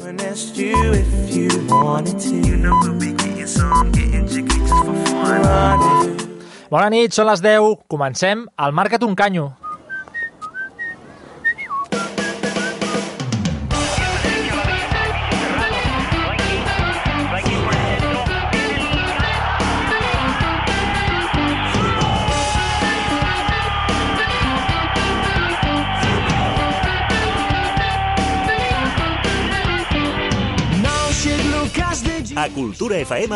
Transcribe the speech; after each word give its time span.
and 0.00 0.20
asked 0.22 0.56
you 0.56 0.74
if 0.92 1.34
you 1.34 1.48
wanted 1.68 2.18
to. 2.18 2.34
You 2.34 2.56
know 2.56 2.78
we'll 2.82 2.98
be 2.98 3.12
getting 3.12 3.46
some, 3.46 3.92
getting 3.92 4.26
jiggy 4.26 4.58
just 4.58 4.84
for 4.84 4.94
fun. 5.06 6.16
Bona 6.70 6.88
nit, 6.88 7.12
són 7.12 7.28
les 7.28 7.42
10. 7.44 7.76
Comencem 7.92 8.46
al 8.56 8.72
Marca't 8.72 9.04
un 9.04 9.14
canyo. 9.14 9.50
A 32.62 32.64
Kultura 32.64 32.94
FM 32.94 33.34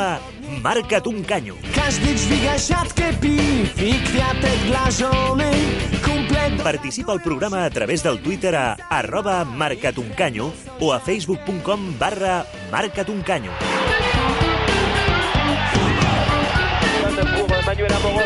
marca't 0.62 1.06
un 1.06 1.24
canyo. 1.24 1.54
Każdy 1.74 2.14
dźwiga 2.14 2.58
siatkę 2.58 3.12
piw 3.20 3.82
i 3.82 3.92
kwiatek 3.92 4.58
dla 4.66 4.90
żony. 4.90 5.50
Participa 6.62 7.12
al 7.12 7.20
programa 7.20 7.64
a 7.64 7.70
través 7.70 8.02
del 8.02 8.18
Twitter 8.18 8.54
a 8.54 8.76
arroba 8.88 9.44
marcatuncanyo 9.44 10.52
o 10.80 10.94
a 10.94 10.98
facebook.com 10.98 11.94
barra 11.98 12.44
marcatuncanyo. 12.70 13.50
Manuel 17.66 18.25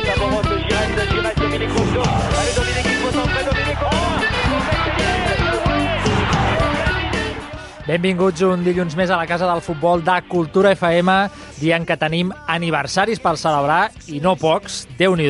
Benvinguts 7.90 8.44
un 8.46 8.60
dilluns 8.62 8.94
més 8.94 9.10
a 9.10 9.16
la 9.18 9.26
Casa 9.26 9.48
del 9.48 9.58
Futbol 9.66 10.04
de 10.06 10.14
Cultura 10.30 10.70
FM, 10.76 11.14
dient 11.58 11.82
que 11.82 11.96
tenim 11.98 12.28
aniversaris 12.47 13.19
per 13.19 13.32
celebrar, 13.34 13.88
i 14.14 14.20
no 14.22 14.36
pocs, 14.38 14.84
déu 14.94 15.16
nhi 15.19 15.27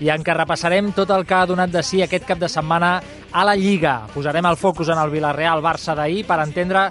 i 0.00 0.08
en 0.08 0.22
què 0.24 0.32
repassarem 0.32 0.94
tot 0.96 1.10
el 1.12 1.26
que 1.28 1.34
ha 1.36 1.44
donat 1.44 1.68
de 1.68 1.82
si 1.84 2.00
aquest 2.00 2.24
cap 2.24 2.38
de 2.40 2.48
setmana 2.48 3.02
a 3.32 3.44
la 3.44 3.52
Lliga. 3.54 4.06
Posarem 4.14 4.48
el 4.48 4.56
focus 4.56 4.88
en 4.88 4.96
el 5.02 5.12
Villarreal-Barça 5.12 5.92
d'ahir 5.94 6.24
per 6.24 6.38
entendre 6.40 6.86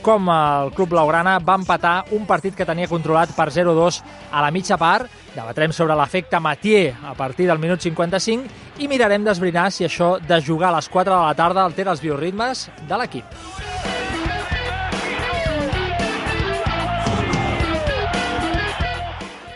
com 0.00 0.30
el 0.30 0.70
club 0.76 0.94
blaugrana 0.94 1.40
va 1.42 1.58
empatar 1.58 1.96
un 2.14 2.22
partit 2.26 2.54
que 2.54 2.66
tenia 2.68 2.86
controlat 2.86 3.34
per 3.34 3.48
0-2 3.50 3.98
a 4.30 4.44
la 4.46 4.52
mitja 4.54 4.78
part. 4.78 5.10
Debatrem 5.34 5.74
sobre 5.74 5.96
l'efecte 5.98 6.38
Matier 6.38 6.94
a 7.02 7.16
partir 7.18 7.48
del 7.50 7.58
minut 7.58 7.82
55 7.82 8.78
i 8.78 8.86
mirarem 8.86 9.26
d'esbrinar 9.26 9.72
si 9.72 9.88
això 9.88 10.20
de 10.22 10.38
jugar 10.38 10.70
a 10.70 10.76
les 10.78 10.88
4 10.88 11.16
de 11.16 11.18
la 11.18 11.34
tarda 11.34 11.66
altera 11.66 11.96
els 11.96 12.04
bioritmes 12.04 12.68
de 12.86 13.02
l'equip. 13.02 13.91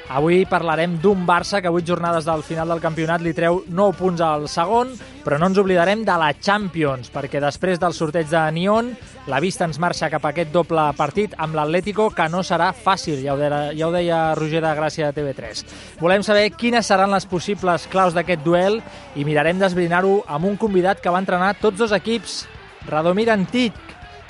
Avui 0.07 0.45
parlarem 0.47 1.01
d'un 1.03 1.25
Barça 1.27 1.59
que 1.61 1.71
8 1.73 1.83
jornades 1.83 2.25
del 2.25 2.45
final 2.47 2.71
del 2.71 2.81
campionat 2.81 3.25
li 3.25 3.33
treu 3.35 3.65
9 3.67 3.97
punts 3.99 4.23
al 4.23 4.47
segon, 4.47 4.93
però 5.25 5.35
no 5.43 5.49
ens 5.51 5.59
oblidarem 5.59 6.05
de 6.07 6.15
la 6.21 6.29
Champions, 6.39 7.11
perquè 7.11 7.41
després 7.43 7.83
del 7.83 7.97
sorteig 7.97 8.31
de 8.31 8.45
Nyon, 8.55 8.93
la 9.27 9.43
vista 9.43 9.67
ens 9.67 9.81
marxa 9.83 10.11
cap 10.13 10.23
a 10.23 10.31
aquest 10.31 10.55
doble 10.55 10.87
partit 10.95 11.35
amb 11.43 11.59
l'Atlético, 11.59 12.13
que 12.15 12.29
no 12.31 12.45
serà 12.47 12.71
fàcil, 12.71 13.19
ja 13.25 13.35
ho 13.35 13.41
deia, 13.41 13.61
ja 13.75 13.91
ho 13.91 13.93
deia 13.93 14.23
Roger 14.39 14.63
de 14.63 14.75
Gràcia 14.79 15.11
de 15.11 15.19
TV3. 15.19 15.67
Volem 15.99 16.23
saber 16.23 16.53
quines 16.55 16.87
seran 16.87 17.11
les 17.11 17.27
possibles 17.27 17.91
claus 17.91 18.15
d'aquest 18.15 18.47
duel 18.47 18.79
i 19.19 19.27
mirarem 19.27 19.59
d'esbrinar-ho 19.59 20.21
amb 20.31 20.47
un 20.47 20.57
convidat 20.57 21.03
que 21.03 21.11
va 21.11 21.25
entrenar 21.25 21.57
tots 21.59 21.83
dos 21.83 21.95
equips, 21.99 22.45
Radomir 22.87 23.33
Antic, 23.35 23.75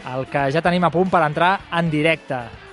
el 0.08 0.24
que 0.32 0.48
ja 0.54 0.64
tenim 0.64 0.88
a 0.88 0.94
punt 0.94 1.12
per 1.12 1.26
entrar 1.26 1.58
en 1.76 1.92
directe. 1.92 2.65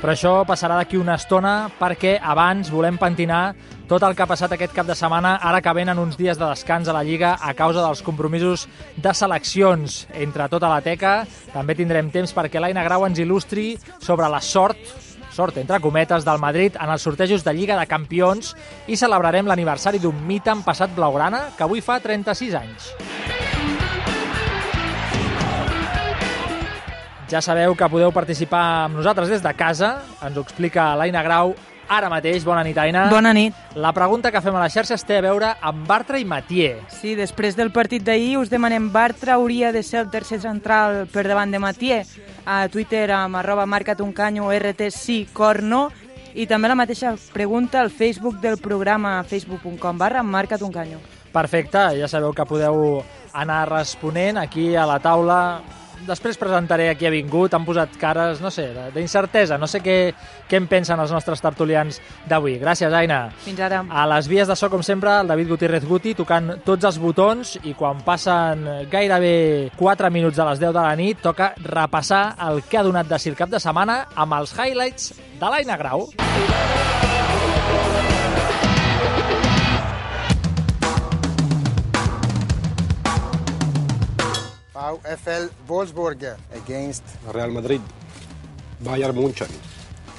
Però 0.00 0.14
això 0.14 0.30
passarà 0.48 0.78
d'aquí 0.78 0.96
una 0.96 1.18
estona 1.20 1.68
perquè 1.76 2.14
abans 2.24 2.70
volem 2.72 2.96
pentinar 2.96 3.52
tot 3.90 4.04
el 4.06 4.14
que 4.16 4.22
ha 4.24 4.30
passat 4.30 4.54
aquest 4.54 4.72
cap 4.72 4.86
de 4.88 4.94
setmana, 4.96 5.34
ara 5.44 5.60
que 5.60 5.74
venen 5.76 5.98
uns 6.00 6.16
dies 6.16 6.38
de 6.40 6.46
descans 6.46 6.88
a 6.88 6.94
la 6.96 7.02
Lliga 7.04 7.34
a 7.36 7.52
causa 7.58 7.82
dels 7.84 8.00
compromisos 8.06 8.64
de 8.96 9.12
seleccions 9.12 10.06
entre 10.14 10.48
tota 10.48 10.70
la 10.72 10.80
teca. 10.80 11.26
També 11.52 11.76
tindrem 11.76 12.08
temps 12.14 12.32
perquè 12.32 12.62
l'Aina 12.62 12.86
Grau 12.86 13.04
ens 13.04 13.20
il·lustri 13.20 13.74
sobre 14.00 14.30
la 14.32 14.40
sort 14.40 14.78
sort, 15.30 15.56
entre 15.58 15.80
cometes, 15.80 16.24
del 16.24 16.40
Madrid 16.42 16.76
en 16.80 16.90
els 16.90 17.04
sortejos 17.06 17.44
de 17.44 17.54
Lliga 17.54 17.78
de 17.78 17.86
Campions 17.86 18.54
i 18.88 18.98
celebrarem 18.98 19.46
l'aniversari 19.48 20.00
d'un 20.02 20.26
mite 20.26 20.52
en 20.52 20.64
passat 20.66 20.92
blaugrana 20.96 21.50
que 21.56 21.66
avui 21.66 21.84
fa 21.84 22.00
36 22.00 22.56
anys. 22.58 23.59
Ja 27.30 27.38
sabeu 27.38 27.76
que 27.78 27.86
podeu 27.86 28.10
participar 28.10 28.60
amb 28.88 28.96
nosaltres 28.98 29.28
des 29.30 29.42
de 29.44 29.50
casa. 29.54 30.00
Ens 30.26 30.34
ho 30.34 30.42
explica 30.42 30.88
l'Aina 30.98 31.22
Grau 31.22 31.52
ara 31.86 32.08
mateix. 32.10 32.42
Bona 32.42 32.64
nit, 32.66 32.78
Aina. 32.82 33.04
Bona 33.10 33.30
nit. 33.32 33.54
La 33.78 33.92
pregunta 33.94 34.32
que 34.34 34.42
fem 34.42 34.56
a 34.58 34.64
les 34.64 34.74
xarxes 34.74 35.06
té 35.06 35.20
a 35.20 35.22
veure 35.22 35.52
amb 35.62 35.86
Bartra 35.86 36.18
i 36.18 36.26
Matier. 36.26 36.80
Sí, 36.90 37.14
després 37.14 37.54
del 37.54 37.70
partit 37.70 38.02
d'ahir 38.02 38.34
us 38.40 38.50
demanem 38.50 38.90
Bartra 38.90 39.38
hauria 39.38 39.70
de 39.70 39.84
ser 39.86 40.02
el 40.02 40.10
tercer 40.10 40.40
central 40.42 41.04
per 41.12 41.28
davant 41.28 41.54
de 41.54 41.62
Matier. 41.62 42.02
A 42.50 42.64
Twitter 42.66 43.06
amb 43.14 43.38
arroba 43.38 43.62
marcatuncanyo 43.62 44.50
RT 44.50 44.90
sí, 44.90 45.22
cor 45.32 45.62
no. 45.62 45.86
I 46.34 46.50
també 46.50 46.66
la 46.66 46.78
mateixa 46.78 47.14
pregunta 47.30 47.78
al 47.78 47.94
Facebook 47.94 48.42
del 48.42 48.58
programa 48.58 49.20
facebook.com 49.22 49.98
barra 49.98 50.26
marcatuncanyo. 50.26 50.98
Perfecte, 51.30 51.92
ja 51.94 52.10
sabeu 52.10 52.34
que 52.34 52.46
podeu 52.46 53.04
anar 53.38 53.68
responent 53.70 54.42
aquí 54.42 54.74
a 54.74 54.82
la 54.82 54.98
taula 54.98 55.60
després 56.06 56.38
presentaré 56.40 56.88
a 56.90 56.94
qui 56.98 57.06
ha 57.08 57.12
vingut, 57.12 57.54
han 57.54 57.64
posat 57.66 57.96
cares, 58.00 58.40
no 58.42 58.50
sé, 58.54 58.68
d'incertesa, 58.94 59.58
no 59.60 59.68
sé 59.70 59.82
què, 59.84 59.96
què 60.48 60.60
en 60.60 60.68
pensen 60.70 61.00
els 61.00 61.12
nostres 61.14 61.42
tertulians 61.42 62.00
d'avui. 62.28 62.58
Gràcies, 62.62 62.92
Aina. 62.92 63.22
Fins 63.44 63.60
ara. 63.64 63.82
A 63.90 64.06
les 64.14 64.28
vies 64.30 64.48
de 64.48 64.56
so, 64.56 64.70
com 64.72 64.84
sempre, 64.86 65.20
el 65.20 65.30
David 65.30 65.52
Gutiérrez 65.54 65.86
Guti 65.88 66.14
tocant 66.18 66.54
tots 66.66 66.88
els 66.88 67.00
botons 67.02 67.56
i 67.64 67.74
quan 67.78 68.02
passen 68.06 68.66
gairebé 68.92 69.70
4 69.78 70.10
minuts 70.12 70.38
de 70.38 70.48
les 70.50 70.62
10 70.62 70.74
de 70.76 70.80
la 70.80 70.96
nit 70.98 71.20
toca 71.24 71.52
repassar 71.64 72.24
el 72.48 72.64
que 72.68 72.80
ha 72.80 72.86
donat 72.86 73.08
de 73.10 73.18
si 73.18 73.32
el 73.32 73.38
cap 73.38 73.52
de 73.52 73.60
setmana 73.62 74.02
amb 74.14 74.40
els 74.40 74.56
highlights 74.56 75.14
de 75.40 75.46
l'Aina 75.46 75.78
Grau. 75.80 76.08
VfL 84.90 85.50
Wolfsburg 85.66 86.36
against 86.54 87.04
Real 87.32 87.50
Madrid, 87.50 87.80
Bayern 88.80 89.14
München, 89.14 89.48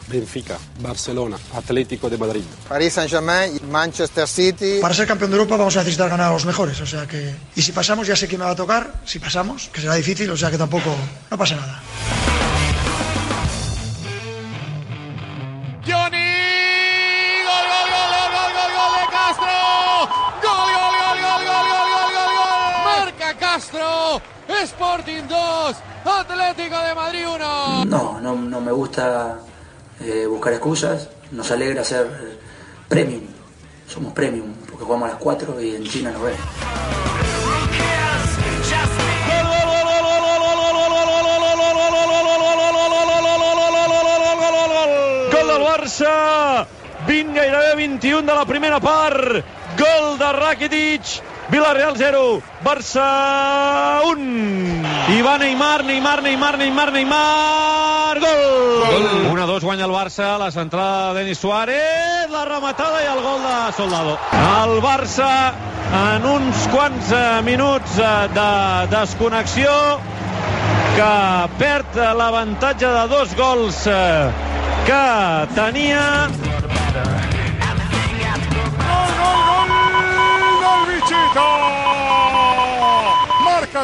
Benfica, 0.08 0.58
Barcelona, 0.80 1.38
Atlético 1.54 2.09
de 2.09 2.18
Madrid. 2.18 2.44
Paris 2.68 2.94
Saint-Germain, 2.94 3.59
Manchester 3.70 4.28
City. 4.28 4.80
Para 4.82 4.94
ser 4.94 5.08
campeón 5.08 5.32
de 5.32 5.38
Europa 5.38 5.58
vamos 5.58 5.76
a 5.78 5.80
necesitar 5.80 6.09
ganar 6.09 6.30
a 6.30 6.34
los 6.34 6.46
mejores, 6.46 6.80
o 6.82 6.86
sea 6.86 7.08
que... 7.08 7.34
Y 7.56 7.62
si 7.62 7.72
pasamos, 7.72 8.08
ya 8.08 8.16
sé 8.16 8.28
quién 8.28 8.40
me 8.40 8.46
va 8.46 8.52
a 8.52 8.56
tocar, 8.56 9.02
si 9.06 9.20
pasamos, 9.20 9.70
que 9.74 9.82
será 9.82 9.96
difícil, 9.96 10.30
o 10.30 10.38
sea 10.38 10.50
que 10.52 10.58
tampoco... 10.58 10.96
no 11.30 11.38
pasa 11.38 11.56
nada. 11.56 11.81
Sporting 24.64 25.24
2, 25.28 25.76
Atlético 26.06 26.78
de 26.78 26.94
Madrid 26.94 27.28
1. 27.28 27.86
No, 27.86 28.20
no, 28.22 28.36
no 28.36 28.62
me 28.62 28.72
gusta 28.72 29.40
eh, 30.00 30.28
buscar 30.28 30.54
excusas. 30.54 31.10
Nos 31.32 31.50
alegra 31.50 31.84
ser 31.84 32.06
eh, 32.06 32.40
premium. 32.88 33.24
Somos 33.88 34.14
premium 34.14 34.54
porque 34.70 34.86
jugamos 34.86 35.10
a 35.10 35.14
las 35.14 35.22
4 35.22 35.62
y 35.62 35.76
en 35.76 35.84
China 35.86 36.12
nos 36.12 36.22
ven. 36.22 36.36
Gol 45.32 45.47
del 45.47 45.62
Barça, 45.62 46.68
20, 47.08 47.34
gairebé 47.34 47.76
21 47.76 48.22
de 48.22 48.38
la 48.38 48.46
primera 48.46 48.80
part. 48.80 49.44
Gol 49.78 50.20
de 50.20 50.32
Rakitic, 50.34 51.02
Villarreal 51.52 51.98
0, 51.98 52.42
Barça 52.64 54.00
1. 54.08 54.86
I 55.12 55.22
va 55.22 55.38
Neymar, 55.38 55.84
Neymar, 55.84 56.22
Neymar, 56.24 56.58
Neymar, 56.58 56.92
Neymar, 56.96 58.20
gol! 58.24 59.36
1-2 59.36 59.66
guanya 59.68 59.84
el 59.84 59.92
Barça, 59.92 60.38
la 60.40 60.48
centrada 60.52 61.14
de 61.14 61.20
Denis 61.20 61.40
Suárez, 61.40 62.32
la 62.32 62.46
rematada 62.46 63.03
i 63.03 63.09
el 63.12 63.20
gol 63.20 63.44
de 63.44 63.58
Soldado. 63.76 64.16
El 64.32 64.80
Barça 64.80 65.52
en 65.92 66.30
uns 66.38 66.68
quants 66.72 67.12
eh, 67.12 67.42
minuts 67.44 68.00
eh, 68.00 68.14
de 68.32 68.52
desconnexió 68.96 69.76
que 70.96 71.12
perd 71.59 72.00
l'avantatge 72.16 72.96
de 72.96 73.04
dos 73.12 73.36
gols 73.36 73.84
eh, 73.92 74.32
que 74.88 75.04
tenia 75.59 76.08
Gol, 81.34 81.42
gol, 81.44 81.62
Bichito! 81.62 82.12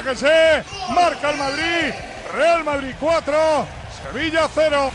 fíjese, 0.08 0.64
marca 0.94 1.32
el 1.32 1.38
Madrid, 1.38 1.94
Real 2.34 2.64
Madrid 2.64 2.94
4, 3.00 3.34
Sevilla 4.12 4.48
0. 4.54 4.92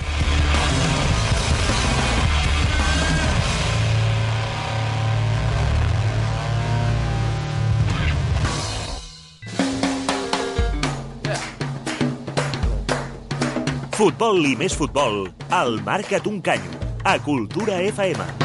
Futbol 13.93 14.47
i 14.47 14.57
més 14.59 14.75
futbol, 14.75 15.29
al 15.51 15.77
Marca't 15.87 16.27
un 16.27 16.41
canyo, 16.43 16.73
a 17.05 17.19
Cultura 17.23 17.79
FM. 17.81 18.42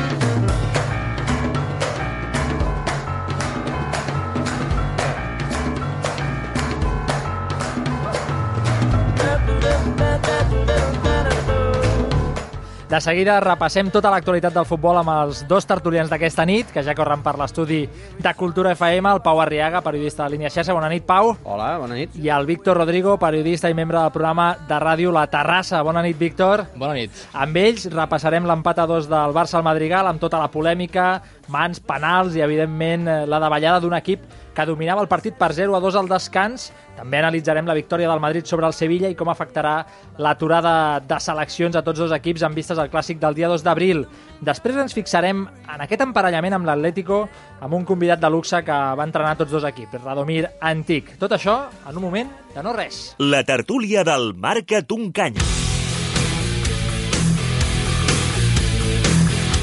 De 12.88 13.02
seguida 13.04 13.34
repassem 13.44 13.90
tota 13.92 14.08
l'actualitat 14.08 14.54
del 14.56 14.64
futbol 14.64 14.96
amb 14.96 15.12
els 15.12 15.42
dos 15.50 15.66
tertulians 15.68 16.08
d'aquesta 16.08 16.46
nit, 16.48 16.70
que 16.72 16.80
ja 16.88 16.94
corren 16.96 17.20
per 17.20 17.34
l'estudi 17.36 17.82
de 18.24 18.32
Cultura 18.40 18.72
FM, 18.78 19.12
el 19.12 19.20
Pau 19.26 19.42
Arriaga, 19.44 19.82
periodista 19.84 20.24
de 20.24 20.32
Línia 20.32 20.48
Xarxa. 20.48 20.72
Bona 20.72 20.88
nit, 20.88 21.04
Pau. 21.04 21.34
Hola, 21.44 21.74
bona 21.82 21.98
nit. 22.00 22.16
I 22.16 22.32
el 22.32 22.48
Víctor 22.48 22.80
Rodrigo, 22.80 23.18
periodista 23.20 23.68
i 23.68 23.76
membre 23.76 24.00
del 24.00 24.14
programa 24.16 24.54
de 24.70 24.80
ràdio 24.80 25.12
La 25.12 25.26
Terrassa. 25.28 25.82
Bona 25.84 26.06
nit, 26.06 26.16
Víctor. 26.16 26.64
Bona 26.80 26.96
nit. 26.96 27.12
Amb 27.36 27.60
ells 27.60 27.90
repassarem 27.92 28.48
l'empat 28.48 28.80
a 28.80 28.88
dos 28.88 29.12
del 29.12 29.36
Barça 29.36 29.60
al 29.60 29.68
Madrigal 29.68 30.08
amb 30.08 30.24
tota 30.24 30.40
la 30.40 30.48
polèmica, 30.48 31.10
mans, 31.54 31.80
penals 31.80 32.36
i, 32.36 32.42
evidentment, 32.42 33.08
eh, 33.08 33.26
la 33.30 33.40
davallada 33.40 33.80
d'un 33.84 33.96
equip 33.98 34.24
que 34.58 34.66
dominava 34.66 35.04
el 35.04 35.08
partit 35.08 35.36
per 35.38 35.52
0 35.54 35.76
a 35.78 35.80
2 35.80 35.96
al 36.00 36.08
descans. 36.10 36.72
També 36.98 37.20
analitzarem 37.20 37.68
la 37.70 37.76
victòria 37.78 38.10
del 38.10 38.20
Madrid 38.20 38.48
sobre 38.50 38.66
el 38.66 38.74
Sevilla 38.74 39.12
i 39.12 39.16
com 39.16 39.30
afectarà 39.30 39.76
l'aturada 40.18 41.00
de 41.00 41.20
seleccions 41.22 41.78
a 41.78 41.84
tots 41.86 42.02
dos 42.02 42.16
equips 42.16 42.42
en 42.48 42.56
vistes 42.58 42.82
al 42.82 42.90
clàssic 42.90 43.22
del 43.22 43.38
dia 43.38 43.52
2 43.52 43.62
d'abril. 43.62 44.08
Després 44.42 44.82
ens 44.82 44.98
fixarem 44.98 45.46
en 45.46 45.86
aquest 45.86 46.02
emparellament 46.08 46.58
amb 46.58 46.66
l'Atlético 46.66 47.28
amb 47.62 47.78
un 47.78 47.86
convidat 47.86 48.24
de 48.24 48.34
luxe 48.34 48.64
que 48.66 48.80
va 48.98 49.06
entrenar 49.06 49.38
tots 49.38 49.54
dos 49.54 49.70
equips, 49.70 50.02
Radomir 50.02 50.48
Antic. 50.60 51.18
Tot 51.22 51.38
això 51.38 51.60
en 51.86 51.96
un 51.96 52.10
moment 52.10 52.34
de 52.56 52.66
no 52.66 52.74
res. 52.74 53.14
La 53.20 53.44
tertúlia 53.46 54.04
del 54.08 54.34
Marca't 54.34 54.98
un 54.98 55.12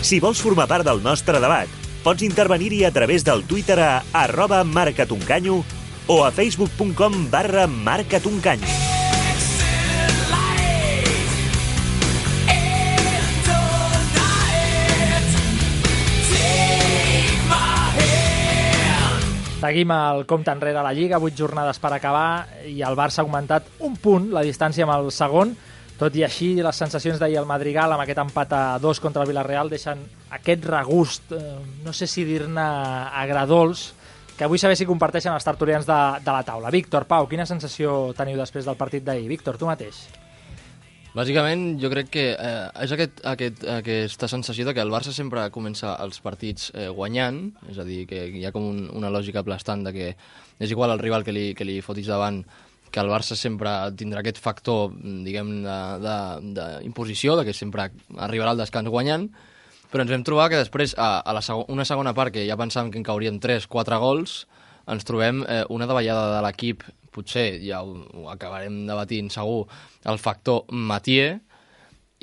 Si 0.04 0.18
vols 0.20 0.36
formar 0.44 0.66
part 0.68 0.84
del 0.84 0.98
nostre 1.00 1.38
debat, 1.40 1.70
pots 2.04 2.20
intervenir-hi 2.26 2.82
a 2.84 2.90
través 2.92 3.22
del 3.24 3.46
Twitter 3.48 3.78
a 3.80 4.02
arroba 4.12 4.58
marcatuncanyo 4.60 5.62
o 6.12 6.16
a 6.26 6.30
facebook.com 6.30 7.30
barra 7.32 7.64
marcatuncanyo. 7.66 8.68
Seguim 19.64 19.96
el 19.96 20.26
compte 20.28 20.52
enrere 20.52 20.76
a 20.76 20.84
la 20.84 20.92
Lliga, 20.92 21.16
8 21.16 21.32
jornades 21.32 21.80
per 21.80 21.94
acabar 21.96 22.44
i 22.68 22.82
el 22.84 22.92
Barça 22.92 23.22
ha 23.22 23.24
augmentat 23.24 23.72
un 23.80 23.96
punt 23.96 24.28
la 24.36 24.44
distància 24.44 24.84
amb 24.84 24.98
el 24.98 25.08
segon. 25.16 25.56
Tot 25.94 26.16
i 26.18 26.24
així, 26.26 26.48
les 26.58 26.78
sensacions 26.80 27.20
d'ahir 27.22 27.36
al 27.38 27.46
Madrigal 27.46 27.92
amb 27.94 28.02
aquest 28.02 28.18
empat 28.18 28.54
a 28.56 28.62
dos 28.82 28.98
contra 28.98 29.22
el 29.22 29.28
Villarreal 29.30 29.70
deixen 29.70 30.00
aquest 30.34 30.66
regust, 30.66 31.30
eh, 31.32 31.54
no 31.84 31.92
sé 31.94 32.08
si 32.10 32.24
dir-ne 32.26 32.64
agradols, 33.14 33.92
que 34.34 34.48
vull 34.50 34.58
saber 34.58 34.74
si 34.74 34.88
comparteixen 34.88 35.30
els 35.30 35.46
tertulians 35.46 35.86
de, 35.86 36.00
de 36.24 36.34
la 36.34 36.42
taula. 36.42 36.72
Víctor, 36.74 37.06
Pau, 37.06 37.28
quina 37.30 37.46
sensació 37.46 38.10
teniu 38.18 38.40
després 38.40 38.66
del 38.66 38.78
partit 38.80 39.06
d'ahir? 39.06 39.28
Víctor, 39.30 39.60
tu 39.60 39.70
mateix. 39.70 40.02
Bàsicament, 41.14 41.76
jo 41.78 41.86
crec 41.92 42.08
que 42.10 42.22
eh, 42.34 42.66
és 42.82 42.90
aquest, 42.90 43.20
aquest, 43.30 43.62
aquesta 43.76 44.26
sensació 44.26 44.66
de 44.66 44.74
que 44.74 44.82
el 44.82 44.90
Barça 44.90 45.14
sempre 45.14 45.46
comença 45.54 45.94
els 46.02 46.18
partits 46.18 46.72
eh, 46.74 46.88
guanyant, 46.90 47.44
és 47.70 47.78
a 47.78 47.86
dir, 47.86 48.00
que 48.10 48.26
hi 48.34 48.42
ha 48.42 48.50
com 48.50 48.66
un, 48.66 48.88
una 48.98 49.14
lògica 49.14 49.44
aplastant 49.44 49.86
de 49.86 49.94
que 49.94 50.08
és 50.58 50.74
igual 50.74 50.90
el 50.90 50.98
rival 50.98 51.22
que 51.22 51.30
li, 51.30 51.52
que 51.54 51.62
li 51.68 51.78
fotis 51.86 52.10
davant, 52.10 52.42
que 52.94 53.02
el 53.02 53.10
Barça 53.10 53.34
sempre 53.34 53.72
tindrà 53.98 54.22
aquest 54.22 54.38
factor, 54.38 54.92
diguem, 54.94 55.50
d'imposició, 55.66 57.34
de, 57.34 57.42
de, 57.42 57.48
de 57.48 57.50
que 57.50 57.58
sempre 57.58 57.88
arribarà 58.22 58.54
al 58.54 58.60
descans 58.62 58.90
guanyant, 58.92 59.26
però 59.90 60.04
ens 60.04 60.12
vam 60.14 60.22
trobar 60.26 60.48
que 60.52 60.60
després, 60.60 60.94
a, 60.94 61.18
a 61.26 61.34
la 61.34 61.42
segon, 61.42 61.66
una 61.74 61.86
segona 61.88 62.14
part, 62.14 62.34
que 62.34 62.46
ja 62.46 62.58
pensàvem 62.58 62.92
que 62.94 63.00
en 63.02 63.06
cauríem 63.06 63.40
3-4 63.42 63.98
gols, 64.02 64.44
ens 64.90 65.06
trobem 65.08 65.42
eh, 65.48 65.64
una 65.74 65.88
davallada 65.90 66.36
de 66.36 66.44
l'equip. 66.46 66.84
Potser 67.14 67.60
ja 67.62 67.82
ho, 67.82 67.96
ho 68.14 68.28
acabarem 68.30 68.84
debatint 68.88 69.30
segur, 69.30 69.64
el 70.10 70.18
factor 70.18 70.64
Matier 70.70 71.36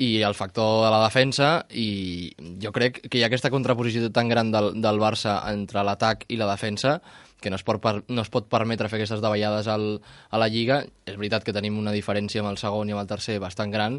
i 0.02 0.10
el 0.24 0.36
factor 0.36 0.82
de 0.84 0.90
la 0.92 1.02
defensa 1.04 1.48
i 1.68 2.32
jo 2.60 2.72
crec 2.74 3.02
que 3.06 3.18
hi 3.18 3.22
ha 3.24 3.28
aquesta 3.30 3.52
contraposició 3.52 4.08
tan 4.12 4.28
gran 4.28 4.50
del, 4.52 4.72
del 4.84 5.00
Barça 5.00 5.38
entre 5.52 5.84
l'atac 5.84 6.26
i 6.32 6.40
la 6.40 6.48
defensa 6.50 6.98
que 7.42 7.50
no 7.50 7.58
es, 7.58 7.64
pot, 7.66 8.04
no 8.08 8.24
es 8.24 8.30
pot 8.32 8.46
permetre 8.50 8.88
fer 8.88 9.00
aquestes 9.00 9.22
davallades 9.24 9.68
al, 9.68 9.96
a 10.30 10.40
la 10.40 10.48
Lliga. 10.52 10.82
És 11.04 11.18
veritat 11.18 11.44
que 11.44 11.54
tenim 11.56 11.80
una 11.80 11.94
diferència 11.94 12.44
amb 12.44 12.52
el 12.52 12.60
segon 12.62 12.88
i 12.88 12.96
amb 12.96 13.02
el 13.02 13.10
tercer 13.10 13.40
bastant 13.42 13.74
gran, 13.74 13.98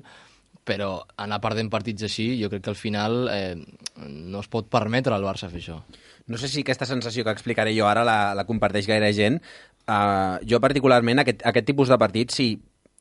però 0.63 0.95
anar 1.19 1.42
perdent 1.44 1.69
partits 1.69 2.07
així, 2.07 2.31
jo 2.40 2.50
crec 2.50 2.63
que 2.63 2.72
al 2.72 2.80
final 2.80 3.28
eh, 3.34 3.57
no 4.07 4.40
es 4.40 4.48
pot 4.48 4.72
permetre 4.72 5.16
al 5.16 5.28
Barça 5.28 5.51
fer 5.51 5.60
això. 5.60 5.81
No 6.31 6.40
sé 6.40 6.48
si 6.48 6.63
aquesta 6.63 6.88
sensació 6.88 7.25
que 7.28 7.34
explicaré 7.36 7.74
jo 7.75 7.84
ara 7.90 8.06
la, 8.07 8.18
la 8.31 8.48
comparteix 8.48 8.88
gaire 8.88 9.12
gent, 9.12 9.42
Uh, 9.84 10.39
jo 10.48 10.62
particularment 10.63 11.19
aquest, 11.19 11.42
aquest 11.44 11.66
tipus 11.68 11.89
de 11.92 11.98
partit 12.00 12.31
si, 12.31 12.46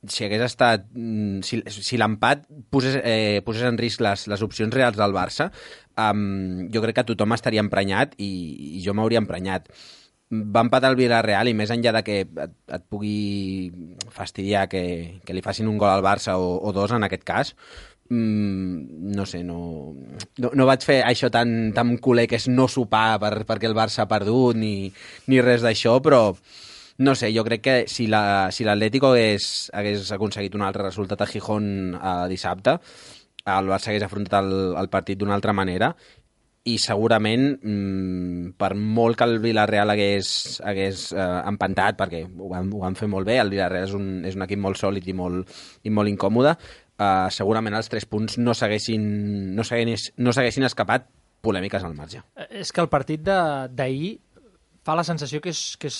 si 0.02 0.24
hagués 0.26 0.40
estat 0.42 0.88
mm, 0.90 1.44
si, 1.46 1.60
si 1.70 1.98
l'empat 2.00 2.42
posés, 2.74 2.96
eh, 3.06 3.38
posés 3.46 3.68
en 3.68 3.78
risc 3.78 4.02
les, 4.02 4.24
les 4.26 4.42
opcions 4.42 4.74
reals 4.74 4.98
del 4.98 5.14
Barça 5.14 5.46
um, 5.94 6.66
jo 6.74 6.82
crec 6.82 6.98
que 6.98 7.04
tothom 7.12 7.36
estaria 7.36 7.62
emprenyat 7.62 8.16
i, 8.18 8.32
i 8.80 8.82
jo 8.82 8.96
m'hauria 8.98 9.22
emprenyat 9.22 9.70
va 10.32 10.64
empatar 10.64 10.90
el 10.92 10.96
Villarreal 10.96 11.50
i 11.50 11.54
més 11.54 11.70
enllà 11.74 11.92
de 11.98 12.02
que 12.06 12.18
et, 12.24 12.52
et 12.72 12.84
pugui 12.88 13.68
fastidiar 14.14 14.64
que, 14.72 14.82
que 15.26 15.36
li 15.36 15.44
facin 15.44 15.68
un 15.68 15.76
gol 15.80 15.92
al 15.92 16.04
Barça 16.04 16.38
o, 16.40 16.54
o 16.56 16.72
dos 16.72 16.94
en 16.96 17.04
aquest 17.04 17.24
cas 17.28 17.52
mm, 18.08 19.12
no 19.12 19.26
sé, 19.28 19.42
no, 19.44 19.92
no, 20.40 20.52
no 20.56 20.68
vaig 20.68 20.84
fer 20.88 21.02
això 21.04 21.28
tan, 21.32 21.72
tan 21.76 21.98
culer 22.00 22.26
que 22.30 22.40
és 22.40 22.48
no 22.48 22.68
sopar 22.68 23.20
per, 23.20 23.34
perquè 23.48 23.68
el 23.68 23.76
Barça 23.76 24.06
ha 24.06 24.10
perdut 24.10 24.56
ni, 24.56 24.88
ni 25.28 25.42
res 25.44 25.64
d'això, 25.64 25.98
però 26.00 26.30
no 27.02 27.14
sé, 27.18 27.32
jo 27.34 27.44
crec 27.44 27.62
que 27.64 27.76
si 27.88 28.06
l'Atlético 28.08 29.12
la, 29.12 29.16
si 29.16 29.26
hagués, 29.26 29.50
hagués 29.74 30.12
aconseguit 30.16 30.56
un 30.56 30.64
altre 30.64 30.86
resultat 30.86 31.20
a 31.20 31.28
Gijón 31.28 31.98
a 31.98 32.22
eh, 32.24 32.32
dissabte, 32.32 32.78
el 33.42 33.68
Barça 33.68 33.90
hagués 33.90 34.04
afrontat 34.06 34.44
el, 34.44 34.76
el 34.78 34.88
partit 34.88 35.18
d'una 35.18 35.34
altra 35.34 35.52
manera 35.52 35.92
i 36.68 36.76
segurament 36.78 37.56
mmm, 37.58 38.52
per 38.58 38.72
molt 38.78 39.18
que 39.18 39.26
el 39.26 39.40
Villarreal 39.42 39.90
hagués, 39.90 40.60
hagués 40.62 41.08
eh, 41.10 41.24
empantat, 41.50 41.96
perquè 41.98 42.22
ho 42.26 42.50
van, 42.52 42.70
ho 42.70 42.84
van 42.84 42.98
fer 42.98 43.08
molt 43.10 43.26
bé, 43.26 43.40
el 43.42 43.50
Villarreal 43.50 43.88
és 43.88 43.96
un, 43.98 44.06
és 44.28 44.38
un 44.38 44.46
equip 44.46 44.62
molt 44.62 44.78
sòlid 44.78 45.08
i 45.10 45.16
molt, 45.18 45.50
i 45.82 45.90
molt 45.90 46.12
incòmode, 46.12 46.54
eh, 46.54 47.26
segurament 47.34 47.74
els 47.78 47.90
tres 47.90 48.06
punts 48.06 48.38
no 48.38 48.54
s'haguessin 48.54 49.08
no 49.56 49.66
no 49.66 50.70
escapat 50.70 51.10
polèmiques 51.42 51.82
al 51.82 51.98
marge. 51.98 52.22
És 52.50 52.70
que 52.70 52.80
el 52.80 52.88
partit 52.88 53.24
d'ahir 53.26 54.14
fa 54.86 54.94
la 54.94 55.04
sensació 55.06 55.40
que 55.42 55.50
és, 55.50 55.76
que 55.78 55.90
és, 55.90 55.98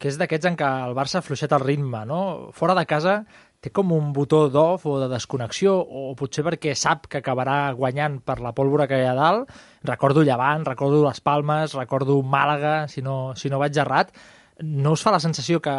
que 0.00 0.08
és 0.08 0.18
d'aquests 0.20 0.48
en 0.48 0.56
què 0.56 0.68
el 0.88 0.96
Barça 0.96 1.20
ha 1.20 1.26
fluixat 1.26 1.52
el 1.52 1.64
ritme, 1.66 2.06
no? 2.08 2.22
Fora 2.56 2.74
de 2.78 2.86
casa 2.88 3.20
té 3.62 3.70
com 3.70 3.92
un 3.94 4.10
botó 4.12 4.48
d'off 4.50 4.88
o 4.90 4.96
de 4.98 5.06
desconnexió, 5.12 5.76
o 5.78 6.12
potser 6.18 6.42
perquè 6.42 6.74
sap 6.78 7.06
que 7.06 7.20
acabarà 7.22 7.72
guanyant 7.78 8.18
per 8.26 8.40
la 8.42 8.50
pólvora 8.56 8.88
que 8.90 8.98
hi 8.98 9.06
ha 9.06 9.14
dalt. 9.14 9.52
Recordo 9.86 10.24
Llevant, 10.26 10.66
recordo 10.66 11.04
Les 11.06 11.22
Palmes, 11.22 11.76
recordo 11.78 12.18
Màlaga, 12.26 12.88
si 12.90 13.04
no, 13.06 13.36
si 13.38 13.52
no 13.52 13.62
vaig 13.62 13.78
errat. 13.78 14.10
No 14.66 14.96
us 14.96 15.04
fa 15.06 15.14
la 15.14 15.22
sensació 15.22 15.62
que, 15.62 15.76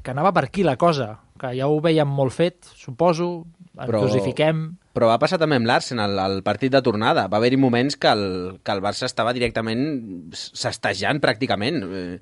que 0.00 0.14
anava 0.14 0.32
per 0.32 0.46
aquí 0.48 0.64
la 0.64 0.78
cosa? 0.80 1.18
Que 1.40 1.52
ja 1.58 1.68
ho 1.68 1.76
veiem 1.84 2.08
molt 2.08 2.32
fet, 2.32 2.72
suposo, 2.76 3.30
però, 3.76 4.00
dosifiquem... 4.06 4.64
Però 4.96 5.10
va 5.12 5.20
passar 5.22 5.38
també 5.38 5.58
amb 5.60 5.68
l'Arsenal, 5.68 6.16
al 6.18 6.40
partit 6.44 6.72
de 6.72 6.80
tornada. 6.84 7.26
Va 7.30 7.38
haver-hi 7.38 7.60
moments 7.60 8.00
que 8.00 8.10
el, 8.10 8.24
que 8.64 8.72
el 8.74 8.80
Barça 8.84 9.06
estava 9.06 9.36
directament 9.36 10.32
sastejant 10.34 11.20
pràcticament. 11.22 11.84
Eh, 11.84 12.16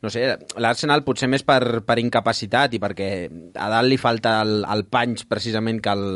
no 0.00 0.10
sé, 0.12 0.24
l'Arsenal 0.56 1.04
potser 1.04 1.28
més 1.28 1.44
per, 1.46 1.82
per 1.84 1.98
incapacitat 2.00 2.74
i 2.76 2.80
perquè 2.80 3.10
a 3.54 3.68
dalt 3.72 3.90
li 3.90 3.98
falta 4.00 4.38
el, 4.44 4.60
el 4.64 4.86
panys 4.88 5.26
precisament 5.28 5.80
que 5.84 5.92
el, 5.92 6.06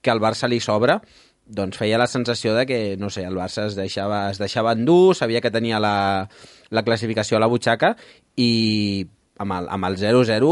que 0.00 0.12
el 0.12 0.22
Barça 0.24 0.48
li 0.48 0.60
sobra, 0.64 1.00
doncs 1.46 1.78
feia 1.78 2.00
la 2.00 2.08
sensació 2.10 2.54
de 2.56 2.64
que, 2.66 2.78
no 2.98 3.10
sé, 3.12 3.26
el 3.28 3.36
Barça 3.36 3.66
es 3.68 3.76
deixava, 3.78 4.26
es 4.32 4.40
deixava 4.42 4.72
endur, 4.74 5.14
sabia 5.14 5.42
que 5.44 5.52
tenia 5.54 5.78
la, 5.82 6.26
la 6.70 6.84
classificació 6.86 7.36
a 7.36 7.44
la 7.44 7.50
butxaca 7.52 7.94
i 8.40 9.06
amb 9.38 9.52
el, 9.52 9.68
amb 9.68 9.84
el 9.84 9.98
0-0 10.00 10.50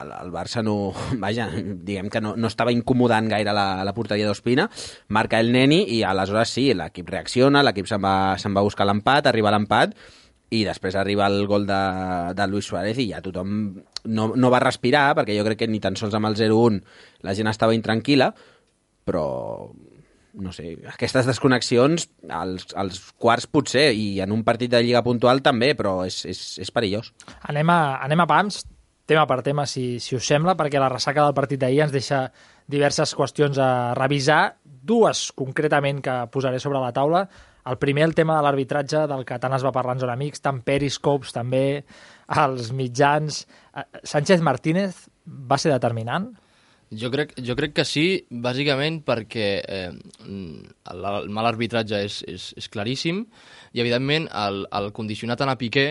el, 0.00 0.12
el 0.16 0.32
Barça 0.32 0.64
no, 0.64 0.92
vaja, 1.22 1.50
diguem 1.52 2.08
que 2.10 2.22
no, 2.24 2.34
no 2.36 2.48
estava 2.48 2.72
incomodant 2.72 3.28
gaire 3.28 3.52
la, 3.54 3.84
la 3.84 3.94
porteria 3.94 4.28
d'Ospina, 4.28 4.70
marca 5.12 5.40
el 5.44 5.52
Neni 5.52 5.82
i 5.98 6.02
aleshores 6.02 6.56
sí, 6.56 6.70
l'equip 6.74 7.12
reacciona, 7.12 7.62
l'equip 7.62 7.88
se'n 7.92 8.02
va, 8.02 8.16
se 8.40 8.52
va 8.56 8.64
buscar 8.64 8.88
l'empat, 8.88 9.28
arriba 9.28 9.52
l'empat 9.52 9.94
i 10.54 10.62
després 10.66 10.94
arriba 10.94 11.26
el 11.26 11.46
gol 11.50 11.66
de, 11.66 11.80
de 12.38 12.46
Luis 12.46 12.68
Suárez 12.68 12.98
i 13.02 13.08
ja 13.10 13.22
tothom 13.24 13.50
no, 14.06 14.28
no 14.36 14.50
va 14.52 14.62
respirar, 14.62 15.08
perquè 15.18 15.34
jo 15.38 15.46
crec 15.46 15.64
que 15.64 15.70
ni 15.70 15.82
tan 15.82 15.98
sols 15.98 16.14
amb 16.14 16.30
el 16.30 16.38
0-1 16.38 16.80
la 17.26 17.34
gent 17.34 17.50
estava 17.50 17.74
intranquil·la, 17.74 18.30
però 19.06 19.26
no 20.36 20.52
sé, 20.52 20.74
aquestes 20.92 21.26
desconnexions 21.26 22.10
als, 22.28 22.68
als 22.76 23.00
quarts 23.16 23.48
potser, 23.48 23.88
i 23.96 24.20
en 24.20 24.34
un 24.34 24.44
partit 24.44 24.70
de 24.70 24.82
Lliga 24.84 25.02
puntual 25.02 25.40
també, 25.42 25.72
però 25.74 26.02
és, 26.06 26.20
és, 26.28 26.42
és 26.60 26.72
perillós. 26.74 27.12
Anem 27.48 27.72
a, 27.72 27.80
anem 28.04 28.20
a 28.20 28.28
pams, 28.28 28.60
tema 29.08 29.24
per 29.26 29.40
tema, 29.46 29.64
si, 29.70 29.96
si 30.02 30.16
us 30.18 30.28
sembla, 30.28 30.56
perquè 30.58 30.82
la 30.82 30.90
ressaca 30.92 31.24
del 31.24 31.36
partit 31.36 31.62
d'ahir 31.62 31.86
ens 31.86 31.94
deixa 31.94 32.26
diverses 32.68 33.14
qüestions 33.16 33.58
a 33.62 33.94
revisar, 33.96 34.58
dues 34.62 35.30
concretament 35.34 36.02
que 36.04 36.16
posaré 36.32 36.60
sobre 36.62 36.82
la 36.82 36.92
taula. 36.94 37.24
El 37.66 37.78
primer, 37.82 38.04
el 38.06 38.14
tema 38.14 38.36
de 38.36 38.46
l'arbitratge, 38.46 39.04
del 39.10 39.24
que 39.26 39.38
tant 39.42 39.54
es 39.56 39.64
va 39.66 39.74
parlar 39.74 39.96
en 39.96 40.02
zona 40.04 40.14
amics, 40.14 40.42
tant 40.44 40.60
periscopes, 40.62 41.34
també 41.34 41.82
als 42.26 42.72
mitjans. 42.72 43.44
Eh, 43.74 43.86
Sánchez 44.06 44.42
Martínez 44.46 45.06
va 45.26 45.58
ser 45.58 45.72
determinant? 45.74 46.30
Jo 46.94 47.10
crec, 47.10 47.32
jo 47.42 47.56
crec 47.58 47.72
que 47.74 47.84
sí, 47.84 48.06
bàsicament 48.30 49.00
perquè 49.06 49.46
eh, 49.58 49.88
el, 49.90 51.06
el 51.10 51.32
mal 51.34 51.48
arbitratge 51.48 51.98
és, 52.06 52.20
és, 52.30 52.52
és 52.54 52.68
claríssim 52.70 53.24
i, 53.72 53.80
evidentment, 53.82 54.28
el, 54.30 54.62
el 54.70 54.92
condicionat 54.94 55.42
a 55.42 55.56
Piqué, 55.58 55.88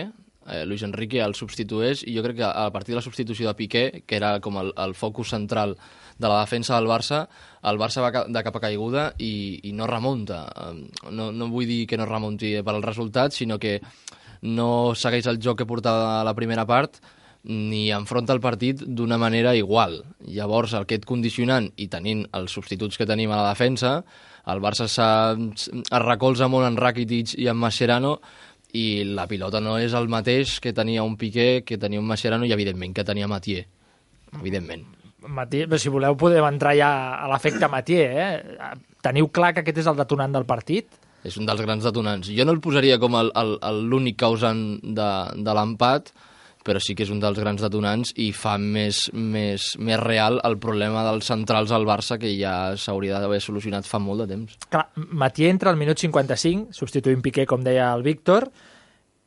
eh, 0.48 0.64
Luis 0.64 0.82
Enrique 0.82 1.20
el 1.20 1.36
substitueix 1.36 2.06
i 2.08 2.16
jo 2.16 2.24
crec 2.24 2.40
que 2.40 2.48
a 2.48 2.70
partir 2.72 2.94
de 2.94 3.00
la 3.00 3.04
substitució 3.04 3.48
de 3.48 3.54
Piqué, 3.58 3.84
que 4.06 4.16
era 4.16 4.38
com 4.40 4.56
el, 4.62 4.72
el 4.72 4.94
focus 4.94 5.34
central 5.36 5.76
de 6.18 6.28
la 6.28 6.40
defensa 6.40 6.76
del 6.76 6.88
Barça, 6.88 7.26
el 7.66 7.78
Barça 7.80 8.04
va 8.04 8.24
de 8.24 8.42
cap 8.46 8.56
a 8.56 8.62
caiguda 8.62 9.10
i, 9.18 9.60
i 9.68 9.72
no 9.76 9.88
remunta. 9.90 10.44
No, 11.10 11.30
no 11.32 11.50
vull 11.52 11.68
dir 11.68 11.84
que 11.90 11.98
no 12.00 12.08
remunti 12.08 12.54
per 12.62 12.76
al 12.76 12.84
resultat, 12.84 13.34
sinó 13.36 13.58
que 13.58 13.80
no 14.42 14.94
segueix 14.94 15.26
el 15.26 15.40
joc 15.42 15.60
que 15.60 15.68
portava 15.68 16.24
la 16.24 16.34
primera 16.36 16.66
part 16.68 17.00
ni 17.46 17.92
enfronta 17.94 18.34
el 18.34 18.42
partit 18.42 18.82
d'una 18.82 19.18
manera 19.18 19.54
igual. 19.54 20.00
Llavors, 20.26 20.74
aquest 20.74 21.06
condicionant 21.06 21.68
i 21.78 21.86
tenint 21.88 22.24
els 22.34 22.52
substituts 22.52 22.98
que 22.98 23.06
tenim 23.06 23.30
a 23.30 23.38
la 23.38 23.52
defensa, 23.52 24.00
el 24.50 24.62
Barça 24.62 24.88
es 24.88 25.70
recolza 26.02 26.50
molt 26.50 26.66
en 26.66 26.78
Rakitic 26.78 27.36
i 27.38 27.48
en 27.50 27.58
Mascherano 27.58 28.16
i 28.74 29.04
la 29.06 29.28
pilota 29.30 29.62
no 29.62 29.78
és 29.78 29.94
el 29.94 30.10
mateix 30.10 30.58
que 30.60 30.74
tenia 30.74 31.06
un 31.06 31.16
Piqué, 31.16 31.62
que 31.64 31.78
tenia 31.78 32.02
un 32.02 32.06
Mascherano 32.06 32.46
i, 32.46 32.52
evidentment, 32.52 32.94
que 32.94 33.06
tenia 33.06 33.30
Matier. 33.30 33.66
Evidentment. 34.34 35.05
Matier, 35.28 35.66
si 35.78 35.92
voleu 35.92 36.16
podem 36.18 36.44
entrar 36.48 36.74
ja 36.78 36.90
a 37.18 37.26
l'efecte 37.32 37.68
Matier, 37.72 38.06
eh? 38.12 38.70
Teniu 39.04 39.28
clar 39.34 39.52
que 39.54 39.64
aquest 39.64 39.82
és 39.82 39.90
el 39.90 39.98
detonant 39.98 40.32
del 40.34 40.46
partit? 40.48 40.88
És 41.26 41.36
un 41.40 41.46
dels 41.46 41.60
grans 41.62 41.84
detonants. 41.86 42.30
Jo 42.30 42.46
no 42.46 42.54
el 42.54 42.62
posaria 42.62 43.00
com 43.02 43.16
l'únic 43.16 44.18
causant 44.20 44.62
de, 44.82 45.10
de 45.42 45.54
l'empat, 45.58 46.12
però 46.66 46.82
sí 46.82 46.96
que 46.98 47.04
és 47.06 47.12
un 47.14 47.20
dels 47.22 47.38
grans 47.38 47.62
detonants 47.62 48.12
i 48.18 48.32
fa 48.34 48.56
més, 48.58 49.04
més, 49.14 49.68
més 49.78 50.00
real 50.02 50.40
el 50.46 50.58
problema 50.62 51.04
dels 51.06 51.28
centrals 51.30 51.70
al 51.74 51.86
Barça 51.86 52.18
que 52.18 52.32
ja 52.34 52.74
s'hauria 52.80 53.20
d'haver 53.22 53.40
solucionat 53.42 53.86
fa 53.86 54.00
molt 54.02 54.24
de 54.24 54.30
temps. 54.34 54.56
Clar, 54.66 54.88
Matier 54.94 55.52
entra 55.54 55.70
al 55.70 55.78
minut 55.78 56.02
55, 56.02 56.74
substituint 56.74 57.22
Piqué, 57.22 57.46
com 57.46 57.62
deia 57.66 57.92
el 57.94 58.02
Víctor, 58.06 58.50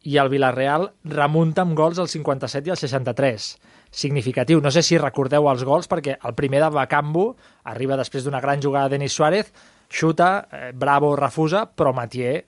i 0.08 0.20
el 0.20 0.32
Villarreal 0.32 0.89
remunta 1.12 1.63
amb 1.63 1.75
gols 1.77 2.00
al 2.00 2.12
57 2.12 2.68
i 2.68 2.75
al 2.75 2.79
63. 2.79 3.50
Significatiu. 3.89 4.62
No 4.62 4.72
sé 4.72 4.84
si 4.86 5.00
recordeu 5.01 5.50
els 5.50 5.63
gols, 5.65 5.89
perquè 5.89 6.19
el 6.24 6.36
primer 6.38 6.62
de 6.62 6.69
Bacambo 6.75 7.34
arriba 7.72 7.98
després 7.98 8.25
d'una 8.25 8.41
gran 8.43 8.62
jugada 8.62 8.89
de 8.89 8.98
Denis 8.98 9.15
Suárez, 9.17 9.51
xuta, 9.89 10.48
eh, 10.51 10.72
Bravo 10.74 11.15
refusa, 11.17 11.65
però 11.65 11.93
Matier 11.93 12.46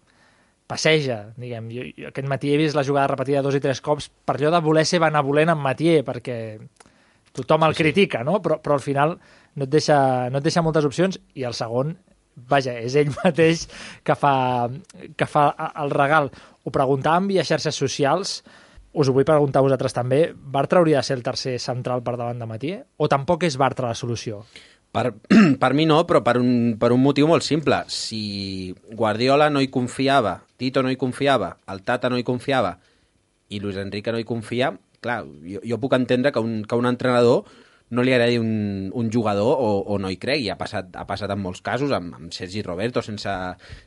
passeja, 0.72 1.34
diguem. 1.36 1.68
Jo, 1.74 1.88
jo 1.98 2.12
aquest 2.12 2.30
matí 2.32 2.54
he 2.54 2.60
vist 2.62 2.78
la 2.78 2.86
jugada 2.88 3.10
repetida 3.12 3.44
dos 3.44 3.58
i 3.58 3.64
tres 3.64 3.82
cops 3.84 4.08
per 4.26 4.38
allò 4.38 4.54
de 4.54 4.62
voler 4.64 4.86
ser 4.88 5.02
benevolent 5.04 5.52
amb 5.52 5.66
Matier, 5.66 6.00
perquè 6.08 6.38
tothom 7.36 7.66
el 7.68 7.76
sí, 7.76 7.84
critica, 7.84 8.24
no? 8.28 8.40
Però, 8.44 8.60
però 8.64 8.78
al 8.78 8.86
final 8.86 9.18
no 9.56 9.68
et, 9.68 9.74
deixa, 9.74 9.98
no 10.32 10.40
et 10.40 10.48
deixa 10.48 10.64
moltes 10.64 10.88
opcions 10.88 11.20
i 11.36 11.46
el 11.48 11.56
segon, 11.58 11.96
vaja, 12.52 12.78
és 12.80 12.96
ell 13.00 13.12
mateix 13.20 13.68
que 14.08 14.16
fa, 14.16 14.34
que 15.18 15.28
fa 15.28 15.50
el 15.84 15.92
regal. 15.96 16.32
Ho 16.64 16.74
preguntàvem 16.74 17.32
via 17.34 17.48
xarxes 17.48 17.80
socials, 17.84 18.40
us 18.94 19.08
ho 19.08 19.16
vull 19.16 19.28
preguntar 19.28 19.62
a 19.62 19.66
vosaltres 19.66 19.96
també, 19.96 20.22
Bartra 20.36 20.82
hauria 20.82 21.00
de 21.00 21.08
ser 21.08 21.18
el 21.18 21.24
tercer 21.24 21.58
central 21.64 22.04
per 22.04 22.18
davant 22.20 22.40
de 22.40 22.48
Matier? 22.50 22.82
O 22.98 23.08
tampoc 23.12 23.46
és 23.48 23.58
Bartra 23.60 23.92
la 23.92 23.98
solució? 23.98 24.42
Per, 24.92 25.06
per 25.62 25.72
mi 25.78 25.88
no, 25.88 26.02
però 26.08 26.20
per 26.26 26.36
un, 26.42 26.76
per 26.80 26.92
un 26.92 27.02
motiu 27.04 27.30
molt 27.30 27.48
simple. 27.48 27.84
Si 27.88 28.76
Guardiola 28.92 29.50
no 29.50 29.64
hi 29.64 29.72
confiava, 29.72 30.42
Tito 30.60 30.84
no 30.84 30.92
hi 30.92 31.00
confiava, 31.00 31.56
el 31.72 31.84
Tata 31.88 32.12
no 32.12 32.20
hi 32.20 32.28
confiava 32.28 32.76
i 33.52 33.60
Luis 33.60 33.78
Enrique 33.80 34.12
no 34.12 34.20
hi 34.20 34.28
confia, 34.28 34.72
clar, 35.04 35.26
jo, 35.44 35.60
jo 35.68 35.80
puc 35.82 35.96
entendre 35.98 36.32
que 36.32 36.40
un, 36.40 36.62
que 36.64 36.78
un 36.80 36.88
entrenador 36.88 37.44
no 37.92 38.04
li 38.08 38.14
agradi 38.16 38.38
un, 38.40 38.90
un 38.96 39.10
jugador 39.12 39.60
o, 39.60 39.72
o 39.84 39.98
no 40.00 40.10
hi 40.12 40.16
cregui. 40.20 40.48
Ha 40.50 40.56
passat, 40.60 40.94
ha 40.96 41.04
passat 41.08 41.32
en 41.34 41.42
molts 41.44 41.60
casos, 41.64 41.92
amb, 41.92 42.16
amb 42.16 42.32
Sergi 42.32 42.64
Roberto, 42.64 43.04
sense, 43.04 43.34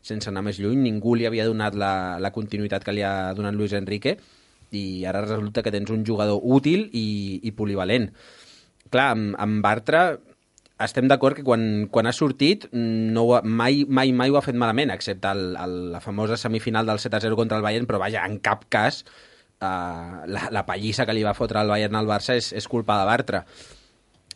sense 0.05 0.29
anar 0.29 0.45
més 0.45 0.61
lluny, 0.61 0.83
ningú 0.85 1.17
li 1.17 1.25
havia 1.25 1.47
donat 1.49 1.77
la, 1.81 1.93
la 2.21 2.33
continuïtat 2.35 2.85
que 2.85 2.93
li 2.93 3.05
ha 3.05 3.33
donat 3.37 3.57
Luis 3.57 3.73
Enrique 3.77 4.19
i 4.79 5.05
ara 5.09 5.25
resulta 5.25 5.63
que 5.63 5.73
tens 5.75 5.91
un 5.95 6.05
jugador 6.07 6.41
útil 6.43 6.89
i, 6.93 7.41
i 7.43 7.53
polivalent. 7.57 8.11
Clar, 8.91 9.11
amb, 9.15 9.35
amb 9.41 9.63
Bartra 9.65 10.05
estem 10.85 11.07
d'acord 11.09 11.39
que 11.39 11.45
quan, 11.47 11.87
quan 11.91 12.09
ha 12.11 12.15
sortit 12.15 12.67
no 12.73 13.29
ha, 13.37 13.43
mai, 13.47 13.85
mai, 13.87 14.13
mai 14.13 14.33
ho 14.33 14.39
ha 14.39 14.45
fet 14.45 14.59
malament, 14.59 14.91
excepte 14.95 15.31
el, 15.31 15.55
el, 15.61 15.77
la 15.95 16.03
famosa 16.03 16.39
semifinal 16.41 16.87
del 16.87 16.99
7-0 16.99 17.39
contra 17.39 17.61
el 17.61 17.67
Bayern, 17.67 17.87
però 17.87 18.03
vaja, 18.03 18.25
en 18.27 18.41
cap 18.43 18.67
cas 18.73 19.05
uh, 19.05 20.25
la, 20.27 20.49
la 20.51 20.65
pallissa 20.67 21.07
que 21.07 21.15
li 21.15 21.25
va 21.27 21.37
fotre 21.39 21.63
el 21.63 21.71
Bayern 21.71 21.97
al 21.99 22.11
Barça 22.11 22.37
és, 22.39 22.53
és 22.53 22.69
culpa 22.69 22.99
de 23.01 23.09
Bartra. 23.09 23.45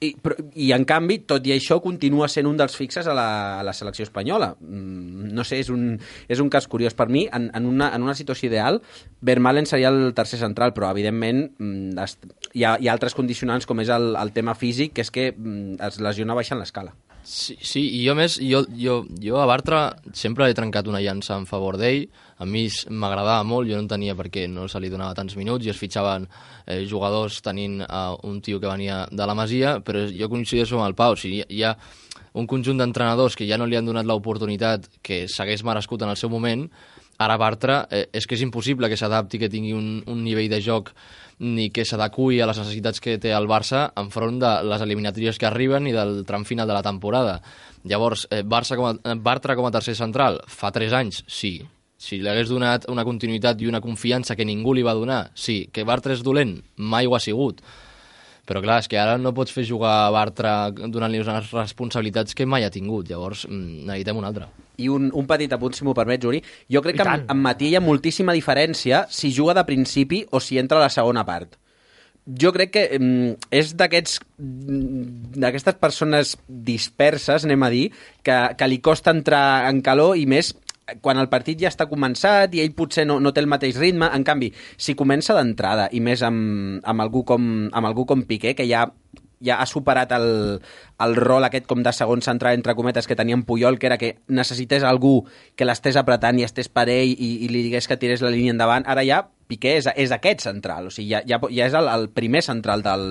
I, 0.00 0.12
però, 0.23 0.37
I, 0.55 0.71
en 0.76 0.85
canvi, 0.87 1.19
tot 1.26 1.47
i 1.49 1.52
això, 1.55 1.81
continua 1.83 2.28
sent 2.31 2.47
un 2.47 2.59
dels 2.59 2.76
fixes 2.78 3.09
a 3.11 3.14
la, 3.17 3.28
a 3.59 3.64
la 3.67 3.75
selecció 3.75 4.07
espanyola. 4.07 4.52
Mm, 4.61 5.33
no 5.35 5.47
sé, 5.49 5.59
és 5.64 5.73
un, 5.75 5.97
és 6.31 6.43
un 6.45 6.50
cas 6.52 6.69
curiós. 6.71 6.95
Per 6.99 7.09
mi, 7.11 7.26
en, 7.35 7.49
en, 7.55 7.67
una, 7.67 7.90
en 7.97 8.07
una 8.07 8.14
situació 8.19 8.50
ideal, 8.50 8.81
Vermalen 9.21 9.67
seria 9.67 9.90
el 9.90 10.12
tercer 10.14 10.38
central, 10.38 10.75
però, 10.76 10.93
evidentment, 10.95 11.49
mm, 11.59 12.09
hi 12.55 12.64
ha, 12.64 12.76
hi 12.78 12.88
ha 12.88 12.95
altres 12.95 13.19
condicionants, 13.19 13.67
com 13.67 13.83
és 13.83 13.90
el, 13.95 14.12
el 14.21 14.33
tema 14.37 14.55
físic, 14.59 14.95
que 14.95 15.07
és 15.07 15.14
que 15.14 15.31
mm, 15.33 15.81
es 15.90 16.00
lesiona 16.05 16.38
baixant 16.38 16.62
l'escala. 16.62 16.95
Sí, 17.29 17.59
sí, 17.61 17.83
i 17.99 18.07
jo 18.07 18.15
més, 18.17 18.39
jo, 18.41 18.63
jo, 18.73 19.03
jo 19.21 19.37
a 19.37 19.45
Bartra 19.45 19.83
sempre 20.17 20.47
he 20.49 20.55
trencat 20.57 20.87
una 20.89 21.03
llança 21.05 21.37
en 21.37 21.45
favor 21.45 21.77
d'ell, 21.77 22.07
a 22.41 22.47
mi 22.49 22.63
m'agradava 22.89 23.43
molt, 23.45 23.69
jo 23.69 23.77
no 23.77 23.85
entenia 23.85 24.15
per 24.17 24.31
què 24.33 24.47
no 24.49 24.65
se 24.65 24.81
li 24.81 24.89
donava 24.89 25.13
tants 25.19 25.37
minuts 25.37 25.67
i 25.67 25.73
es 25.75 25.77
fitxaven 25.77 26.25
eh, 26.25 26.87
jugadors 26.89 27.43
tenint 27.45 27.83
uh, 27.85 28.17
un 28.25 28.41
tio 28.41 28.57
que 28.63 28.71
venia 28.71 29.03
de 29.13 29.29
la 29.29 29.37
Masia, 29.37 29.75
però 29.85 30.07
jo 30.09 30.31
coincideixo 30.33 30.79
amb 30.79 30.87
el 30.87 30.97
Pau, 30.97 31.19
o 31.19 31.21
sigui, 31.21 31.43
hi 31.45 31.67
ha 31.69 31.75
un 32.41 32.49
conjunt 32.49 32.81
d'entrenadors 32.81 33.37
que 33.37 33.45
ja 33.45 33.61
no 33.61 33.69
li 33.69 33.77
han 33.77 33.93
donat 33.93 34.09
l'oportunitat 34.09 34.89
que 35.05 35.27
s'hagués 35.29 35.67
merescut 35.69 36.09
en 36.09 36.15
el 36.15 36.17
seu 36.17 36.33
moment, 36.33 36.65
ara 37.19 37.37
Bartra 37.37 37.87
eh, 37.91 38.07
és 38.15 38.27
que 38.27 38.37
és 38.39 38.43
impossible 38.47 38.89
que 38.89 38.97
s'adapti, 38.97 39.41
que 39.43 39.51
tingui 39.51 39.75
un, 39.75 39.99
un 40.07 40.23
nivell 40.25 40.49
de 40.51 40.61
joc 40.63 40.93
ni 41.39 41.69
que 41.71 41.85
s'adacui 41.87 42.41
a 42.41 42.47
les 42.51 42.59
necessitats 42.59 43.03
que 43.03 43.17
té 43.23 43.33
el 43.35 43.47
Barça 43.51 43.89
enfront 43.99 44.39
de 44.43 44.53
les 44.67 44.83
eliminatòries 44.83 45.39
que 45.39 45.47
arriben 45.47 45.87
i 45.87 45.95
del 45.95 46.23
tram 46.27 46.47
final 46.47 46.67
de 46.67 46.75
la 46.75 46.83
temporada. 46.83 47.39
Llavors, 47.87 48.27
eh, 48.31 48.43
Barça 48.43 48.79
com 48.79 48.87
a, 48.91 48.95
eh, 48.95 49.19
Bartra 49.19 49.57
com 49.57 49.67
a 49.67 49.75
tercer 49.75 49.95
central, 49.95 50.41
fa 50.47 50.71
3 50.71 50.93
anys, 50.93 51.25
sí. 51.27 51.61
Si 51.99 52.21
li 52.23 52.29
hagués 52.31 52.49
donat 52.49 52.87
una 52.89 53.05
continuïtat 53.05 53.61
i 53.61 53.67
una 53.67 53.81
confiança 53.83 54.37
que 54.37 54.47
ningú 54.47 54.75
li 54.75 54.87
va 54.87 54.95
donar, 54.95 55.31
sí. 55.35 55.69
Que 55.73 55.85
Bartra 55.85 56.15
és 56.15 56.23
dolent, 56.23 56.61
mai 56.77 57.07
ho 57.07 57.15
ha 57.15 57.21
sigut. 57.21 57.63
Però 58.47 58.63
clar, 58.63 58.79
és 58.79 58.89
que 58.89 58.97
ara 58.99 59.19
no 59.19 59.35
pots 59.35 59.53
fer 59.53 59.67
jugar 59.67 60.07
a 60.07 60.11
Bartra 60.11 60.71
donant-li 60.71 61.21
unes 61.21 61.51
responsabilitats 61.53 62.35
que 62.35 62.47
mai 62.47 62.65
ha 62.65 62.71
tingut. 62.71 63.11
Llavors, 63.11 63.47
mm, 63.47 63.85
necessitem 63.85 64.17
un 64.17 64.25
altre. 64.25 64.68
I 64.79 64.89
un, 64.95 65.09
un 65.15 65.27
petit 65.27 65.53
apunt, 65.55 65.75
si 65.75 65.87
m'ho 65.87 65.95
permets, 65.97 66.23
Juri. 66.25 66.43
Jo 66.71 66.83
crec 66.85 66.99
I 66.99 67.01
que 67.01 67.07
amb, 67.07 67.31
amb 67.35 67.47
Matí 67.49 67.73
hi 67.73 67.79
ha 67.79 67.85
moltíssima 67.85 68.37
diferència 68.37 69.07
si 69.11 69.33
juga 69.35 69.57
de 69.59 69.67
principi 69.67 70.25
o 70.31 70.41
si 70.41 70.61
entra 70.61 70.79
a 70.79 70.87
la 70.87 70.93
segona 70.95 71.27
part. 71.27 71.59
Jo 72.29 72.53
crec 72.53 72.75
que 72.75 72.85
mm, 72.99 73.51
és 73.57 73.73
d'aquests 73.81 74.21
mm, 74.37 75.35
d'aquestes 75.41 75.79
persones 75.81 76.37
disperses, 76.47 77.47
anem 77.49 77.65
a 77.65 77.71
dir, 77.73 77.85
que, 78.23 78.39
que 78.59 78.69
li 78.69 78.83
costa 78.85 79.15
entrar 79.17 79.69
en 79.71 79.81
calor 79.83 80.19
i 80.21 80.27
més 80.29 80.53
quan 81.03 81.21
el 81.21 81.29
partit 81.29 81.59
ja 81.61 81.71
està 81.73 81.87
començat 81.89 82.55
i 82.57 82.63
ell 82.63 82.75
potser 82.77 83.05
no, 83.09 83.19
no 83.21 83.33
té 83.33 83.43
el 83.43 83.51
mateix 83.51 83.77
ritme, 83.81 84.09
en 84.09 84.25
canvi, 84.25 84.51
si 84.77 84.97
comença 84.99 85.37
d'entrada 85.37 85.89
i 85.93 86.01
més 86.05 86.23
amb, 86.25 86.81
amb, 86.83 87.05
algú 87.05 87.25
com, 87.29 87.69
amb 87.69 87.91
algú 87.91 88.07
com 88.09 88.25
Piqué, 88.29 88.55
que 88.57 88.67
ja 88.69 88.87
ja 89.45 89.61
ha 89.62 89.66
superat 89.66 90.12
el, 90.16 90.28
el 91.04 91.16
rol 91.16 91.47
aquest 91.47 91.66
com 91.71 91.83
de 91.85 91.92
segon 91.95 92.23
central, 92.23 92.59
entre 92.59 92.75
cometes, 92.78 93.07
que 93.07 93.16
tenia 93.16 93.37
en 93.37 93.45
Puyol, 93.47 93.78
que 93.78 93.87
era 93.87 93.99
que 93.99 94.16
necessités 94.28 94.85
algú 94.85 95.23
que 95.57 95.66
l'estés 95.68 95.97
apretant 95.97 96.38
i 96.38 96.47
estés 96.47 96.68
per 96.68 96.88
ell 96.92 97.14
i, 97.14 97.33
i 97.47 97.50
li 97.52 97.64
digués 97.66 97.88
que 97.88 97.99
tirés 98.00 98.25
la 98.25 98.33
línia 98.35 98.54
endavant. 98.54 98.87
Ara 98.87 99.07
ja 99.07 99.25
Piqué 99.49 99.78
és, 99.78 99.87
és 99.97 100.12
aquest 100.12 100.42
central, 100.45 100.90
o 100.90 100.92
sigui, 100.92 101.09
ja, 101.14 101.23
ja, 101.25 101.38
ja 101.40 101.68
és 101.71 101.76
el, 101.78 101.88
el 101.88 102.11
primer 102.12 102.42
central 102.45 102.85
del, 102.85 103.07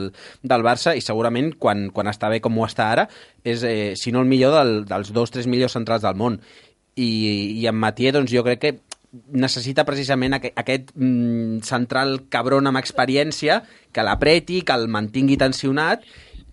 del 0.46 0.66
Barça 0.66 0.94
i 0.94 1.02
segurament 1.02 1.56
quan, 1.58 1.88
quan 1.94 2.12
està 2.12 2.30
bé 2.30 2.38
com 2.46 2.60
ho 2.60 2.68
està 2.68 2.92
ara 2.94 3.08
és, 3.42 3.64
eh, 3.66 3.96
si 3.98 4.14
no 4.14 4.22
el 4.22 4.30
millor 4.30 4.54
del, 4.54 4.74
dels 4.86 5.10
dos, 5.16 5.34
tres 5.34 5.50
millors 5.50 5.74
centrals 5.74 6.06
del 6.06 6.20
món. 6.20 6.38
I, 6.98 7.10
i 7.62 7.66
en 7.70 7.78
Matier, 7.78 8.14
doncs 8.14 8.32
jo 8.34 8.42
crec 8.46 8.62
que 8.62 8.72
necessita 9.12 9.86
precisament 9.88 10.36
aqu 10.38 10.52
aquest 10.60 10.92
mm, 10.96 11.64
central 11.66 12.26
cabron 12.34 12.68
amb 12.68 12.80
experiència 12.80 13.62
que 13.96 14.04
l'apreti, 14.04 14.62
que 14.68 14.76
el 14.76 14.88
mantingui 14.92 15.38
tensionat 15.40 16.04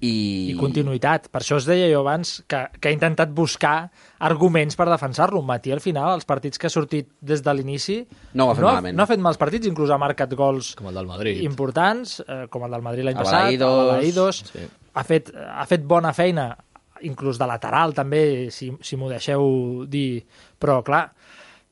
i... 0.04 0.52
I 0.52 0.54
continuïtat. 0.58 1.28
Per 1.32 1.40
això 1.40 1.58
es 1.61 1.66
deia 1.68 1.87
jo 1.90 2.02
abans 2.02 2.37
que, 2.50 2.61
que 2.80 2.90
ha 2.90 2.94
intentat 2.94 3.32
buscar 3.34 3.90
arguments 4.25 4.76
per 4.78 4.87
defensar-lo. 4.90 5.42
Matí, 5.46 5.73
al 5.75 5.82
final, 5.84 6.12
els 6.18 6.28
partits 6.28 6.61
que 6.61 6.68
ha 6.68 6.73
sortit 6.73 7.08
des 7.25 7.42
de 7.44 7.54
l'inici... 7.56 8.00
No 8.34 8.49
ho 8.49 8.52
ha 8.52 8.58
fet 8.58 8.64
no, 8.66 8.70
malament. 8.70 8.99
No 8.99 9.06
ha 9.06 9.11
fet 9.11 9.23
mals 9.25 9.40
partits, 9.40 9.68
inclús 9.70 9.92
ha 9.94 10.00
marcat 10.00 10.34
gols 10.38 10.75
Com 10.78 10.90
el 10.90 11.00
del 11.00 11.08
Madrid. 11.11 11.42
importants, 11.46 12.18
eh, 12.26 12.44
com 12.52 12.66
el 12.66 12.76
del 12.76 12.84
Madrid 12.84 13.08
l'any 13.08 13.18
passat, 13.18 13.54
a 13.54 13.73
Balaïdos. 13.80 14.44
Sí. 14.52 14.66
Ha, 14.94 15.06
fet, 15.06 15.32
ha 15.34 15.64
fet 15.70 15.87
bona 15.88 16.12
feina, 16.16 16.50
inclús 17.04 17.40
de 17.40 17.49
lateral 17.49 17.94
també, 17.96 18.25
si, 18.54 18.70
si 18.84 19.00
m'ho 19.00 19.11
deixeu 19.12 19.84
dir. 19.90 20.25
Però, 20.61 20.82
clar, 20.87 21.06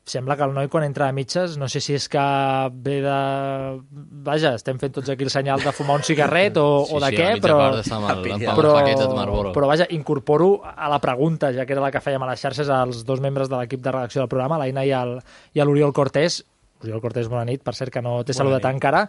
sembla 0.04 0.36
que 0.36 0.42
el 0.42 0.52
noi 0.54 0.66
quan 0.68 0.82
entra 0.84 1.06
a 1.08 1.14
mitges, 1.14 1.54
no 1.60 1.68
sé 1.70 1.80
si 1.82 1.94
és 1.94 2.08
que 2.10 2.22
ve 2.84 2.96
de... 3.04 3.18
Vaja, 4.26 4.54
estem 4.58 4.80
fent 4.80 4.94
tots 4.96 5.12
aquí 5.12 5.26
el 5.26 5.30
senyal 5.30 5.62
de 5.62 5.72
fumar 5.74 6.00
un 6.00 6.06
cigarret 6.06 6.58
o, 6.58 6.84
Sí, 6.88 6.96
o 6.96 7.02
de 7.04 7.10
sí, 7.12 7.18
què, 7.20 7.28
però... 7.42 7.58
el 7.78 8.42
però, 8.42 9.52
però 9.54 9.70
vaja, 9.70 9.86
incorporo 9.94 10.50
a 10.66 10.90
la 10.90 10.98
pregunta, 11.02 11.52
ja 11.54 11.66
que 11.66 11.76
era 11.76 11.84
la 11.84 11.92
que 11.94 12.02
fèiem 12.02 12.22
a 12.26 12.32
les 12.32 12.42
xarxes, 12.42 12.70
als 12.72 13.04
dos 13.06 13.22
membres 13.22 13.50
de 13.52 13.60
l'equip 13.60 13.82
de 13.84 13.94
redacció 13.94 14.24
del 14.24 14.32
programa, 14.32 14.58
l'Aina 14.58 14.84
i 14.84 15.62
l'Oriol 15.62 15.94
Cortés. 15.94 16.42
Oriol 16.82 17.00
Cortés, 17.00 17.30
bona 17.30 17.46
nit, 17.46 17.62
per 17.62 17.76
cert, 17.78 17.94
que 17.94 18.02
no 18.02 18.18
t'he 18.26 18.34
saludat 18.34 18.66
nit. 18.66 18.74
encara. 18.74 19.06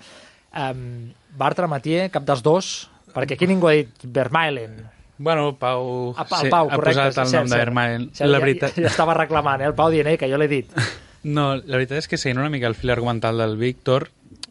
Um, 0.53 1.09
Bartra, 1.37 1.65
Matier, 1.67 2.11
cap 2.13 2.25
dels 2.27 2.45
dos, 2.45 2.73
perquè 3.15 3.33
aquí 3.33 3.49
ningú 3.49 3.71
ha 3.71 3.79
dit 3.79 4.05
Vermaelen. 4.05 4.83
Bueno, 5.17 5.55
Pau, 5.59 6.13
Ah, 6.17 6.25
Pau, 6.25 6.41
sí, 6.41 6.49
Pau, 6.49 6.67
ha 6.71 6.75
correcte. 6.75 7.01
posat 7.05 7.25
el 7.27 7.31
nom 7.37 7.47
cert. 7.47 7.59
Vermaelen. 7.59 8.09
Cert, 8.17 8.29
La 8.29 8.39
veritat... 8.39 8.73
Ja, 8.75 8.81
ja 8.87 8.89
estava 8.91 9.13
reclamant, 9.13 9.61
eh, 9.61 9.67
el 9.69 9.75
Pau 9.77 9.91
dient 9.93 10.07
eh, 10.09 10.17
que 10.17 10.29
jo 10.31 10.37
l'he 10.41 10.47
dit. 10.51 10.71
No, 11.23 11.53
la 11.55 11.77
veritat 11.77 12.01
és 12.01 12.07
que 12.11 12.17
seguint 12.19 12.41
una 12.41 12.49
mica 12.51 12.67
el 12.67 12.73
fil 12.75 12.91
argumental 12.91 13.37
del 13.39 13.53
Víctor, 13.55 14.09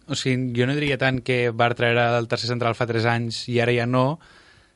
o 0.09 0.17
sigui, 0.17 0.55
jo 0.57 0.65
no 0.65 0.73
diria 0.73 0.97
tant 0.97 1.19
que 1.21 1.51
Bartra 1.53 1.91
era 1.93 2.07
el 2.17 2.29
tercer 2.31 2.49
central 2.49 2.73
fa 2.79 2.87
3 2.89 3.05
anys 3.11 3.43
i 3.53 3.59
ara 3.61 3.75
ja 3.77 3.85
no, 3.85 4.17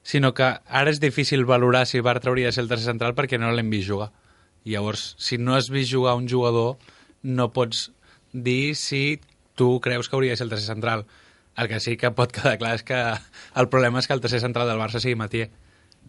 sinó 0.05 0.35
que 0.37 0.45
ara 0.45 0.93
és 0.93 1.00
difícil 1.00 1.47
valorar 1.49 1.87
si 1.88 2.02
Bartra 2.05 2.28
hauria 2.28 2.50
de 2.50 2.52
ser 2.52 2.66
el 2.66 2.69
tercer 2.69 2.90
central 2.90 3.14
perquè 3.16 3.38
no 3.40 3.49
l'hem 3.49 3.71
vist 3.73 3.88
jugar. 3.88 4.11
I 4.69 4.75
llavors, 4.76 5.14
si 5.16 5.38
no 5.40 5.55
has 5.57 5.71
vist 5.73 5.88
jugar 5.95 6.19
un 6.21 6.28
jugador, 6.28 6.76
no 7.23 7.49
pots 7.57 7.87
dir 8.35 8.75
si 8.76 9.23
tu 9.57 9.81
creus 9.81 10.11
que 10.11 10.16
hauria 10.21 10.33
de 10.33 10.37
ser 10.37 10.50
el 10.50 10.52
tercer 10.52 10.75
central. 10.75 11.07
El 11.57 11.69
que 11.73 11.81
sí 11.81 11.97
que 11.97 12.11
pot 12.12 12.28
quedar 12.28 12.59
clar 12.61 12.75
és 12.76 12.85
que 12.85 13.00
el 13.57 13.71
problema 13.73 14.05
és 14.05 14.07
que 14.07 14.12
el 14.12 14.21
tercer 14.21 14.43
central 14.45 14.69
del 14.69 14.76
Barça 14.85 15.00
sigui 15.00 15.16
Matier. 15.16 15.49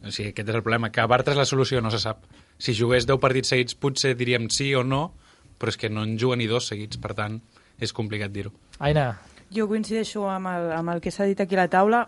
O 0.03 0.11
sigui, 0.11 0.31
aquest 0.31 0.49
és 0.49 0.55
el 0.55 0.63
problema. 0.63 0.91
Que 0.93 1.05
Bartra 1.09 1.33
és 1.33 1.39
la 1.39 1.47
solució, 1.49 1.81
no 1.81 1.91
se 1.93 2.01
sap. 2.03 2.25
Si 2.57 2.75
jugués 2.77 3.07
10 3.07 3.21
partits 3.21 3.53
seguits, 3.53 3.75
potser 3.75 4.15
diríem 4.17 4.49
sí 4.53 4.73
o 4.75 4.83
no, 4.83 5.13
però 5.57 5.73
és 5.73 5.77
que 5.77 5.89
no 5.89 6.03
en 6.05 6.17
juga 6.21 6.37
ni 6.37 6.47
dos 6.47 6.69
seguits, 6.69 6.99
per 7.01 7.15
tant, 7.17 7.41
és 7.79 7.93
complicat 7.93 8.31
dir-ho. 8.33 8.53
Aina, 8.79 9.15
Jo 9.53 9.67
coincideixo 9.69 10.25
amb 10.27 10.49
el, 10.51 10.71
amb 10.75 10.91
el 10.91 11.01
que 11.03 11.11
s'ha 11.13 11.27
dit 11.27 11.39
aquí 11.39 11.55
a 11.55 11.63
la 11.63 11.69
taula. 11.71 12.07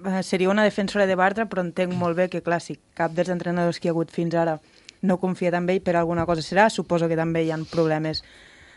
Eh, 0.00 0.22
Seria 0.24 0.48
una 0.48 0.64
defensora 0.64 1.06
de 1.06 1.16
Bartra, 1.16 1.44
però 1.48 1.64
entenc 1.64 1.92
molt 1.92 2.16
bé 2.16 2.28
que, 2.32 2.40
clar, 2.42 2.60
si 2.64 2.78
cap 2.96 3.12
dels 3.12 3.28
entrenadors 3.28 3.78
que 3.78 3.88
hi 3.88 3.90
ha 3.90 3.96
hagut 3.96 4.12
fins 4.14 4.34
ara 4.34 4.58
no 5.02 5.18
confia 5.20 5.52
en 5.56 5.68
ell, 5.68 5.80
per 5.80 5.96
alguna 5.96 6.26
cosa 6.26 6.42
serà. 6.44 6.68
Suposo 6.70 7.08
que 7.08 7.16
també 7.16 7.44
hi 7.44 7.50
ha 7.52 7.58
problemes 7.70 8.22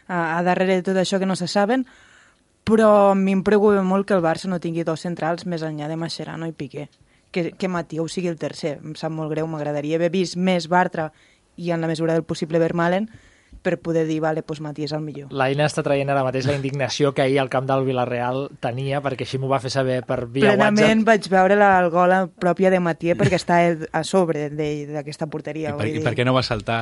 a, 0.07 0.37
a 0.37 0.43
darrere 0.43 0.79
de 0.79 0.83
tot 0.83 0.99
això 0.99 1.19
que 1.19 1.27
no 1.29 1.35
se 1.35 1.47
saben, 1.47 1.85
però 2.63 3.11
a 3.11 3.15
mi 3.15 3.31
em 3.31 3.43
preocupa 3.43 3.83
molt 3.83 4.07
que 4.07 4.15
el 4.15 4.23
Barça 4.23 4.51
no 4.51 4.59
tingui 4.59 4.83
dos 4.83 5.03
centrals 5.03 5.45
més 5.45 5.63
enllà 5.63 5.87
de 5.87 5.99
Mascherano 5.99 6.47
i 6.47 6.51
Piqué. 6.55 6.89
Que, 7.33 7.51
que 7.57 7.67
Matieu 7.67 8.05
sigui 8.07 8.29
el 8.29 8.37
tercer. 8.37 8.77
Em 8.85 8.93
sap 8.99 9.11
molt 9.11 9.31
greu, 9.33 9.47
m'agradaria 9.49 9.97
haver 9.97 10.11
vist 10.13 10.37
més 10.37 10.69
Bartra 10.69 11.09
i 11.57 11.71
en 11.73 11.81
la 11.81 11.89
mesura 11.89 12.13
del 12.13 12.23
possible 12.23 12.61
Vermalen 12.61 13.09
per 13.63 13.77
poder 13.79 14.03
dir, 14.07 14.19
vale, 14.19 14.41
doncs 14.43 14.59
Mati 14.61 14.83
és 14.83 14.91
el 14.95 15.01
millor. 15.05 15.31
l'Aina 15.31 15.67
està 15.69 15.83
traient 15.85 16.09
ara 16.11 16.23
mateix 16.25 16.47
la 16.49 16.55
indignació 16.57 17.13
que 17.15 17.23
ahir 17.23 17.39
al 17.39 17.49
camp 17.53 17.67
del 17.69 17.85
Villarreal 17.87 18.49
tenia, 18.63 18.99
perquè 19.01 19.23
així 19.27 19.39
m'ho 19.39 19.47
va 19.51 19.61
fer 19.63 19.71
saber 19.71 20.01
per 20.07 20.25
via 20.25 20.49
Plenament 20.51 21.03
WhatsApp. 21.03 21.05
vaig 21.07 21.29
veure 21.31 21.57
la 21.59 21.69
el 21.79 21.89
gol 21.93 22.15
pròpia 22.41 22.71
de 22.73 22.81
Matier 22.83 23.15
perquè 23.19 23.39
està 23.39 23.61
a 23.91 24.03
sobre 24.03 24.49
d'aquesta 24.49 25.27
porteria. 25.27 25.69
I 25.69 25.71
per, 25.71 25.79
vull 25.79 25.91
I 25.93 25.99
dir. 25.99 26.03
per 26.03 26.15
què 26.17 26.25
no 26.27 26.33
va 26.35 26.43
saltar? 26.43 26.81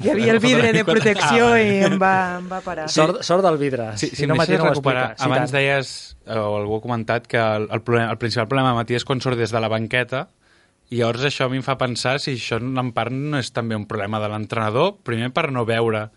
Hi 0.00 0.10
havia 0.14 0.32
el 0.32 0.40
vidre 0.40 0.72
de 0.72 0.82
protecció 0.84 1.50
Ah, 1.52 1.60
i 1.60 1.80
em 1.84 1.96
va, 2.00 2.14
em 2.38 2.46
va 2.48 2.60
parar. 2.64 2.86
Sort, 2.88 3.20
sort 3.26 3.44
del 3.44 3.58
vidre. 3.60 3.90
Sí, 4.00 4.08
si 4.16 4.26
no, 4.28 4.36
deixes 4.38 4.56
no 4.56 4.64
ho 4.64 4.70
recuperar. 4.70 5.10
Sí, 5.18 5.24
abans 5.26 5.50
tant. 5.50 5.58
deies, 5.58 5.90
eh, 6.24 6.38
o 6.38 6.56
algú 6.56 6.78
ha 6.78 6.84
comentat, 6.84 7.26
que 7.28 7.40
el, 7.40 7.68
el, 7.68 7.82
problema, 7.84 8.10
el 8.14 8.18
principal 8.18 8.48
problema 8.48 8.72
de 8.72 8.80
Matías 8.80 9.04
quan 9.04 9.20
surt 9.20 9.36
des 9.40 9.52
de 9.52 9.60
la 9.60 9.68
banqueta, 9.68 10.28
i 10.90 11.02
llavors 11.02 11.26
això 11.28 11.46
a 11.46 11.52
mi 11.52 11.60
em 11.60 11.66
fa 11.66 11.76
pensar 11.78 12.16
si 12.18 12.34
això 12.38 12.58
en 12.58 12.92
part 12.96 13.12
no 13.12 13.38
és 13.38 13.52
també 13.54 13.76
un 13.78 13.84
problema 13.90 14.18
de 14.22 14.30
l'entrenador, 14.32 14.96
primer 15.06 15.30
per 15.36 15.50
no 15.52 15.66
veure 15.68 16.08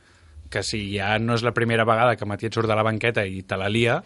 que 0.53 0.63
si 0.63 0.85
ja 0.95 1.17
no 1.19 1.35
és 1.35 1.43
la 1.43 1.53
primera 1.53 1.85
vegada 1.85 2.15
que 2.15 2.29
Matías 2.29 2.55
surt 2.55 2.71
de 2.71 2.77
la 2.77 2.85
banqueta 2.85 3.25
i 3.27 3.43
te 3.43 3.57
la 3.59 3.67
lia, 3.69 3.99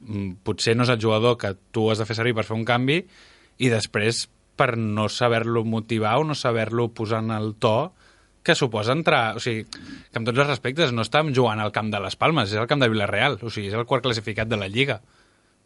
mm, 0.00 0.42
potser 0.42 0.74
no 0.76 0.82
és 0.82 0.90
el 0.90 1.00
jugador 1.00 1.38
que 1.38 1.54
tu 1.70 1.90
has 1.92 2.02
de 2.02 2.08
fer 2.08 2.18
servir 2.18 2.34
per 2.34 2.44
fer 2.48 2.58
un 2.58 2.66
canvi, 2.66 3.04
i 3.56 3.70
després 3.70 4.26
per 4.56 4.74
no 4.76 5.06
saber-lo 5.12 5.62
motivar 5.64 6.16
o 6.18 6.24
no 6.24 6.34
saber-lo 6.34 6.88
posar 6.96 7.22
en 7.22 7.30
el 7.30 7.54
to 7.60 7.92
que 8.46 8.54
suposa 8.54 8.94
entrar... 8.94 9.34
O 9.36 9.42
sigui, 9.42 9.64
que 9.66 10.16
amb 10.20 10.26
tots 10.28 10.38
els 10.38 10.48
respectes 10.48 10.94
no 10.94 11.02
estàvem 11.04 11.34
jugant 11.34 11.60
al 11.62 11.72
camp 11.74 11.90
de 11.92 12.00
les 12.04 12.14
Palmes, 12.16 12.52
és 12.54 12.60
el 12.62 12.68
camp 12.70 12.80
de 12.84 12.88
Villarreal, 12.92 13.40
o 13.42 13.50
sigui, 13.50 13.68
és 13.72 13.76
el 13.76 13.86
quart 13.90 14.06
classificat 14.06 14.48
de 14.48 14.58
la 14.60 14.68
Lliga. 14.70 15.00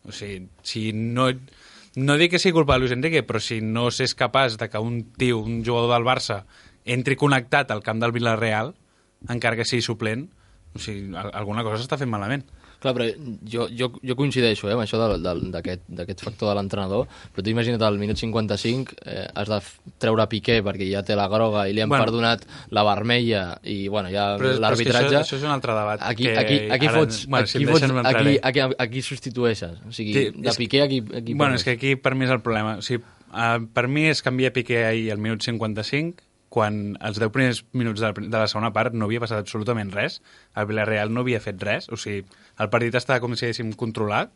O 0.08 0.12
sigui, 0.16 0.46
si 0.64 0.90
no... 0.96 1.28
No 1.98 2.14
dic 2.14 2.30
que 2.36 2.38
sigui 2.38 2.54
culpa 2.54 2.76
de 2.76 2.84
Luis 2.84 2.92
Enrique, 2.94 3.24
però 3.26 3.40
si 3.42 3.56
no 3.60 3.88
s'és 3.90 4.12
capaç 4.14 4.54
de 4.60 4.68
que 4.70 4.78
un 4.78 5.00
tio, 5.18 5.40
un 5.42 5.64
jugador 5.66 5.90
del 5.96 6.04
Barça, 6.06 6.44
entri 6.86 7.16
connectat 7.18 7.72
al 7.74 7.82
camp 7.82 7.98
del 7.98 8.12
Villarreal, 8.14 8.70
encara 9.28 9.58
que 9.58 9.66
sigui 9.66 9.82
suplent, 9.82 10.28
o 10.72 10.78
sigui, 10.78 11.10
al- 11.18 11.32
alguna 11.34 11.64
cosa 11.66 11.80
s'està 11.82 11.98
fent 11.98 12.08
malament. 12.12 12.46
Clar, 12.80 12.94
però 12.96 13.04
jo, 13.44 13.66
jo, 13.76 13.90
jo 14.00 14.14
coincideixo 14.16 14.68
eh, 14.70 14.72
amb 14.72 14.82
això 14.86 14.96
d'aquest 15.52 16.22
factor 16.24 16.48
de 16.50 16.54
l'entrenador, 16.56 17.06
però 17.34 17.44
tu 17.44 17.50
imagina't 17.52 17.82
al 17.84 17.98
minut 18.00 18.16
55 18.20 18.94
eh, 19.04 19.26
has 19.34 19.48
de 19.50 19.58
treure 20.00 20.26
Piqué 20.30 20.60
perquè 20.64 20.88
ja 20.90 21.02
té 21.06 21.16
la 21.18 21.26
groga 21.28 21.66
i 21.68 21.74
li 21.76 21.82
han 21.84 21.90
Bueno. 21.90 22.04
perdonat 22.06 22.44
la 22.70 22.84
vermella 22.86 23.58
i 23.64 23.88
bueno, 23.88 24.08
ja 24.12 24.36
l'arbitratge... 24.38 25.10
això, 25.18 25.20
això 25.26 25.36
és 25.40 25.44
un 25.44 25.52
altre 25.52 25.74
debat. 25.76 26.00
Aquí, 26.02 26.24
que 26.24 26.38
aquí, 26.38 26.58
aquí, 26.70 26.86
ara- 26.86 26.98
fots, 27.02 27.26
bueno, 27.26 27.46
si 27.46 27.58
aquí, 27.58 27.66
em 27.66 27.72
fots, 27.72 28.14
aquí, 28.14 28.38
aquí, 28.42 28.60
aquí 28.78 29.02
substitueixes. 29.02 29.78
O 29.88 29.92
sigui, 29.92 30.12
Sí, 30.14 30.24
de 30.36 30.52
Piqué 30.56 30.82
aquí, 30.82 31.02
aquí 31.16 31.34
bueno, 31.34 31.54
és 31.54 31.64
que 31.64 31.76
aquí 31.76 31.96
per 31.96 32.14
mi 32.14 32.24
és 32.24 32.30
el 32.32 32.40
problema. 32.40 32.76
O 32.80 32.82
sigui, 32.82 33.02
uh, 33.32 33.60
per 33.74 33.86
mi 33.88 34.08
és 34.10 34.22
canviar 34.22 34.52
Piqué 34.56 34.84
ahir 34.86 35.10
al 35.12 35.18
minut 35.22 35.42
55, 35.44 36.22
quan 36.50 36.96
els 36.98 37.18
10 37.22 37.30
primers 37.30 37.60
minuts 37.78 38.00
de 38.02 38.08
la, 38.08 38.12
de 38.12 38.38
la 38.42 38.48
segona 38.50 38.72
part 38.74 38.90
no 38.98 39.06
havia 39.06 39.20
passat 39.22 39.38
absolutament 39.38 39.92
res. 39.94 40.16
El 40.58 40.66
Villarreal 40.66 41.12
no 41.14 41.22
havia 41.22 41.38
fet 41.40 41.60
res. 41.62 41.86
O 41.94 41.96
sigui, 42.00 42.24
el 42.58 42.70
partit 42.72 42.96
estava 42.98 43.20
com 43.22 43.36
si 43.36 43.46
haguéssim 43.46 43.74
controlat 43.78 44.32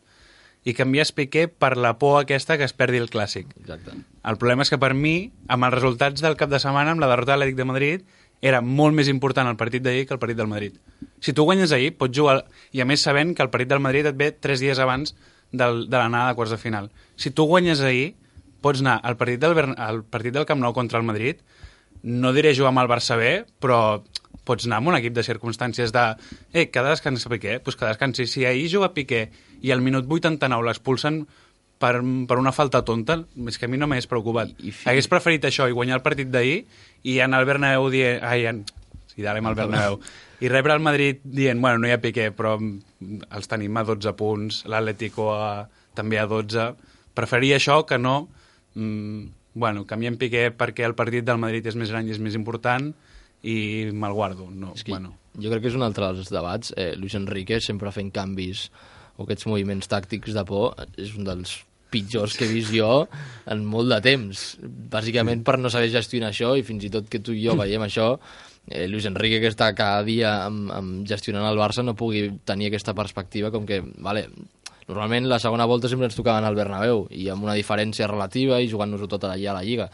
i 0.65 0.73
canvies 0.73 1.11
Piqué 1.13 1.47
per 1.47 1.75
la 1.77 1.95
por 2.01 2.17
aquesta 2.21 2.57
que 2.57 2.65
es 2.65 2.73
perdi 2.73 2.97
el 2.97 3.11
clàssic. 3.13 3.51
Exacte. 3.61 3.93
El 4.25 4.37
problema 4.41 4.65
és 4.65 4.71
que 4.73 4.79
per 4.81 4.95
mi, 4.97 5.31
amb 5.47 5.67
els 5.67 5.75
resultats 5.77 6.23
del 6.25 6.37
cap 6.39 6.49
de 6.49 6.59
setmana, 6.61 6.95
amb 6.95 7.03
la 7.03 7.09
derrota 7.11 7.35
de 7.35 7.37
l'Atlètic 7.37 7.59
de 7.59 7.67
Madrid, 7.69 8.07
era 8.41 8.61
molt 8.65 8.97
més 8.97 9.07
important 9.11 9.47
el 9.47 9.59
partit 9.59 9.83
d'ahir 9.85 10.07
que 10.09 10.15
el 10.17 10.21
partit 10.21 10.37
del 10.37 10.49
Madrid. 10.49 10.75
Si 11.21 11.33
tu 11.33 11.45
guanyes 11.45 11.71
ahir, 11.71 11.93
pots 11.97 12.17
jugar... 12.17 12.43
I 12.73 12.81
a 12.81 12.89
més 12.89 13.05
sabent 13.05 13.35
que 13.37 13.45
el 13.45 13.51
partit 13.53 13.69
del 13.69 13.83
Madrid 13.85 14.09
et 14.09 14.17
ve 14.17 14.31
tres 14.33 14.59
dies 14.59 14.81
abans 14.81 15.13
del, 15.51 15.85
de 15.85 15.97
l'anada 15.97 16.31
de 16.31 16.37
quarts 16.37 16.53
de 16.53 16.59
final. 16.61 16.89
Si 17.15 17.31
tu 17.31 17.45
guanyes 17.49 17.81
ahir, 17.85 18.15
pots 18.65 18.81
anar 18.81 18.97
al 19.05 19.17
partit 19.21 19.41
del, 19.41 19.55
al 19.77 20.03
partit 20.03 20.33
del 20.33 20.49
Camp 20.49 20.61
Nou 20.61 20.73
contra 20.73 20.99
el 20.99 21.05
Madrid, 21.05 21.45
no 22.03 22.33
diré 22.33 22.53
jugar 22.57 22.73
amb 22.73 22.83
el 22.83 22.89
Barça 22.91 23.17
bé, 23.17 23.45
però 23.61 24.03
pots 24.45 24.67
anar 24.67 24.79
amb 24.81 24.91
un 24.91 24.97
equip 24.99 25.15
de 25.15 25.23
circumstàncies 25.25 25.93
de 25.95 26.05
eh, 26.53 26.67
que 26.69 26.79
ha 26.79 26.85
de 26.85 26.93
descansar 26.93 27.31
Piqué, 27.33 27.57
doncs 27.59 27.79
que 27.79 27.89
descansi. 27.89 28.27
Si 28.29 28.45
ahir 28.45 28.69
juga 28.71 28.93
Piqué 28.93 29.27
i 29.65 29.73
al 29.73 29.83
minut 29.85 30.07
89 30.07 30.69
l'expulsen 30.69 31.23
per, 31.81 31.99
per 32.29 32.37
una 32.39 32.53
falta 32.55 32.83
tonta, 32.87 33.19
és 33.49 33.59
que 33.59 33.67
a 33.67 33.71
mi 33.71 33.79
no 33.81 33.89
m'hagués 33.89 34.09
preocupat. 34.11 34.53
I, 34.59 34.71
i 34.71 34.75
Hagués 34.91 35.09
preferit 35.11 35.47
això 35.47 35.67
i 35.69 35.75
guanyar 35.75 35.99
el 35.99 36.05
partit 36.05 36.31
d'ahir 36.31 36.61
i 37.03 37.19
anar 37.23 37.41
al 37.41 37.49
Bernabéu 37.49 37.89
dient... 37.93 38.21
Ai, 38.23 38.45
en... 38.51 38.63
Sí, 39.11 39.25
al 39.25 39.41
Bernabéu. 39.55 39.99
I 40.43 40.51
rebre 40.51 40.73
el 40.75 40.83
Madrid 40.83 41.21
dient, 41.23 41.61
bueno, 41.63 41.79
no 41.79 41.87
hi 41.87 41.95
ha 41.95 42.01
Piqué, 42.03 42.29
però 42.35 42.57
els 42.59 43.49
tenim 43.51 43.77
a 43.79 43.85
12 43.87 44.13
punts, 44.19 44.63
l'Atlético 44.67 45.29
a, 45.35 45.65
també 45.95 46.19
a 46.19 46.27
12. 46.27 46.69
Preferia 47.15 47.59
això 47.59 47.81
que 47.87 47.99
no... 47.99 48.27
Mm, 48.75 49.31
bueno, 49.55 49.85
canviem 49.87 50.17
Piqué 50.19 50.49
perquè 50.51 50.83
el 50.83 50.97
partit 50.99 51.23
del 51.23 51.39
Madrid 51.39 51.65
és 51.65 51.77
més 51.79 51.91
gran 51.91 52.07
i 52.07 52.11
és 52.11 52.19
més 52.19 52.35
important 52.35 52.91
i 53.43 53.91
me'l 53.91 54.15
guardo. 54.15 54.49
No, 54.51 54.73
És 54.75 54.83
que 54.83 54.95
bueno. 54.95 55.13
Jo 55.35 55.51
crec 55.51 55.65
que 55.65 55.71
és 55.73 55.77
un 55.77 55.83
altre 55.83 56.07
dels 56.13 56.31
debats. 56.31 56.73
Eh, 56.77 56.93
Luis 56.95 57.15
Enrique 57.17 57.59
sempre 57.61 57.91
fent 57.91 58.11
canvis 58.15 58.69
o 59.17 59.23
aquests 59.23 59.47
moviments 59.47 59.89
tàctics 59.91 60.35
de 60.35 60.43
por 60.47 60.75
és 60.97 61.13
un 61.15 61.27
dels 61.27 61.57
pitjors 61.91 62.35
que 62.35 62.47
he 62.47 62.51
vist 62.51 62.73
jo 62.75 63.05
en 63.51 63.63
molt 63.67 63.91
de 63.91 64.01
temps. 64.03 64.43
Bàsicament 64.91 65.43
per 65.47 65.57
no 65.59 65.71
saber 65.71 65.91
gestionar 65.93 66.33
això 66.33 66.55
i 66.57 66.65
fins 66.67 66.87
i 66.87 66.91
tot 66.91 67.07
que 67.11 67.23
tu 67.23 67.35
i 67.35 67.45
jo 67.45 67.55
veiem 67.59 67.85
això 67.85 68.15
eh, 68.67 68.87
Luis 68.87 69.05
Enrique 69.05 69.39
que 69.43 69.51
està 69.51 69.71
cada 69.77 70.03
dia 70.07 70.33
amb, 70.47 70.71
amb 70.73 71.07
gestionant 71.07 71.47
el 71.47 71.59
Barça 71.59 71.85
no 71.85 71.95
pugui 71.97 72.27
tenir 72.45 72.71
aquesta 72.71 72.95
perspectiva 72.97 73.51
com 73.53 73.67
que, 73.67 73.81
vale, 74.03 74.25
normalment 74.87 75.29
la 75.29 75.39
segona 75.39 75.67
volta 75.69 75.91
sempre 75.91 76.09
ens 76.09 76.17
tocaven 76.17 76.45
al 76.47 76.57
Bernabéu 76.57 77.05
i 77.11 77.29
amb 77.33 77.47
una 77.47 77.55
diferència 77.57 78.09
relativa 78.11 78.59
i 78.61 78.69
jugant-nos-ho 78.71 79.09
tot 79.11 79.27
allà 79.29 79.53
a 79.53 79.57
la 79.59 79.63
Lliga 79.65 79.89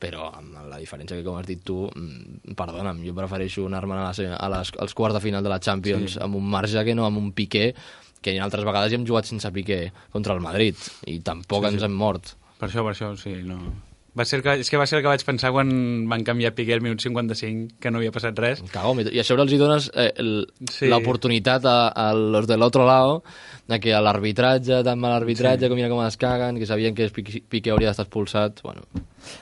però 0.00 0.30
amb 0.36 0.58
la 0.68 0.78
diferència 0.78 1.16
que, 1.16 1.24
com 1.24 1.36
has 1.38 1.46
dit 1.46 1.62
tu, 1.64 1.86
mm, 1.88 2.54
perdona'm, 2.58 3.02
jo 3.06 3.14
prefereixo 3.14 3.66
anar-me'n 3.66 3.98
a 4.02 4.08
les, 4.10 4.20
a 4.36 4.48
les, 4.52 4.72
als 4.78 4.94
quarts 4.94 5.14
de 5.14 5.20
final 5.20 5.42
de 5.42 5.48
la 5.48 5.60
Champions 5.60 6.12
Sí. 6.14 6.18
amb 6.20 6.36
un 6.36 6.48
marge 6.50 6.84
que 6.84 6.94
no 6.94 7.06
amb 7.06 7.18
un 7.18 7.32
Piqué, 7.32 7.74
que 8.20 8.38
altres 8.40 8.64
vegades 8.64 8.92
hi 8.92 8.96
hem 8.96 9.06
jugat 9.06 9.24
sense 9.26 9.50
Piqué 9.52 9.92
contra 10.10 10.34
el 10.34 10.40
Madrid, 10.40 10.74
i 11.06 11.20
tampoc 11.20 11.64
Sí, 11.64 11.72
ens 11.74 11.80
sí. 11.80 11.84
hem 11.86 11.94
mort. 11.96 12.34
Per 12.58 12.68
això, 12.68 12.82
per 12.84 12.92
això, 12.94 13.16
sí, 13.16 13.34
no... 13.44 13.58
Va 14.16 14.22
ser 14.24 14.42
que, 14.44 14.52
és 14.62 14.68
que 14.70 14.76
va 14.78 14.84
ser 14.86 14.98
el 15.00 15.02
que 15.02 15.08
vaig 15.10 15.24
pensar 15.26 15.50
quan 15.50 16.06
van 16.08 16.22
canviar 16.22 16.52
Piqué 16.54 16.72
al 16.76 16.80
minut 16.80 17.00
55, 17.02 17.74
que 17.82 17.90
no 17.90 17.98
havia 17.98 18.12
passat 18.14 18.38
res. 18.38 18.60
Cago, 18.70 18.92
I 19.00 19.18
a 19.18 19.24
sobre 19.26 19.42
els 19.42 19.52
hi 19.52 19.58
dones 19.58 19.90
eh, 19.92 20.12
el- 20.22 20.46
Sí. 20.70 20.86
l'oportunitat 20.86 21.64
a, 21.66 21.88
a 21.88 22.14
los 22.14 22.46
del 22.46 22.62
otro 22.62 22.86
lado 22.86 23.24
de 23.66 23.80
que 23.80 23.92
a 23.92 24.00
l'arbitratge, 24.00 24.84
tan 24.84 25.00
mal 25.00 25.12
arbitratge, 25.18 25.66
Sí. 25.66 25.68
com 25.68 25.74
mira 25.76 25.88
com 25.90 26.04
es 26.06 26.16
caguen, 26.16 26.56
que 26.60 26.64
sabien 26.66 26.94
que 26.94 27.10
Piqué, 27.10 27.42
Piqué 27.42 27.70
hauria 27.72 27.88
d'estar 27.88 28.06
expulsat, 28.06 28.62
bueno... 28.62 28.82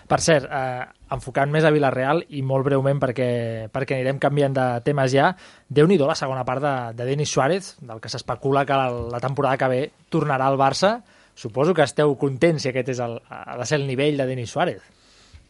Per 0.08 0.20
cert, 0.22 0.48
eh, 0.48 0.84
enfocant 1.14 1.50
més 1.52 1.64
a 1.64 1.72
Villarreal 1.74 2.24
i 2.36 2.42
molt 2.46 2.66
breument 2.66 3.00
perquè, 3.02 3.28
perquè 3.72 3.98
anirem 3.98 4.20
canviant 4.22 4.56
de 4.56 4.66
temes 4.86 5.12
ja, 5.12 5.32
déu 5.68 5.88
nhi 5.88 5.98
la 6.00 6.16
segona 6.18 6.44
part 6.44 6.62
de, 6.62 6.74
de 6.98 7.08
Denis 7.08 7.30
Suárez, 7.30 7.76
del 7.80 8.00
que 8.00 8.10
s'especula 8.12 8.64
que 8.66 8.78
la, 8.78 8.88
la 9.12 9.20
temporada 9.20 9.58
que 9.60 9.68
ve 9.68 9.82
tornarà 10.10 10.48
al 10.48 10.58
Barça. 10.58 11.00
Suposo 11.34 11.72
que 11.72 11.84
esteu 11.86 12.16
contents 12.20 12.62
si 12.62 12.68
aquest 12.68 12.90
és 12.92 12.98
el, 13.00 13.16
ha 13.28 13.56
de 13.56 13.66
ser 13.68 13.80
el 13.80 13.86
nivell 13.86 14.18
de 14.20 14.26
Denis 14.28 14.50
Suárez. 14.50 14.82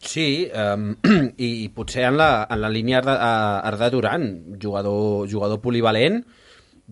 Sí, 0.03 0.49
um, 0.51 0.91
i, 1.37 1.63
i 1.63 1.69
potser 1.73 2.07
en 2.09 2.17
la, 2.19 2.45
en 2.51 2.61
la 2.61 2.71
línia 2.71 2.99
Arda, 2.99 3.17
Arda 3.63 3.89
Duran, 3.89 4.27
jugador, 4.61 5.29
jugador 5.31 5.61
polivalent, 5.63 6.21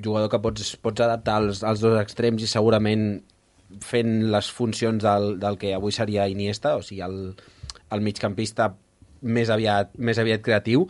jugador 0.01 0.29
que 0.31 0.39
pots, 0.39 0.75
pots 0.79 1.03
adaptar 1.03 1.41
als, 1.41 1.63
als 1.67 1.83
dos 1.83 1.99
extrems 1.99 2.43
i 2.45 2.49
segurament 2.49 3.09
fent 3.85 4.31
les 4.33 4.51
funcions 4.51 5.03
del, 5.03 5.35
del 5.41 5.57
que 5.61 5.73
avui 5.75 5.95
seria 5.95 6.27
Iniesta, 6.31 6.75
o 6.77 6.85
sigui, 6.85 7.01
el, 7.05 7.17
el 7.91 8.03
migcampista 8.05 8.71
més 9.21 9.51
aviat, 9.53 9.93
més 9.97 10.19
aviat 10.21 10.43
creatiu. 10.45 10.87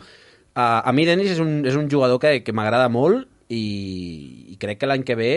Uh, 0.52 0.80
a 0.84 0.92
mi 0.92 1.06
Denis 1.08 1.32
és 1.34 1.40
un, 1.40 1.62
és 1.68 1.76
un 1.78 1.88
jugador 1.90 2.20
que, 2.20 2.40
que 2.44 2.54
m'agrada 2.56 2.88
molt 2.92 3.28
i, 3.52 4.52
i 4.52 4.56
crec 4.60 4.82
que 4.82 4.88
l'any 4.88 5.04
que 5.08 5.16
ve 5.16 5.32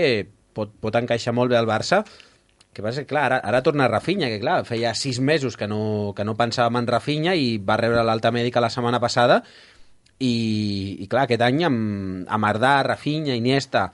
pot, 0.55 0.71
pot 0.81 0.95
encaixar 0.99 1.35
molt 1.35 1.51
bé 1.51 1.59
al 1.59 1.69
Barça, 1.69 2.03
que 2.75 2.83
passa 2.83 3.05
que, 3.05 3.07
clar, 3.07 3.29
ara, 3.29 3.39
ara 3.39 3.61
torna 3.63 3.87
Rafinha, 3.87 4.27
que 4.31 4.41
clar, 4.41 4.59
feia 4.67 4.91
sis 4.99 5.21
mesos 5.23 5.55
que 5.55 5.67
no, 5.71 6.11
que 6.15 6.25
no 6.27 6.35
pensàvem 6.35 6.81
en 6.81 6.89
Rafinha 6.91 7.35
i 7.39 7.55
va 7.63 7.79
rebre 7.79 8.03
l'alta 8.03 8.33
mèdica 8.35 8.63
la 8.63 8.71
setmana 8.73 8.99
passada 8.99 9.39
i, 10.19 10.35
i 10.99 11.07
clar, 11.07 11.23
aquest 11.23 11.43
any 11.47 11.63
amb, 11.67 12.25
amb 12.27 12.49
Ardà, 12.51 12.77
Rafinha, 12.87 13.35
Iniesta 13.39 13.87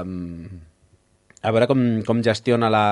amb, 0.00 0.48
a 1.42 1.50
veure 1.50 1.66
com, 1.66 1.82
com 2.06 2.22
gestiona 2.22 2.70
la, 2.70 2.86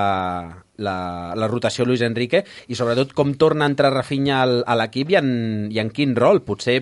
la, 0.83 0.95
la 1.39 1.47
rotació 1.47 1.85
Luis 1.87 2.03
Enrique 2.03 2.43
i 2.67 2.77
sobretot 2.77 3.15
com 3.17 3.33
torna 3.39 3.65
a 3.65 3.71
entrar 3.71 3.93
Rafinha 3.93 4.41
al, 4.43 4.57
a 4.67 4.75
l'equip 4.79 5.13
i, 5.13 5.19
en, 5.19 5.29
i 5.71 5.79
en 5.79 5.91
quin 5.95 6.15
rol. 6.17 6.43
Potser 6.45 6.81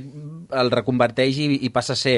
el 0.60 0.72
reconverteix 0.74 1.38
i, 1.44 1.50
i 1.68 1.70
passa 1.74 1.94
a 1.94 2.00
ser 2.00 2.18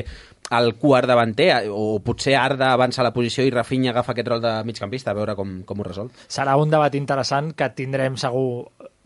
el 0.56 0.74
quart 0.80 1.08
davanter 1.08 1.50
o 1.72 2.00
potser 2.04 2.36
Arda 2.40 2.72
avança 2.76 3.04
la 3.04 3.14
posició 3.16 3.44
i 3.48 3.52
Rafinha 3.54 3.92
agafa 3.92 4.16
aquest 4.16 4.32
rol 4.32 4.42
de 4.44 4.56
migcampista, 4.68 5.12
a 5.12 5.18
veure 5.18 5.36
com, 5.36 5.60
com 5.68 5.80
ho 5.80 5.88
resol. 5.88 6.12
Serà 6.32 6.56
un 6.60 6.72
debat 6.72 6.96
interessant 7.00 7.54
que 7.56 7.72
tindrem 7.76 8.18
segur 8.20 8.48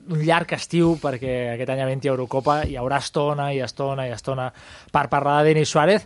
un 0.06 0.22
llarg 0.22 0.54
estiu 0.54 0.96
perquè 1.02 1.56
aquest 1.56 1.72
any 1.74 1.82
havent-hi 1.82 2.12
Eurocopa 2.12 2.60
hi 2.70 2.78
haurà 2.78 3.02
estona 3.02 3.50
i 3.54 3.62
estona 3.66 4.06
i 4.08 4.14
estona 4.14 4.52
per 4.94 5.08
parlar 5.10 5.40
de 5.42 5.54
Denis 5.54 5.74
Suárez. 5.74 6.06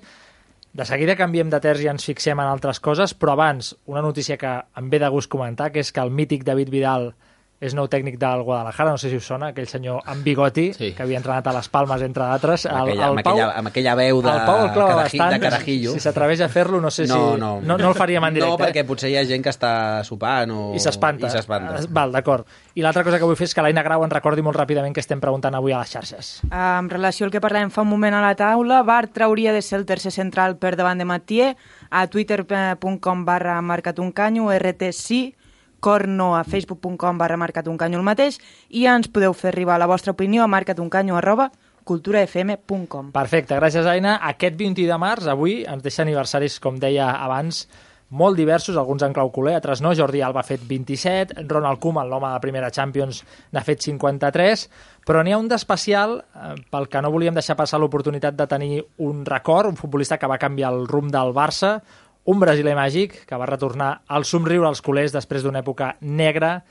De 0.73 0.85
seguida 0.85 1.15
canviem 1.17 1.49
de 1.49 1.57
terç 1.63 1.81
i 1.81 1.89
ens 1.89 2.05
fixem 2.05 2.39
en 2.39 2.47
altres 2.47 2.79
coses, 2.83 3.15
però 3.17 3.33
abans, 3.33 3.71
una 3.89 4.03
notícia 4.05 4.37
que 4.37 4.51
em 4.77 4.89
ve 4.91 4.99
de 5.01 5.09
gust 5.09 5.31
comentar, 5.31 5.71
que 5.73 5.81
és 5.81 5.89
que 5.91 6.03
el 6.03 6.13
mític 6.13 6.45
David 6.45 6.69
Vidal 6.69 7.09
és 7.59 7.73
nou 7.75 7.89
tècnic 7.91 8.15
del 8.17 8.41
Guadalajara, 8.47 8.91
no 8.91 8.97
sé 8.97 9.09
si 9.09 9.17
us 9.19 9.25
sona, 9.27 9.49
aquell 9.51 9.67
senyor 9.67 10.01
amb 10.05 10.23
bigoti, 10.23 10.69
sí. 10.73 10.93
que 10.95 11.03
havia 11.03 11.17
entrenat 11.19 11.45
a 11.47 11.53
les 11.57 11.67
Palmes, 11.67 12.01
entre 12.01 12.23
d'altres. 12.23 12.65
Amb 12.65 12.85
aquella- 12.87 13.07
amb 13.09 13.19
aquella- 13.19 13.49
amb 13.59 13.67
aquella 13.67 13.95
veu 13.95 14.21
de 14.21 14.29
el 14.31 14.45
Pau 14.45 14.61
el 14.65 14.71
clava 14.71 14.93
caraji- 14.93 15.17
bastant. 15.19 15.33
de 15.33 15.39
carajillo. 15.39 15.91
Si 15.91 15.99
s'atreveix 15.99 16.39
a 16.41 16.47
fer-lo, 16.49 16.79
no 16.79 16.89
sé 16.89 17.05
no, 17.07 17.33
si... 17.35 17.39
no. 17.39 17.59
no, 17.61 17.77
no 17.77 17.89
el 17.89 17.95
faríem 17.95 18.23
en 18.23 18.33
directe. 18.33 18.51
No, 18.51 18.57
perquè 18.57 18.85
potser 18.87 19.09
hi 19.11 19.17
ha 19.17 19.25
gent 19.25 19.43
que 19.43 19.49
està 19.49 20.03
sopant 20.05 20.51
o... 20.51 20.73
I 20.75 20.79
s'espanta. 20.79 21.27
I 21.27 21.29
s'espanta. 21.31 21.75
Eh, 21.81 21.87
Val, 21.89 22.11
d'acord. 22.15 22.47
I 22.75 22.81
l'altra 22.81 23.03
cosa 23.03 23.19
que 23.19 23.25
vull 23.27 23.35
fer 23.35 23.49
és 23.49 23.53
que 23.53 23.61
l'Aina 23.61 23.83
Grau 23.83 24.03
ens 24.05 24.13
recordi 24.13 24.41
molt 24.41 24.55
ràpidament 24.55 24.93
que 24.95 25.01
estem 25.03 25.19
preguntant 25.19 25.53
avui 25.55 25.73
a 25.75 25.79
les 25.79 25.91
xarxes. 25.91 26.41
En 26.49 26.87
relació 26.89 27.25
al 27.27 27.31
que 27.33 27.41
parlàvem 27.43 27.69
fa 27.75 27.81
un 27.83 27.89
moment 27.89 28.13
a 28.15 28.21
la 28.23 28.35
taula, 28.39 28.83
Bartra 28.83 29.25
hauria 29.25 29.51
de 29.51 29.61
ser 29.61 29.79
el 29.79 29.85
tercer 29.85 30.11
central 30.15 30.55
per 30.57 30.77
davant 30.77 30.97
de 30.97 31.03
Matier, 31.05 31.57
a 31.89 32.07
twitter.com 32.07 33.25
barra 33.25 33.61
marcatuncanyo, 33.61 34.47
RT 34.57 34.93
sí, 34.93 35.35
corno 35.79 36.35
a 36.37 36.43
facebook.com 36.43 37.17
barra 37.17 37.39
el 37.39 38.03
mateix, 38.03 38.39
i 38.69 38.85
ens 38.85 39.07
podeu 39.07 39.33
fer 39.33 39.49
arribar 39.53 39.79
la 39.79 39.87
vostra 39.87 40.11
opinió 40.11 40.43
a 40.43 40.47
marcatuncanyo 40.47 41.15
arroba 41.17 41.51
culturafm.com. 41.89 43.11
Perfecte, 43.11 43.55
gràcies 43.57 43.85
Aina. 43.89 44.19
Aquest 44.29 44.57
21 44.59 44.87
de 44.91 44.97
març, 45.01 45.27
avui, 45.27 45.63
ens 45.65 45.83
deixa 45.83 46.03
aniversaris, 46.03 46.59
com 46.61 46.77
deia 46.77 47.09
abans, 47.17 47.65
molt 48.09 48.37
diversos, 48.37 48.77
alguns 48.77 49.03
en 49.05 49.13
clau 49.13 49.29
culer, 49.33 49.55
altres 49.57 49.83
no. 49.85 49.93
Jordi 49.97 50.21
Alba 50.25 50.41
ha 50.41 50.47
fet 50.47 50.63
27, 50.65 51.45
Ronald 51.49 51.81
Koeman, 51.81 52.09
l'home 52.09 52.31
de 52.33 52.41
primera 52.41 52.71
Champions, 52.73 53.21
n'ha 53.53 53.63
fet 53.65 53.85
53, 53.85 54.65
però 55.05 55.23
n'hi 55.23 55.33
ha 55.33 55.41
un 55.41 55.49
d'especial 55.49 56.17
eh, 56.19 56.55
pel 56.71 56.89
que 56.89 57.01
no 57.05 57.13
volíem 57.13 57.37
deixar 57.37 57.57
passar 57.57 57.79
l'oportunitat 57.81 58.37
de 58.37 58.49
tenir 58.49 58.83
un 59.05 59.23
record, 59.25 59.69
un 59.69 59.77
futbolista 59.77 60.17
que 60.17 60.29
va 60.29 60.41
canviar 60.41 60.73
el 60.73 60.87
rumb 60.89 61.13
del 61.13 61.33
Barça, 61.37 61.77
un 62.25 62.39
brasiler 62.39 62.75
màgic 62.77 63.23
que 63.29 63.37
va 63.39 63.47
retornar 63.49 64.01
al 64.07 64.25
somriure 64.25 64.67
als 64.67 64.81
culers 64.81 65.15
després 65.15 65.43
d'una 65.43 65.63
època 65.63 65.95
negra. 66.01 66.63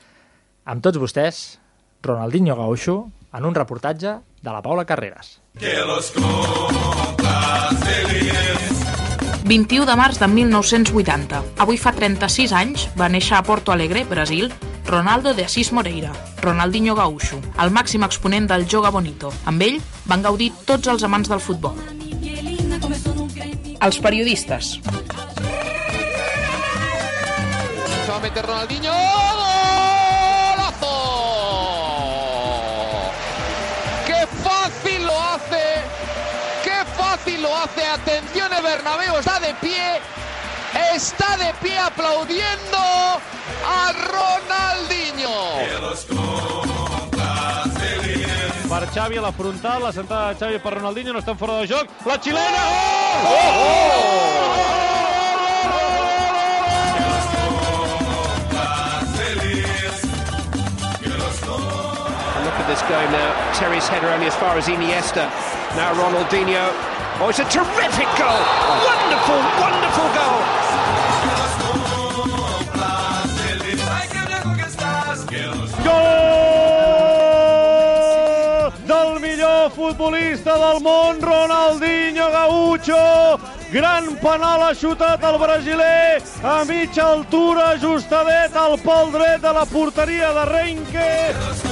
Amb 0.65 0.83
tots 0.83 0.99
vostès, 1.01 1.59
Ronaldinho 2.03 2.55
Gaucho, 2.55 3.09
en 3.33 3.45
un 3.45 3.55
reportatge 3.55 4.19
de 4.41 4.51
la 4.51 4.61
Paula 4.61 4.85
Carreras. 4.85 5.39
21 9.49 9.85
de 9.85 9.95
març 9.97 10.19
de 10.21 10.27
1980. 10.29 11.41
Avui 11.57 11.79
fa 11.81 11.91
36 11.95 12.51
anys 12.53 12.85
va 12.99 13.09
néixer 13.09 13.33
a 13.37 13.43
Porto 13.43 13.73
Alegre, 13.73 14.03
Brasil, 14.05 14.51
Ronaldo 14.85 15.33
de 15.33 15.45
Assis 15.45 15.71
Moreira, 15.73 16.11
Ronaldinho 16.41 16.93
Gaúcho, 16.95 17.41
el 17.61 17.73
màxim 17.73 18.05
exponent 18.05 18.47
del 18.49 18.67
joga 18.69 18.93
bonito. 18.93 19.33
Amb 19.49 19.65
ell 19.65 19.81
van 20.05 20.21
gaudir 20.21 20.51
tots 20.69 20.87
els 20.93 21.03
amants 21.03 21.29
del 21.29 21.41
futbol. 21.41 21.73
Els 23.79 23.99
periodistes. 24.05 24.77
A 28.19 28.21
meter 28.21 28.45
Ronaldinho. 28.45 28.91
¡Golazo! 30.51 30.87
¡Qué 34.05 34.27
fácil 34.43 35.05
lo 35.05 35.23
hace! 35.23 35.81
¡Qué 36.61 36.83
fácil 36.97 37.41
lo 37.41 37.55
hace! 37.55 37.85
Atención, 37.85 38.51
el 38.51 38.61
Bernabéu 38.61 39.15
está 39.17 39.39
de 39.39 39.53
pie. 39.61 40.01
Está 40.93 41.37
de 41.37 41.53
pie 41.61 41.79
aplaudiendo 41.79 42.77
a 42.77 43.93
Ronaldinho. 43.93 45.29
Per 48.69 48.89
Xavi 48.93 49.17
a 49.17 49.21
la 49.21 49.31
frontal, 49.31 49.81
la 49.81 49.93
sentada 49.93 50.33
de 50.33 50.35
Xavi 50.35 50.59
per 50.59 50.73
Ronaldinho, 50.73 51.13
no 51.13 51.19
estan 51.19 51.37
fora 51.37 51.53
de 51.53 51.67
joc. 51.69 51.87
La 52.05 52.19
xilena! 52.19 52.63
Gol! 53.23 54.79
And 54.79 54.88
look 62.99 63.11
at 63.11 63.51
this 63.51 63.59
go 63.59 63.59
now. 63.59 63.59
Terry's 63.59 63.87
header 63.87 64.07
only 64.07 64.27
as 64.27 64.35
far 64.35 64.57
as 64.57 64.67
Iniesta. 64.67 65.29
Now 65.75 65.93
Ronaldinho. 65.93 66.71
Oh, 67.21 67.29
it's 67.29 67.39
a 67.39 67.45
terrific 67.45 68.07
goal. 68.17 68.41
Wonderful, 68.85 69.39
wonderful 69.59 70.09
goal. 70.15 70.39
Gol 78.87 79.19
millor 79.19 79.71
futbolista 79.71 80.57
del 80.57 80.81
món, 80.81 81.21
Ronaldinho 81.21 82.31
Gaucho. 82.31 83.39
Gran 83.71 84.15
penal 84.15 84.63
ha 84.63 84.73
xutat 84.73 85.23
el 85.23 85.37
brasiler 85.37 86.23
a 86.43 86.65
mitja 86.65 87.03
altura, 87.03 87.77
justadet 87.79 88.55
al 88.55 88.79
pal 88.79 89.11
dret 89.11 89.41
de 89.41 89.53
la 89.53 89.65
porteria 89.65 90.33
de 90.33 90.45
Renke. 90.45 91.68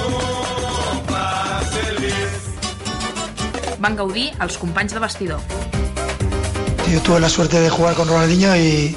Van 3.79 3.95
gaudir 3.95 4.31
els 4.41 4.57
companys 4.57 4.93
de 4.93 4.99
vestidor. 4.99 5.39
Yo 6.91 7.01
tuve 7.01 7.19
la 7.19 7.29
suerte 7.29 7.59
de 7.59 7.69
jugar 7.69 7.93
con 7.95 8.07
Ronaldinho 8.07 8.55
y 8.55 8.95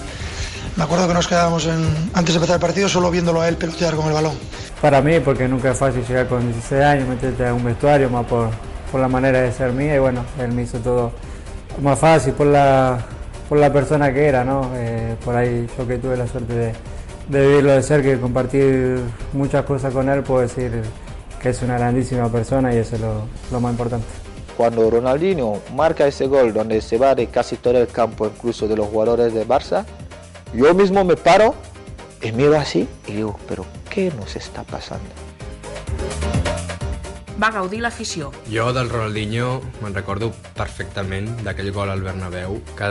me 0.76 0.84
acuerdo 0.84 1.08
que 1.08 1.14
nos 1.14 1.26
quedábamos 1.26 1.66
en- 1.66 2.10
antes 2.14 2.34
de 2.34 2.38
empezar 2.38 2.54
el 2.56 2.60
partido 2.60 2.88
solo 2.88 3.10
viéndolo 3.10 3.40
a 3.40 3.48
él 3.48 3.56
pelotear 3.56 3.94
con 3.96 4.06
el 4.06 4.12
balón. 4.12 4.34
Para 4.80 5.02
mí, 5.02 5.20
porque 5.20 5.46
nunca 5.48 5.72
es 5.72 5.78
fácil 5.78 6.04
llegar 6.06 6.28
con 6.28 6.40
16 6.50 6.82
años, 6.82 7.08
meterte 7.08 7.46
a 7.46 7.52
un 7.52 7.64
vestuario, 7.64 8.08
más 8.08 8.24
por, 8.26 8.48
por 8.90 9.00
la 9.00 9.08
manera 9.08 9.42
de 9.42 9.52
ser 9.52 9.72
mía, 9.72 9.96
y 9.96 9.98
bueno, 9.98 10.24
él 10.38 10.52
me 10.52 10.62
hizo 10.62 10.78
todo 10.78 11.12
más 11.82 11.98
fácil 11.98 12.32
por 12.32 12.46
la, 12.46 12.98
por 13.48 13.58
la 13.58 13.70
persona 13.72 14.12
que 14.14 14.26
era, 14.26 14.44
¿no? 14.44 14.70
Eh, 14.76 15.16
por 15.24 15.36
ahí 15.36 15.66
yo 15.76 15.86
que 15.86 15.98
tuve 15.98 16.16
la 16.16 16.26
suerte 16.26 16.54
de, 16.54 16.72
de 17.28 17.46
vivirlo 17.48 17.72
de 17.72 17.82
cerca 17.82 18.08
y 18.10 18.16
compartir 18.16 19.00
muchas 19.34 19.64
cosas 19.64 19.92
con 19.92 20.08
él, 20.08 20.22
puedo 20.22 20.40
decir 20.40 20.80
que 21.42 21.50
es 21.50 21.60
una 21.62 21.76
grandísima 21.76 22.28
persona 22.30 22.72
y 22.72 22.78
eso 22.78 22.94
es 22.94 23.02
lo, 23.02 23.26
lo 23.50 23.60
más 23.60 23.72
importante. 23.72 24.06
Cuando 24.60 24.90
Ronaldinho 24.90 25.62
marca 25.74 26.06
ese 26.06 26.26
gol 26.26 26.52
donde 26.52 26.82
se 26.82 26.98
va 26.98 27.14
de 27.14 27.28
casi 27.28 27.56
todo 27.56 27.78
el 27.78 27.86
campo, 27.86 28.26
incluso 28.26 28.68
de 28.68 28.76
los 28.76 28.88
jugadores 28.88 29.32
de 29.32 29.48
Barça, 29.48 29.86
yo 30.52 30.74
mismo 30.74 31.02
me 31.02 31.16
paro 31.16 31.54
y 32.20 32.30
miro 32.32 32.58
así 32.58 32.86
y 33.06 33.12
digo, 33.12 33.38
pero 33.48 33.64
¿qué 33.88 34.12
nos 34.18 34.36
está 34.36 34.62
pasando? 34.62 35.08
Va 37.40 37.48
gaudir 37.54 37.78
l'afició. 37.80 38.28
Jo 38.52 38.66
del 38.76 38.90
Ronaldinho 38.92 39.62
me'n 39.80 39.94
recordo 39.96 40.28
perfectament 40.58 41.30
d'aquell 41.40 41.70
gol 41.72 41.88
al 41.88 42.02
Bernabéu 42.04 42.58
que 42.76 42.90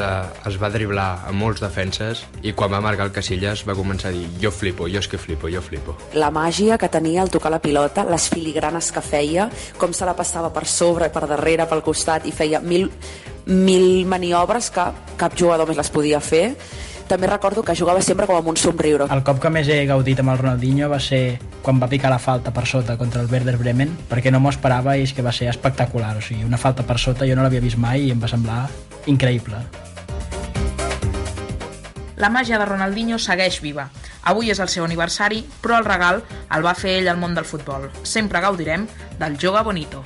es 0.49 0.57
va 0.57 0.71
driblar 0.73 1.09
a 1.29 1.33
molts 1.35 1.61
defenses 1.61 2.23
i 2.41 2.55
quan 2.57 2.73
va 2.73 2.79
marcar 2.81 3.05
el 3.05 3.13
Casillas 3.13 3.61
va 3.67 3.77
començar 3.77 4.09
a 4.09 4.15
dir 4.15 4.25
jo 4.41 4.49
flipo, 4.49 4.89
jo 4.89 5.03
és 5.03 5.11
que 5.11 5.21
flipo, 5.21 5.51
jo 5.53 5.61
flipo. 5.61 5.93
La 6.17 6.31
màgia 6.33 6.79
que 6.81 6.89
tenia 6.89 7.21
al 7.21 7.29
tocar 7.29 7.53
la 7.53 7.61
pilota, 7.61 8.07
les 8.09 8.25
filigranes 8.33 8.89
que 8.95 9.05
feia, 9.05 9.51
com 9.77 9.93
se 9.93 10.09
la 10.09 10.17
passava 10.17 10.49
per 10.49 10.65
sobre, 10.65 11.11
per 11.13 11.27
darrere, 11.29 11.69
pel 11.69 11.85
costat 11.85 12.25
i 12.25 12.33
feia 12.33 12.57
mil, 12.59 12.89
mil 13.45 14.07
maniobres 14.09 14.73
que 14.73 14.89
cap 15.19 15.37
jugador 15.37 15.69
més 15.69 15.77
les 15.77 15.93
podia 15.93 16.23
fer 16.23 16.55
també 17.09 17.27
recordo 17.27 17.63
que 17.65 17.75
jugava 17.75 18.01
sempre 18.05 18.27
com 18.29 18.37
amb 18.37 18.47
un 18.53 18.57
somriure. 18.61 19.09
El 19.11 19.23
cop 19.27 19.41
que 19.41 19.49
més 19.51 19.67
he 19.67 19.81
gaudit 19.89 20.21
amb 20.21 20.31
el 20.31 20.39
Ronaldinho 20.39 20.87
va 20.91 21.01
ser 21.03 21.39
quan 21.65 21.81
va 21.81 21.89
picar 21.91 22.13
la 22.13 22.21
falta 22.21 22.53
per 22.55 22.67
sota 22.69 22.95
contra 23.01 23.23
el 23.25 23.31
Werder 23.31 23.57
Bremen, 23.57 23.95
perquè 24.07 24.31
no 24.31 24.39
m'ho 24.39 24.53
esperava 24.53 24.95
i 24.95 25.03
és 25.07 25.13
que 25.17 25.25
va 25.25 25.33
ser 25.35 25.49
espectacular. 25.49 26.15
O 26.21 26.23
sigui, 26.23 26.45
una 26.45 26.61
falta 26.61 26.85
per 26.85 26.99
sota 27.01 27.27
jo 27.27 27.35
no 27.35 27.43
l'havia 27.43 27.65
vist 27.65 27.81
mai 27.81 28.07
i 28.07 28.13
em 28.13 28.21
va 28.21 28.29
semblar 28.31 28.61
increïble. 29.09 29.59
La 32.19 32.29
màgia 32.29 32.59
de 32.59 32.67
Ronaldinho 32.67 33.17
segueix 33.17 33.61
viva. 33.63 33.89
Avui 34.29 34.51
és 34.51 34.59
el 34.59 34.69
seu 34.69 34.83
aniversari, 34.85 35.41
però 35.63 35.79
el 35.79 35.87
regal 35.87 36.21
el 36.53 36.65
va 36.65 36.75
fer 36.75 36.99
ell 36.99 37.07
al 37.09 37.17
món 37.17 37.33
del 37.33 37.47
futbol. 37.47 37.89
Sempre 38.03 38.43
gaudirem 38.43 38.85
del 39.17 39.39
Joga 39.39 39.63
Bonito. 39.63 40.03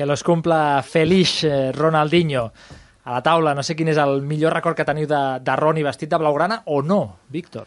Que 0.00 0.06
los 0.06 0.22
cumpla 0.24 0.80
feliç 0.80 1.44
eh, 1.44 1.72
Ronaldinho. 1.76 2.46
A 3.04 3.18
la 3.18 3.20
taula, 3.20 3.52
no 3.52 3.60
sé 3.60 3.74
quin 3.76 3.90
és 3.92 3.98
el 4.00 4.22
millor 4.24 4.54
record 4.56 4.78
que 4.78 4.86
teniu 4.88 5.04
de, 5.04 5.18
de 5.44 5.56
Roni 5.60 5.82
vestit 5.84 6.08
de 6.08 6.16
blaugrana 6.16 6.56
o 6.72 6.78
no, 6.80 7.18
Víctor. 7.28 7.66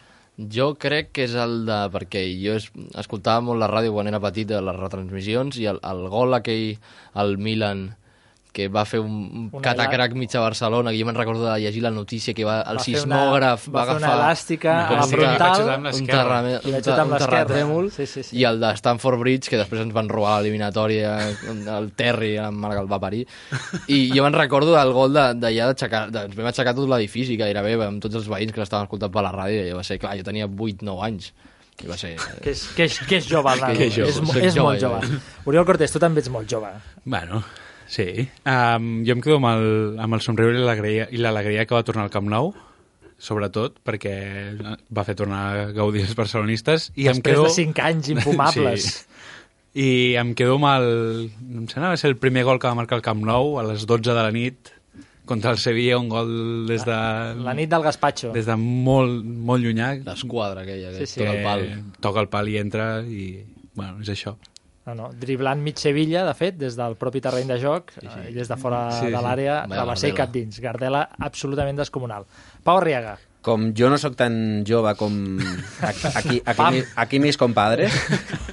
Jo 0.50 0.72
crec 0.74 1.12
que 1.14 1.28
és 1.28 1.36
el 1.38 1.60
de... 1.68 1.76
perquè 1.94 2.24
jo 2.40 2.56
es, 2.58 2.66
escoltava 2.98 3.44
molt 3.46 3.62
la 3.62 3.68
ràdio 3.70 3.94
quan 3.94 4.10
era 4.10 4.18
petit, 4.18 4.48
de 4.50 4.58
les 4.66 4.80
retransmissions, 4.80 5.60
i 5.62 5.68
el, 5.70 5.78
el 5.86 6.02
gol 6.10 6.34
aquell 6.34 6.72
al 7.22 7.36
Milan 7.38 7.84
que 8.54 8.68
va 8.70 8.84
fer 8.86 9.00
un, 9.02 9.10
un 9.34 9.46
Una 9.52 9.62
catacrac 9.64 10.12
mig 10.14 10.30
a 10.38 10.40
Barcelona, 10.44 10.92
que 10.94 11.00
jo 11.00 11.06
me'n 11.08 11.16
recordo 11.18 11.42
de 11.48 11.56
llegir 11.58 11.82
la 11.82 11.90
notícia 11.90 12.32
que 12.38 12.44
va, 12.46 12.60
el 12.62 12.78
Va 12.78 12.84
fer 12.84 12.92
una- 13.00 13.00
sismògraf 13.00 13.64
va 13.74 13.82
fer 13.88 13.96
una 13.96 14.06
agafar 14.06 14.20
elàstica 14.20 14.74
com 14.88 15.00
a 15.02 15.06
frontal, 15.10 15.40
va 15.40 15.64
un, 15.64 15.70
amb 15.74 15.78
un, 15.80 15.88
l'esquerra. 15.90 16.38
un 16.62 17.16
terratrèmol 17.18 17.90
Sí, 17.96 18.06
sí, 18.06 18.22
sí. 18.22 18.36
i 18.38 18.44
el 18.46 18.60
de 18.62 18.70
Stanford 18.78 19.18
Bridge 19.24 19.50
que 19.50 19.58
després 19.58 19.82
ens 19.82 19.92
van 19.96 20.08
robar 20.08 20.36
l'eliminatòria 20.38 21.16
el 21.76 21.90
Terry 21.98 22.36
amb 22.38 22.64
el 22.68 22.76
que 22.76 22.82
el 22.84 22.90
va 22.92 23.00
parir 23.02 23.24
i 23.88 23.98
jo 24.14 24.22
me'n 24.24 24.36
recordo 24.38 24.76
del 24.76 24.92
gol 24.94 25.12
d'allà 25.18 25.66
d'aixecar 25.72 26.04
de, 26.14 26.24
ens 26.28 26.38
vam 26.38 26.46
aixecar 26.52 26.76
tot 26.78 26.88
l'edifici 26.94 27.36
gairebé 27.40 27.74
amb 27.88 27.98
tots 28.06 28.20
els 28.22 28.30
veïns 28.30 28.54
que 28.54 28.62
l'estaven 28.62 28.86
escoltant 28.86 29.10
per 29.14 29.26
la 29.26 29.34
ràdio 29.34 29.66
i 29.66 29.74
va 29.74 29.82
ser, 29.82 29.98
clar, 29.98 30.14
jo 30.20 30.22
tenia 30.30 30.46
8-9 30.46 31.02
anys 31.10 31.32
i 31.82 31.88
va 31.90 31.96
ser... 31.98 32.12
Que 32.40 32.52
és, 32.54 32.60
que 32.76 32.84
és, 32.86 32.98
que 33.02 33.16
és 33.18 33.24
jove, 33.26 33.50
el 33.50 33.58
nano. 33.64 33.74
Que 33.74 33.88
és 33.90 33.96
jove, 33.96 34.12
és, 34.12 34.14
soc 34.20 34.36
és 34.38 34.54
molt 34.62 34.78
jove, 34.78 35.00
jove. 35.02 35.08
jo. 35.10 35.40
Oriol 35.50 35.64
Cortés, 35.66 35.90
tu 35.90 35.98
també 35.98 36.22
ets 36.22 36.30
molt 36.30 36.46
jove. 36.46 36.68
Bueno, 37.02 37.40
sí. 37.86 38.28
Um, 38.46 39.02
jo 39.06 39.16
em 39.16 39.22
quedo 39.24 39.36
amb 39.40 39.50
el, 39.52 39.66
amb 40.02 40.16
el 40.18 40.22
somriure 40.24 40.58
i 40.58 41.18
l'alegria 41.20 41.66
que 41.66 41.74
va 41.76 41.82
tornar 41.86 42.06
al 42.08 42.12
Camp 42.14 42.28
Nou, 42.30 42.52
sobretot 43.18 43.78
perquè 43.86 44.14
va 44.92 45.04
fer 45.06 45.14
tornar 45.16 45.42
a 45.48 45.66
gaudir 45.76 46.02
els 46.04 46.14
barcelonistes. 46.18 46.90
I 46.96 47.08
em 47.08 47.18
Després 47.20 47.34
quedo... 47.38 47.48
de 47.48 47.56
cinc 47.58 47.82
anys 47.84 48.12
infumables. 48.16 48.88
Sí. 48.94 49.10
I 49.74 50.14
em 50.20 50.28
quedo 50.38 50.54
amb 50.54 50.68
el... 50.70 50.84
Em 51.42 51.64
sembla 51.66 51.88
que 51.88 51.94
va 51.96 51.98
ser 51.98 52.12
el 52.12 52.16
primer 52.22 52.44
gol 52.46 52.60
que 52.62 52.68
va 52.70 52.76
marcar 52.78 52.94
el 52.94 53.02
Camp 53.02 53.24
Nou 53.26 53.56
a 53.58 53.64
les 53.66 53.82
12 53.90 54.06
de 54.06 54.22
la 54.22 54.30
nit 54.30 54.68
contra 55.26 55.50
el 55.50 55.58
Sevilla, 55.58 55.96
un 55.98 56.06
gol 56.12 56.28
des 56.68 56.84
de... 56.86 56.94
La 57.42 57.54
nit 57.58 57.72
del 57.72 57.82
Gaspacho. 57.82 58.30
Des 58.36 58.46
de 58.46 58.54
molt, 58.60 59.24
molt 59.24 59.64
llunyà. 59.66 59.88
L'esquadra 60.06 60.62
aquella, 60.62 60.92
que 60.94 61.08
Sí, 61.08 61.16
sí. 61.16 61.24
toca 61.24 61.32
el 61.34 61.42
pal. 61.42 61.64
Toca 62.06 62.22
el 62.22 62.28
pal 62.30 62.52
i 62.52 62.58
entra 62.60 62.86
i... 63.02 63.24
Bueno, 63.74 63.98
és 64.04 64.12
això. 64.14 64.36
No, 64.86 64.94
no, 64.94 65.10
driblant 65.16 65.62
mig 65.64 65.78
Sevilla, 65.80 66.26
de 66.26 66.34
fet, 66.36 66.58
des 66.60 66.74
del 66.76 66.94
propi 67.00 67.22
terreny 67.24 67.48
de 67.48 67.56
joc, 67.62 67.90
sí, 67.96 68.04
sí. 68.04 68.24
i 68.30 68.34
des 68.36 68.48
de 68.50 68.56
fora 68.60 68.90
Sí, 68.92 69.06
de 69.08 69.16
sí. 69.16 69.22
l'àrea, 69.24 69.60
Vaya 69.66 69.78
travesser 69.80 70.10
cap 70.14 70.32
dins. 70.34 70.58
Gardela 70.60 71.06
absolutament 71.18 71.78
descomunal. 71.80 72.26
Pau 72.62 72.76
Arriaga. 72.82 73.16
Com 73.44 73.66
jo 73.76 73.90
no 73.92 73.98
sóc 74.00 74.14
tan 74.16 74.62
jove 74.64 74.94
com 74.96 75.12
aquí, 75.84 76.08
aquí, 76.14 76.36
aquí, 76.48 76.62
mi- 76.72 76.84
aquí 76.96 77.18
mis 77.20 77.36
compadres, 77.36 77.92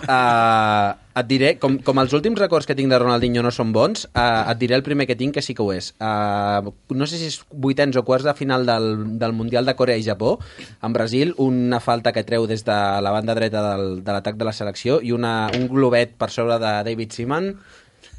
uh, 0.08 0.92
et 1.16 1.28
diré, 1.30 1.52
com, 1.60 1.78
com 1.84 2.00
els 2.02 2.12
últims 2.16 2.40
records 2.40 2.68
que 2.68 2.76
tinc 2.76 2.92
de 2.92 3.00
Ronaldinho 3.00 3.44
no 3.44 3.52
són 3.56 3.72
bons, 3.76 4.06
uh, 4.12 4.44
et 4.52 4.60
diré 4.60 4.76
el 4.76 4.84
primer 4.84 5.08
que 5.08 5.16
tinc 5.20 5.36
que 5.38 5.44
sí 5.44 5.56
que 5.56 5.64
ho 5.64 5.72
és. 5.72 5.92
Uh, 6.00 6.72
no 6.96 7.08
sé 7.08 7.20
si 7.22 7.30
és 7.32 7.40
vuitens 7.52 7.96
o 8.00 8.04
quarts 8.08 8.28
de 8.28 8.34
final 8.36 8.66
del, 8.68 9.18
del 9.22 9.32
Mundial 9.38 9.68
de 9.68 9.76
Corea 9.80 9.96
i 10.00 10.04
Japó, 10.08 10.38
en 10.84 10.94
Brasil, 10.96 11.34
una 11.40 11.80
falta 11.84 12.12
que 12.16 12.24
treu 12.28 12.48
des 12.48 12.66
de 12.68 12.76
la 12.76 13.12
banda 13.16 13.36
dreta 13.38 13.64
del, 13.72 14.02
de 14.04 14.12
l'atac 14.18 14.36
de 14.40 14.48
la 14.48 14.56
selecció 14.56 15.00
i 15.04 15.12
una, 15.16 15.50
un 15.56 15.68
globet 15.72 16.18
per 16.20 16.30
sobre 16.32 16.60
de 16.60 16.76
David 16.92 17.16
Seaman, 17.16 17.54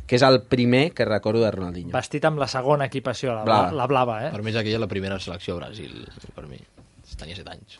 que 0.06 0.16
és 0.16 0.22
el 0.26 0.42
primer 0.42 0.92
que 0.92 1.04
recordo 1.04 1.40
de 1.44 1.50
Ronaldinho. 1.50 1.92
Vestit 1.94 2.24
amb 2.24 2.38
la 2.42 2.46
segona 2.48 2.86
equipació, 2.90 3.34
la 3.34 3.44
Blava. 3.44 3.72
la 3.72 3.86
blava 3.86 4.18
eh? 4.26 4.30
Per 4.34 4.42
mi 4.42 4.50
és 4.50 4.56
aquella 4.56 4.78
la 4.82 4.88
primera 4.90 5.18
selecció 5.20 5.54
a 5.54 5.64
Brasil, 5.64 6.06
per 6.34 6.46
mi. 6.48 6.58
Tenia 7.18 7.36
7 7.36 7.50
anys. 7.52 7.78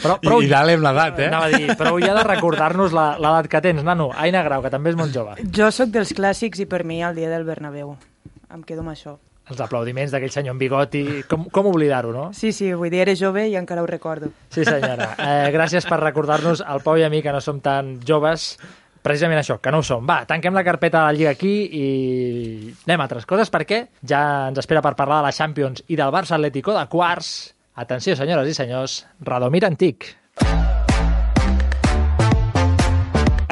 Però, 0.00 0.38
I 0.42 0.46
dale 0.48 0.76
amb 0.78 0.84
l'edat, 0.86 1.18
eh? 1.20 1.26
Anava 1.28 1.48
a 1.50 1.52
dir, 1.52 1.74
prou 1.76 1.98
ja 2.00 2.14
de 2.16 2.22
recordar-nos 2.24 2.94
la- 2.96 3.16
l'edat 3.20 3.48
que 3.50 3.60
tens, 3.60 3.82
nano. 3.84 4.10
Aina 4.14 4.42
Grau, 4.42 4.62
que 4.62 4.70
també 4.70 4.90
és 4.90 4.96
molt 4.96 5.12
jove. 5.14 5.34
Jo 5.52 5.70
sóc 5.70 5.90
dels 5.92 6.14
clàssics 6.16 6.62
i 6.62 6.66
per 6.66 6.84
mi 6.84 7.02
el 7.02 7.14
dia 7.18 7.28
del 7.28 7.44
Bernabéu. 7.44 7.96
Em 8.54 8.62
quedo 8.62 8.80
amb 8.80 8.90
això. 8.94 9.18
Els 9.50 9.60
aplaudiments 9.60 10.12
d'aquell 10.14 10.30
senyor 10.30 10.52
amb 10.54 10.60
bigoti. 10.62 11.24
Com, 11.28 11.44
com 11.50 11.66
oblidar-ho, 11.66 12.12
no? 12.14 12.28
Sí, 12.32 12.52
sí, 12.52 12.72
vull 12.72 12.88
dir, 12.90 13.00
era 13.02 13.14
jove 13.18 13.48
i 13.50 13.56
encara 13.58 13.82
ho 13.82 13.86
recordo. 13.90 14.30
Sí, 14.48 14.64
senyora. 14.64 15.10
Eh, 15.18 15.50
gràcies 15.52 15.84
per 15.88 15.98
recordar-nos, 16.00 16.62
al 16.62 16.80
Pau 16.80 16.96
i 16.96 17.02
a 17.02 17.10
mi, 17.10 17.20
que 17.22 17.32
no 17.34 17.40
som 17.42 17.58
tan 17.60 17.98
joves, 18.06 18.56
precisament 19.02 19.42
això, 19.42 19.58
que 19.60 19.72
no 19.74 19.82
ho 19.82 19.86
som. 19.86 20.06
Va, 20.08 20.22
tanquem 20.28 20.54
la 20.54 20.64
carpeta 20.64 21.02
de 21.02 21.04
la 21.04 21.16
Lliga 21.16 21.34
aquí 21.34 21.54
i 21.66 21.84
anem 22.86 23.02
a 23.02 23.08
altres 23.08 23.26
coses, 23.28 23.50
perquè 23.52 23.84
ja 24.08 24.22
ens 24.48 24.62
espera 24.62 24.82
per 24.84 24.94
parlar 24.98 25.20
de 25.20 25.28
la 25.28 25.36
Champions 25.36 25.84
i 25.88 25.98
del 25.98 26.14
Barça 26.14 26.38
Atlético 26.38 26.76
de 26.78 26.86
quarts. 26.88 27.52
Atenció, 27.74 28.16
senyores 28.16 28.48
i 28.48 28.54
senyors, 28.54 29.02
Radomir 29.20 29.64
Antic. 29.66 30.12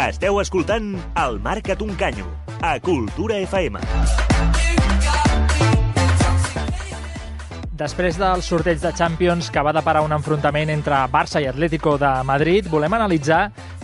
Esteu 0.00 0.40
escoltant 0.40 0.94
el 1.20 1.40
Marca't 1.44 1.84
un 1.84 1.94
canyo, 1.96 2.28
a 2.60 2.78
Cultura 2.80 3.38
FM. 3.44 4.29
Després 7.80 8.18
del 8.20 8.42
sorteig 8.44 8.76
de 8.82 8.90
Champions 8.92 9.46
que 9.48 9.62
va 9.64 9.72
deparar 9.72 10.02
un 10.04 10.12
enfrontament 10.12 10.68
entre 10.68 10.98
Barça 11.08 11.40
i 11.40 11.46
Atlético 11.48 11.94
de 11.96 12.10
Madrid, 12.28 12.66
volem 12.68 12.92
analitzar 12.92 13.38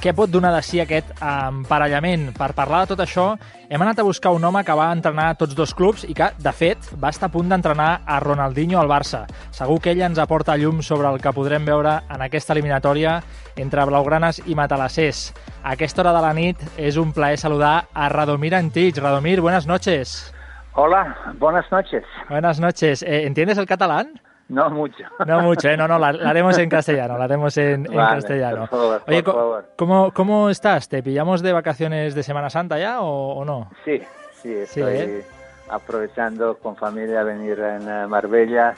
què 0.05 0.13
pot 0.13 0.29
donar 0.29 0.51
de 0.53 0.61
si 0.61 0.83
aquest 0.83 1.15
emparellament. 1.25 2.27
Per 2.37 2.51
parlar 2.59 2.83
de 2.83 2.91
tot 2.91 3.01
això, 3.01 3.25
hem 3.71 3.81
anat 3.87 4.03
a 4.03 4.05
buscar 4.05 4.35
un 4.37 4.45
home 4.45 4.61
que 4.69 4.77
va 4.77 4.91
entrenar 4.93 5.31
tots 5.41 5.57
dos 5.57 5.73
clubs 5.73 6.05
i 6.05 6.13
que, 6.13 6.29
de 6.37 6.53
fet, 6.53 6.91
va 7.01 7.09
estar 7.09 7.31
a 7.31 7.35
punt 7.39 7.49
d'entrenar 7.49 8.03
a 8.05 8.21
Ronaldinho 8.21 8.83
al 8.83 8.93
Barça. 8.93 9.25
Segur 9.49 9.81
que 9.81 9.97
ell 9.97 10.05
ens 10.05 10.21
aporta 10.21 10.61
llum 10.61 10.85
sobre 10.85 11.09
el 11.09 11.17
que 11.25 11.33
podrem 11.33 11.65
veure 11.65 12.03
en 12.13 12.29
aquesta 12.29 12.53
eliminatòria 12.53 13.23
entre 13.57 13.89
blaugranes 13.89 14.45
i 14.45 14.61
matalassers. 14.61 15.31
A 15.63 15.73
aquesta 15.73 16.05
hora 16.05 16.13
de 16.13 16.27
la 16.29 16.37
nit 16.37 16.69
és 16.77 17.01
un 17.01 17.17
plaer 17.17 17.41
saludar 17.41 17.87
a 17.95 18.13
Radomir 18.13 18.59
Antich. 18.61 19.01
Radomir, 19.01 19.41
buenas 19.41 19.65
noches. 19.65 20.36
Hola, 20.77 21.17
buenas 21.39 21.71
noches. 21.73 22.05
Buenas 22.29 22.61
noches. 22.61 23.03
Eh, 23.03 23.27
¿Entiendes 23.27 23.57
el 23.59 23.67
catalán? 23.67 24.21
No 24.49 24.71
mucho. 24.71 25.05
No 25.27 25.41
mucho, 25.41 25.69
¿eh? 25.69 25.77
No, 25.77 25.89
no, 25.89 25.99
la, 25.99 26.13
la 26.13 26.31
haremos 26.31 26.57
en 26.59 26.69
castellano, 26.69 27.19
la 27.19 27.25
haremos 27.25 27.57
en, 27.57 27.85
castellano. 27.85 28.61
por 28.69 28.69
favor, 28.69 29.03
Oye, 29.09 29.23
por 29.23 29.35
favor. 29.35 29.69
¿cómo, 29.77 30.13
¿cómo 30.13 30.51
estás? 30.51 30.89
¿Te 30.89 31.03
pillamos 31.03 31.43
de 31.43 31.53
vacaciones 31.53 32.15
de 32.15 32.23
Semana 32.23 32.51
Santa 32.51 32.79
ya 32.79 33.01
o, 33.01 33.33
o 33.39 33.45
no? 33.45 33.71
Sí, 33.85 33.99
sí, 34.35 34.53
Sí, 34.67 34.81
estoy 34.81 34.95
¿eh? 34.95 35.25
aprovechando 35.69 36.59
con 36.59 36.77
familia 36.77 37.25
venir 37.25 37.59
en 37.59 37.89
eh, 37.89 38.07
Marbella 38.07 38.75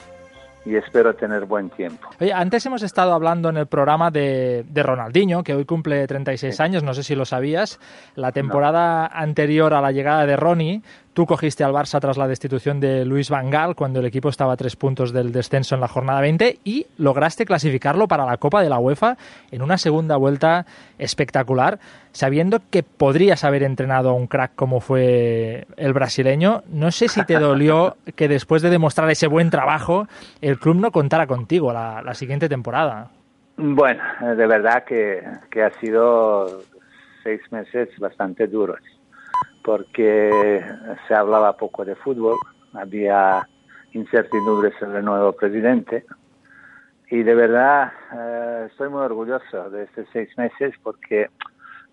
y 0.65 0.75
espero 0.75 1.13
tener 1.15 1.45
buen 1.45 1.69
tiempo. 1.69 2.09
Oye, 2.19 2.33
antes 2.33 2.65
hemos 2.65 2.81
estado 2.81 3.13
hablando 3.13 3.49
en 3.49 3.57
el 3.57 3.67
programa 3.67 4.09
de, 4.11 4.65
de 4.67 4.83
Ronaldinho, 4.83 5.43
que 5.43 5.53
hoy 5.53 5.65
cumple 5.65 6.05
36 6.07 6.59
años, 6.59 6.83
no 6.83 6.93
sé 6.93 7.03
si 7.03 7.15
lo 7.15 7.25
sabías. 7.25 7.79
La 8.15 8.31
temporada 8.31 9.05
anterior 9.07 9.73
a 9.73 9.81
la 9.81 9.91
llegada 9.91 10.25
de 10.25 10.35
Ronnie, 10.35 10.81
tú 11.19 11.25
cogiste 11.25 11.65
al 11.65 11.73
Barça 11.73 11.99
tras 11.99 12.17
la 12.17 12.29
destitución 12.29 12.79
de 12.79 13.03
Luis 13.03 13.29
Van 13.29 13.49
Gaal, 13.49 13.75
cuando 13.75 13.99
el 13.99 14.05
equipo 14.05 14.29
estaba 14.29 14.53
a 14.53 14.55
tres 14.55 14.77
puntos 14.77 15.11
del 15.11 15.33
descenso 15.33 15.75
en 15.75 15.81
la 15.81 15.89
jornada 15.89 16.21
20, 16.21 16.59
y 16.63 16.87
lograste 16.97 17.43
clasificarlo 17.43 18.07
para 18.07 18.25
la 18.25 18.37
Copa 18.37 18.63
de 18.63 18.69
la 18.69 18.79
UEFA 18.79 19.17
en 19.51 19.61
una 19.61 19.77
segunda 19.77 20.15
vuelta 20.15 20.65
espectacular, 20.97 21.77
sabiendo 22.13 22.61
que 22.71 22.83
podrías 22.83 23.43
haber 23.43 23.63
entrenado 23.63 24.11
a 24.11 24.13
un 24.13 24.27
crack 24.27 24.55
como 24.55 24.79
fue 24.79 25.67
el 25.75 25.91
brasileño. 25.91 26.63
No 26.69 26.89
sé 26.89 27.09
si 27.09 27.25
te 27.25 27.37
dolió 27.37 27.97
que 28.15 28.29
después 28.29 28.61
de 28.61 28.69
demostrar 28.69 29.09
ese 29.09 29.27
buen 29.27 29.49
trabajo, 29.49 30.07
el 30.39 30.57
club 30.57 30.77
no 30.77 30.89
contara 30.89 31.27
contigo 31.27 31.73
la, 31.73 32.01
la 32.01 32.13
siguiente 32.13 32.47
temporada. 32.47 33.09
Bueno, 33.57 34.01
de 34.37 34.47
verdad 34.47 34.85
que, 34.85 35.21
que 35.51 35.63
ha 35.63 35.71
sido 35.81 36.61
seis 37.23 37.41
meses 37.51 37.89
bastante 37.99 38.47
duros, 38.47 38.79
porque 39.63 40.63
se 41.07 41.13
hablaba 41.13 41.57
poco 41.57 41.85
de 41.85 41.95
fútbol, 41.95 42.37
había 42.73 43.47
incertidumbres 43.93 44.73
sobre 44.79 44.99
el 44.99 45.05
nuevo 45.05 45.33
presidente, 45.33 46.05
y 47.09 47.23
de 47.23 47.35
verdad 47.35 47.91
eh, 48.13 48.67
estoy 48.69 48.89
muy 48.89 49.01
orgulloso 49.01 49.69
de 49.71 49.83
estos 49.83 50.05
seis 50.13 50.29
meses 50.37 50.75
porque 50.83 51.29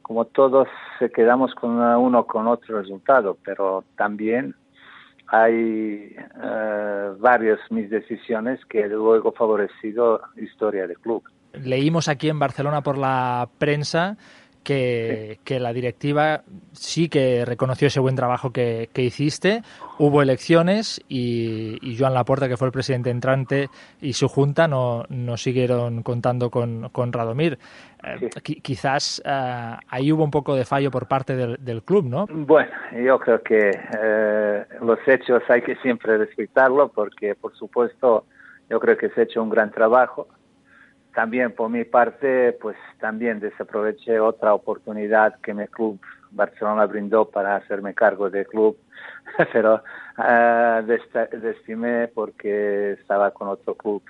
como 0.02 0.26
todos 0.26 0.68
quedamos 1.14 1.54
con 1.54 1.70
uno 1.80 2.26
con 2.26 2.46
otro 2.46 2.80
resultado, 2.80 3.36
pero 3.44 3.84
también 3.96 4.54
hay 5.28 6.14
eh, 6.44 7.10
varias 7.18 7.58
mis 7.70 7.90
decisiones 7.90 8.64
que 8.66 8.86
luego 8.86 9.32
favorecido 9.32 10.20
historia 10.36 10.86
del 10.86 10.98
club. 10.98 11.24
Leímos 11.54 12.08
aquí 12.08 12.28
en 12.28 12.38
Barcelona 12.38 12.82
por 12.82 12.98
la 12.98 13.48
prensa 13.58 14.16
que, 14.66 15.38
que, 15.44 15.60
la 15.60 15.72
directiva 15.72 16.42
sí 16.72 17.08
que 17.08 17.44
reconoció 17.44 17.86
ese 17.86 18.00
buen 18.00 18.16
trabajo 18.16 18.50
que, 18.50 18.88
que 18.92 19.02
hiciste. 19.02 19.62
Hubo 19.98 20.22
elecciones 20.22 21.00
y, 21.08 21.78
y, 21.80 21.96
Joan 21.96 22.14
Laporta, 22.14 22.48
que 22.48 22.56
fue 22.56 22.66
el 22.66 22.72
presidente 22.72 23.10
entrante, 23.10 23.68
y 24.00 24.12
su 24.14 24.26
junta 24.26 24.66
no, 24.66 25.04
no 25.08 25.36
siguieron 25.36 26.02
contando 26.02 26.50
con, 26.50 26.88
con 26.90 27.12
Radomir. 27.12 27.58
Eh, 28.02 28.28
qui- 28.42 28.60
quizás 28.60 29.22
eh, 29.24 29.76
ahí 29.88 30.10
hubo 30.10 30.24
un 30.24 30.32
poco 30.32 30.56
de 30.56 30.64
fallo 30.64 30.90
por 30.90 31.06
parte 31.06 31.36
del, 31.36 31.56
del 31.64 31.82
club, 31.84 32.04
¿no? 32.06 32.26
Bueno, 32.28 32.70
yo 32.92 33.18
creo 33.20 33.42
que 33.42 33.70
eh, 33.70 34.64
los 34.82 34.98
hechos 35.06 35.42
hay 35.48 35.62
que 35.62 35.76
siempre 35.76 36.18
respetarlo 36.18 36.88
porque, 36.88 37.36
por 37.36 37.54
supuesto, 37.56 38.26
yo 38.68 38.80
creo 38.80 38.96
que 38.96 39.10
se 39.10 39.20
ha 39.20 39.24
hecho 39.24 39.40
un 39.42 39.48
gran 39.50 39.70
trabajo. 39.70 40.26
También 41.16 41.52
por 41.52 41.70
mi 41.70 41.84
parte, 41.84 42.52
pues 42.60 42.76
también 43.00 43.40
desaproveché 43.40 44.20
otra 44.20 44.52
oportunidad 44.52 45.40
que 45.40 45.54
mi 45.54 45.66
club 45.66 45.98
Barcelona 46.30 46.84
brindó 46.84 47.30
para 47.30 47.56
hacerme 47.56 47.94
cargo 47.94 48.28
del 48.28 48.46
club, 48.46 48.76
pero 49.54 49.82
uh, 50.18 50.84
desestimé 50.84 52.08
porque 52.08 52.98
estaba 53.00 53.30
con 53.30 53.48
otro 53.48 53.74
club 53.76 54.02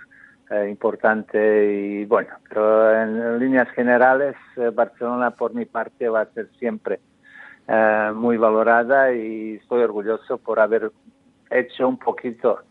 uh, 0.51 0.65
importante 0.65 1.73
y 1.73 2.05
bueno, 2.07 2.31
pero 2.49 3.01
en 3.01 3.39
líneas 3.39 3.69
generales 3.71 4.35
uh, 4.57 4.73
Barcelona 4.73 5.31
por 5.31 5.55
mi 5.55 5.65
parte 5.65 6.09
va 6.09 6.23
a 6.23 6.33
ser 6.35 6.49
siempre 6.59 6.99
eh, 7.69 8.11
muy 8.17 8.37
valorada 8.37 9.13
y 9.13 9.55
estoy 9.63 9.85
orgulloso 9.85 10.39
por 10.39 10.59
haber 10.59 10.91
hecho 11.51 11.87
un 11.87 12.01
poquito 12.01 12.63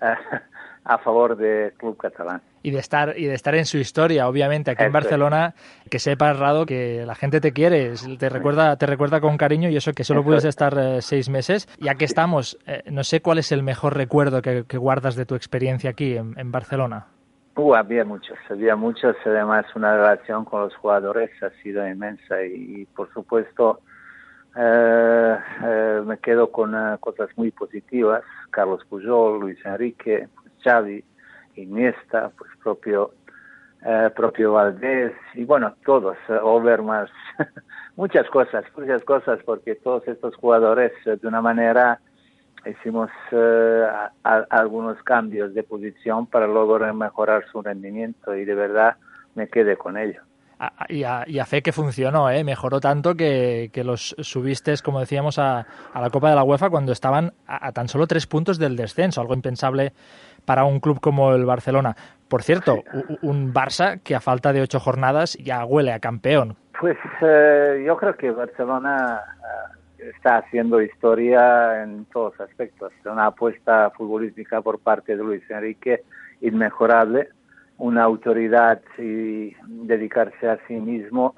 eh, 0.00 0.14
a 0.84 0.96
favor 0.96 1.36
del 1.36 1.74
club 1.74 1.98
catalán 1.98 2.40
y 2.64 2.70
de 2.70 2.78
estar 2.78 3.14
y 3.16 3.26
de 3.26 3.34
estar 3.34 3.54
en 3.54 3.66
su 3.66 3.78
historia 3.78 4.26
obviamente 4.26 4.70
aquí 4.72 4.82
en 4.82 4.92
Barcelona 4.92 5.54
que 5.90 5.98
sepas 6.00 6.38
Rado 6.38 6.64
que 6.64 7.04
la 7.06 7.14
gente 7.14 7.40
te 7.40 7.52
quiere 7.52 7.92
te 8.18 8.28
recuerda 8.30 8.76
te 8.76 8.86
recuerda 8.86 9.20
con 9.20 9.36
cariño 9.36 9.68
y 9.68 9.76
eso 9.76 9.92
que 9.92 10.02
solo 10.02 10.24
puedes 10.24 10.46
estar 10.46 10.76
eh, 10.78 11.02
seis 11.02 11.28
meses 11.28 11.68
ya 11.78 11.94
que 11.94 12.06
estamos 12.06 12.58
eh, 12.66 12.82
no 12.90 13.04
sé 13.04 13.20
cuál 13.20 13.38
es 13.38 13.52
el 13.52 13.62
mejor 13.62 13.96
recuerdo 13.96 14.40
que, 14.40 14.64
que 14.66 14.78
guardas 14.78 15.14
de 15.14 15.26
tu 15.26 15.34
experiencia 15.34 15.90
aquí 15.90 16.16
en, 16.16 16.34
en 16.38 16.50
Barcelona 16.50 17.06
Uh, 17.56 17.74
había 17.76 18.04
muchos, 18.04 18.36
había 18.50 18.74
muchos. 18.74 19.14
Además, 19.24 19.64
una 19.76 19.94
relación 19.94 20.44
con 20.44 20.62
los 20.62 20.74
jugadores 20.74 21.30
ha 21.40 21.50
sido 21.62 21.86
inmensa 21.86 22.42
y, 22.42 22.80
y 22.80 22.84
por 22.86 23.12
supuesto, 23.12 23.80
eh, 24.56 25.36
eh, 25.64 26.02
me 26.04 26.18
quedo 26.18 26.50
con 26.50 26.74
uh, 26.74 26.98
cosas 26.98 27.28
muy 27.36 27.52
positivas. 27.52 28.24
Carlos 28.50 28.84
Pujol, 28.88 29.38
Luis 29.38 29.64
Enrique, 29.64 30.26
Xavi, 30.64 31.04
Iniesta, 31.56 32.30
pues 32.36 32.50
propio, 32.62 33.12
eh, 33.84 34.10
propio 34.14 34.52
Valdés 34.52 35.12
y 35.34 35.44
bueno, 35.44 35.74
todos, 35.84 36.16
Overmars, 36.28 37.12
muchas 37.96 38.28
cosas, 38.30 38.64
muchas 38.76 39.02
cosas, 39.04 39.40
porque 39.44 39.74
todos 39.76 40.06
estos 40.08 40.34
jugadores 40.36 40.92
eh, 41.06 41.16
de 41.20 41.28
una 41.28 41.40
manera 41.40 42.00
hicimos 42.66 43.10
eh, 43.30 43.88
algunos 44.22 45.02
cambios 45.02 45.52
de 45.54 45.62
posición 45.62 46.26
para 46.26 46.46
luego 46.46 46.78
mejorar 46.94 47.44
su 47.50 47.60
rendimiento 47.62 48.34
y 48.34 48.44
de 48.44 48.54
verdad 48.54 48.96
me 49.34 49.48
quedé 49.48 49.76
con 49.76 49.98
ello. 49.98 50.22
A, 50.58 50.86
y, 50.88 51.02
a, 51.02 51.24
y, 51.26 51.40
a, 51.40 51.46
fe 51.46 51.62
que 51.62 51.72
funcionó, 51.72 52.30
¿eh? 52.30 52.44
mejoró 52.44 52.80
tanto 52.80 53.14
que, 53.16 53.70
que 53.72 53.82
los 53.82 54.14
subiste, 54.20 54.74
como 54.84 55.00
decíamos, 55.00 55.38
a, 55.38 55.66
a, 55.92 56.00
la 56.00 56.10
Copa 56.10 56.30
de 56.30 56.36
la 56.36 56.44
UEFA 56.44 56.70
cuando 56.70 56.92
estaban 56.92 57.32
a, 57.46 57.72
tan 57.72 57.88
solo 57.88 58.06
tres 58.06 58.26
puntos 58.26 58.58
del 58.58 58.76
descenso, 58.76 59.20
algo 59.20 59.34
impensable 59.34 59.92
para 60.44 60.64
un 60.64 60.80
club 60.80 61.00
como 61.00 61.34
el 61.34 61.44
Barcelona. 61.44 61.96
Por 62.28 62.42
cierto, 62.42 62.82
un 63.22 63.52
Barça 63.52 64.00
que 64.02 64.14
a 64.14 64.20
falta 64.20 64.52
de 64.52 64.62
ocho 64.62 64.80
jornadas 64.80 65.34
ya 65.34 65.64
huele 65.64 65.92
a 65.92 66.00
campeón. 66.00 66.56
Pues 66.80 66.96
eh, 67.20 67.84
yo 67.86 67.96
creo 67.96 68.16
que 68.16 68.30
Barcelona 68.30 69.20
uh, 69.20 70.02
está 70.02 70.38
haciendo 70.38 70.80
historia 70.80 71.82
en 71.82 72.04
todos 72.06 72.38
aspectos. 72.40 72.92
Una 73.04 73.26
apuesta 73.26 73.90
futbolística 73.90 74.60
por 74.60 74.80
parte 74.80 75.16
de 75.16 75.22
Luis 75.22 75.42
Enrique 75.50 76.02
inmejorable 76.40 77.28
una 77.78 78.04
autoridad 78.04 78.80
y 78.98 79.54
dedicarse 79.66 80.48
a 80.48 80.58
sí 80.66 80.74
mismo 80.74 81.34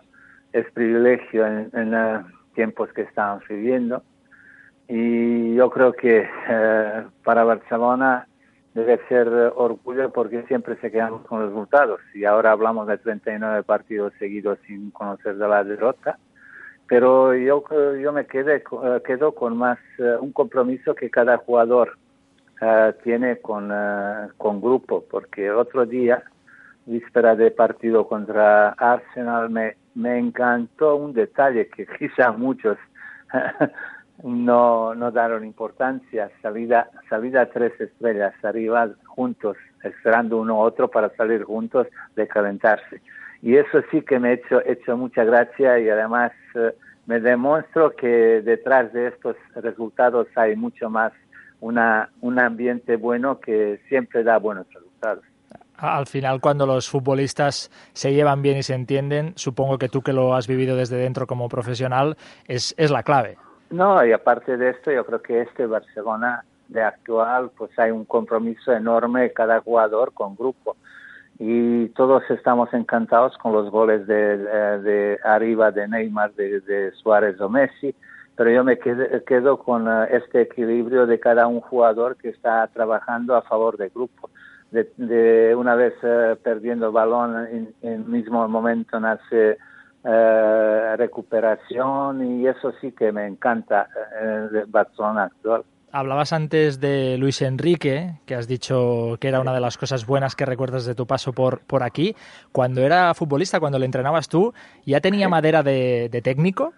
es 0.52 0.70
privilegio 0.72 1.46
en, 1.46 1.94
tiempos 2.54 2.90
que 2.94 3.02
estamos 3.02 3.42
viviendo. 3.48 4.02
Y 4.88 5.54
yo 5.54 5.68
creo 5.68 5.92
que 5.92 6.20
uh, 6.22 7.10
para 7.22 7.44
Barcelona 7.44 8.26
debe 8.72 8.98
ser 9.08 9.28
orgullo 9.56 10.10
porque 10.10 10.44
siempre 10.44 10.76
se 10.76 10.90
quedamos 10.90 11.26
con 11.26 11.46
resultados. 11.46 12.00
Y 12.14 12.24
ahora 12.24 12.52
hablamos 12.52 12.86
de 12.86 12.96
39 12.96 13.62
partidos 13.64 14.14
seguidos 14.18 14.58
sin 14.66 14.90
conocer 14.90 15.36
de 15.36 15.48
la 15.48 15.64
derrota. 15.64 16.18
Pero 16.88 17.34
yo, 17.34 17.62
yo 18.00 18.12
me 18.12 18.26
quedé, 18.26 18.62
uh, 18.70 19.02
quedo 19.04 19.32
con 19.32 19.56
más 19.56 19.78
un 20.20 20.32
compromiso 20.32 20.94
que 20.94 21.10
cada 21.10 21.36
jugador 21.36 21.98
Uh, 22.58 22.92
tiene 23.02 23.38
con, 23.40 23.70
uh, 23.70 24.30
con 24.38 24.62
grupo, 24.62 25.04
porque 25.10 25.50
otro 25.50 25.84
día, 25.84 26.22
víspera 26.86 27.36
de 27.36 27.50
partido 27.50 28.08
contra 28.08 28.70
Arsenal, 28.70 29.50
me, 29.50 29.76
me 29.94 30.18
encantó 30.18 30.96
un 30.96 31.12
detalle 31.12 31.68
que 31.68 31.86
quizá 31.98 32.32
muchos 32.32 32.78
no, 34.22 34.94
no 34.94 35.10
daron 35.10 35.44
importancia, 35.44 36.30
salida, 36.40 36.88
salida 37.10 37.44
tres 37.50 37.78
estrellas 37.78 38.32
arriba 38.42 38.88
juntos, 39.04 39.58
esperando 39.82 40.38
uno 40.38 40.54
a 40.54 40.60
otro 40.60 40.88
para 40.88 41.10
salir 41.16 41.42
juntos 41.44 41.86
de 42.14 42.26
calentarse. 42.26 43.02
Y 43.42 43.56
eso 43.56 43.82
sí 43.90 44.00
que 44.00 44.18
me 44.18 44.30
ha 44.30 44.32
hecho, 44.32 44.64
hecho 44.64 44.96
mucha 44.96 45.24
gracia 45.24 45.78
y 45.78 45.90
además 45.90 46.32
uh, 46.54 46.70
me 47.04 47.20
demuestro 47.20 47.94
que 47.94 48.40
detrás 48.42 48.92
de 48.94 49.08
estos 49.08 49.36
resultados 49.54 50.26
hay 50.36 50.56
mucho 50.56 50.88
más 50.88 51.12
una, 51.60 52.10
un 52.20 52.38
ambiente 52.38 52.96
bueno 52.96 53.40
que 53.40 53.80
siempre 53.88 54.22
da 54.22 54.38
buenos 54.38 54.66
resultados. 54.72 55.24
Al 55.78 56.06
final, 56.06 56.40
cuando 56.40 56.66
los 56.66 56.88
futbolistas 56.88 57.70
se 57.92 58.14
llevan 58.14 58.40
bien 58.40 58.56
y 58.56 58.62
se 58.62 58.74
entienden, 58.74 59.32
supongo 59.36 59.76
que 59.78 59.88
tú 59.88 60.00
que 60.02 60.14
lo 60.14 60.34
has 60.34 60.46
vivido 60.46 60.74
desde 60.76 60.96
dentro 60.96 61.26
como 61.26 61.48
profesional, 61.48 62.16
es, 62.46 62.74
es 62.78 62.90
la 62.90 63.02
clave. 63.02 63.36
No, 63.68 64.04
y 64.04 64.12
aparte 64.12 64.56
de 64.56 64.70
esto, 64.70 64.90
yo 64.90 65.04
creo 65.04 65.20
que 65.20 65.42
este 65.42 65.66
Barcelona 65.66 66.44
de 66.68 66.82
actual, 66.82 67.50
pues 67.56 67.78
hay 67.78 67.90
un 67.90 68.04
compromiso 68.04 68.72
enorme 68.72 69.32
cada 69.32 69.60
jugador 69.60 70.12
con 70.12 70.34
grupo. 70.34 70.76
Y 71.38 71.88
todos 71.88 72.22
estamos 72.30 72.72
encantados 72.72 73.36
con 73.36 73.52
los 73.52 73.70
goles 73.70 74.06
de, 74.06 74.38
de, 74.38 74.78
de 74.80 75.18
arriba 75.22 75.70
de 75.70 75.86
Neymar, 75.86 76.32
de, 76.32 76.60
de 76.60 76.92
Suárez 76.92 77.38
o 77.40 77.50
Messi, 77.50 77.94
pero 78.36 78.50
yo 78.50 78.62
me 78.62 78.78
quedo, 78.78 79.04
quedo 79.24 79.58
con 79.58 79.88
uh, 79.88 80.04
este 80.04 80.42
equilibrio 80.42 81.06
de 81.06 81.18
cada 81.18 81.46
un 81.46 81.60
jugador 81.60 82.16
que 82.16 82.28
está 82.28 82.66
trabajando 82.68 83.34
a 83.34 83.42
favor 83.42 83.76
del 83.78 83.90
grupo. 83.90 84.30
De, 84.70 84.90
de 84.96 85.54
una 85.54 85.74
vez 85.74 85.94
uh, 86.02 86.36
perdiendo 86.42 86.86
el 86.86 86.92
balón, 86.92 87.46
en, 87.46 87.74
el 87.82 88.04
mismo 88.04 88.46
momento 88.46 89.00
nace 89.00 89.56
uh, 90.02 90.96
recuperación 90.96 92.40
y 92.40 92.46
eso 92.46 92.72
sí 92.80 92.92
que 92.92 93.10
me 93.10 93.26
encanta 93.26 93.88
de 94.52 94.64
Barcelona 94.66 95.24
actual. 95.24 95.64
Hablabas 95.92 96.34
antes 96.34 96.78
de 96.78 97.16
Luis 97.16 97.40
Enrique, 97.40 98.20
que 98.26 98.34
has 98.34 98.46
dicho 98.46 99.16
que 99.18 99.28
era 99.28 99.40
una 99.40 99.54
de 99.54 99.60
las 99.60 99.78
cosas 99.78 100.04
buenas 100.04 100.36
que 100.36 100.44
recuerdas 100.44 100.84
de 100.84 100.94
tu 100.94 101.06
paso 101.06 101.32
por, 101.32 101.60
por 101.60 101.82
aquí. 101.82 102.14
Cuando 102.52 102.82
era 102.82 103.14
futbolista, 103.14 103.60
cuando 103.60 103.78
le 103.78 103.86
entrenabas 103.86 104.28
tú, 104.28 104.52
¿ya 104.84 105.00
tenía 105.00 105.30
madera 105.30 105.62
de, 105.62 106.10
de 106.10 106.20
técnico? 106.20 106.74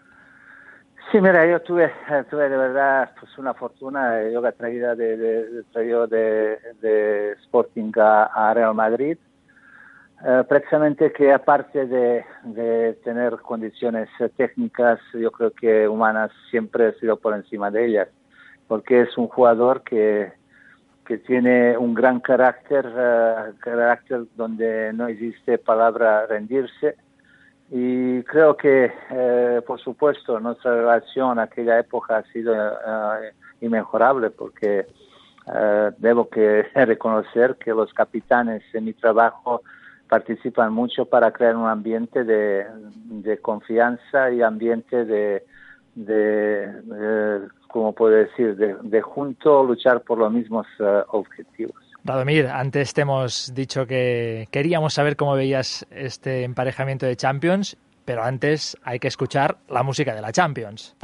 Sí, 1.10 1.22
mira, 1.22 1.46
yo 1.46 1.62
tuve, 1.62 1.90
tuve 2.28 2.50
de 2.50 2.56
verdad 2.56 3.12
pues 3.18 3.38
una 3.38 3.54
fortuna, 3.54 4.28
yo 4.30 4.42
la 4.42 4.52
traída 4.52 4.94
de, 4.94 5.16
de, 5.16 5.62
traído 5.72 6.06
de, 6.06 7.32
Sporting 7.44 7.92
a, 7.96 8.52
Real 8.52 8.74
Madrid, 8.74 9.16
eh, 10.22 10.44
precisamente 10.46 11.10
que 11.10 11.32
aparte 11.32 11.86
de, 11.86 12.26
de, 12.44 12.92
tener 13.04 13.38
condiciones 13.38 14.10
técnicas, 14.36 15.00
yo 15.14 15.30
creo 15.32 15.50
que 15.52 15.88
humanas 15.88 16.30
siempre 16.50 16.88
he 16.88 16.92
sido 17.00 17.16
por 17.16 17.34
encima 17.34 17.70
de 17.70 17.86
ellas, 17.86 18.08
porque 18.66 19.00
es 19.00 19.16
un 19.16 19.28
jugador 19.28 19.82
que, 19.84 20.32
que 21.06 21.16
tiene 21.16 21.78
un 21.78 21.94
gran 21.94 22.20
carácter, 22.20 22.84
eh, 22.86 23.52
carácter 23.60 24.24
donde 24.36 24.92
no 24.92 25.08
existe 25.08 25.56
palabra 25.56 26.26
rendirse. 26.26 26.96
Y 27.70 28.22
creo 28.22 28.56
que, 28.56 28.92
eh, 29.10 29.60
por 29.66 29.78
supuesto, 29.80 30.40
nuestra 30.40 30.74
relación 30.74 31.38
aquella 31.38 31.78
época 31.78 32.18
ha 32.18 32.22
sido 32.32 32.54
eh, 32.54 33.32
inmejorable 33.60 34.30
porque 34.30 34.86
eh, 35.54 35.90
debo 35.98 36.28
que 36.28 36.62
reconocer 36.74 37.56
que 37.56 37.70
los 37.72 37.92
capitanes 37.92 38.62
en 38.72 38.86
mi 38.86 38.92
trabajo 38.94 39.62
participan 40.08 40.72
mucho 40.72 41.04
para 41.04 41.30
crear 41.32 41.56
un 41.56 41.66
ambiente 41.66 42.24
de, 42.24 43.38
confianza 43.42 44.30
y 44.30 44.40
ambiente 44.40 45.04
de, 45.04 45.44
de 45.94 46.64
eh, 46.94 47.40
como 47.68 47.92
puedo 47.92 48.14
decir, 48.14 48.56
de, 48.56 48.76
de, 48.82 49.02
junto 49.02 49.62
luchar 49.64 50.00
por 50.00 50.18
los 50.18 50.32
mismos 50.32 50.66
uh, 50.80 51.02
objetivos. 51.08 51.87
Radomir, 52.04 52.46
antes 52.46 52.94
te 52.94 53.02
hemos 53.02 53.52
dicho 53.54 53.86
que 53.86 54.48
queríamos 54.50 54.94
saber 54.94 55.16
cómo 55.16 55.34
veías 55.34 55.86
este 55.90 56.44
emparejamiento 56.44 57.06
de 57.06 57.16
Champions, 57.16 57.76
pero 58.04 58.24
antes 58.24 58.76
hay 58.82 58.98
que 58.98 59.08
escuchar 59.08 59.58
la 59.68 59.82
música 59.82 60.14
de 60.14 60.22
la 60.22 60.32
Champions. 60.32 60.96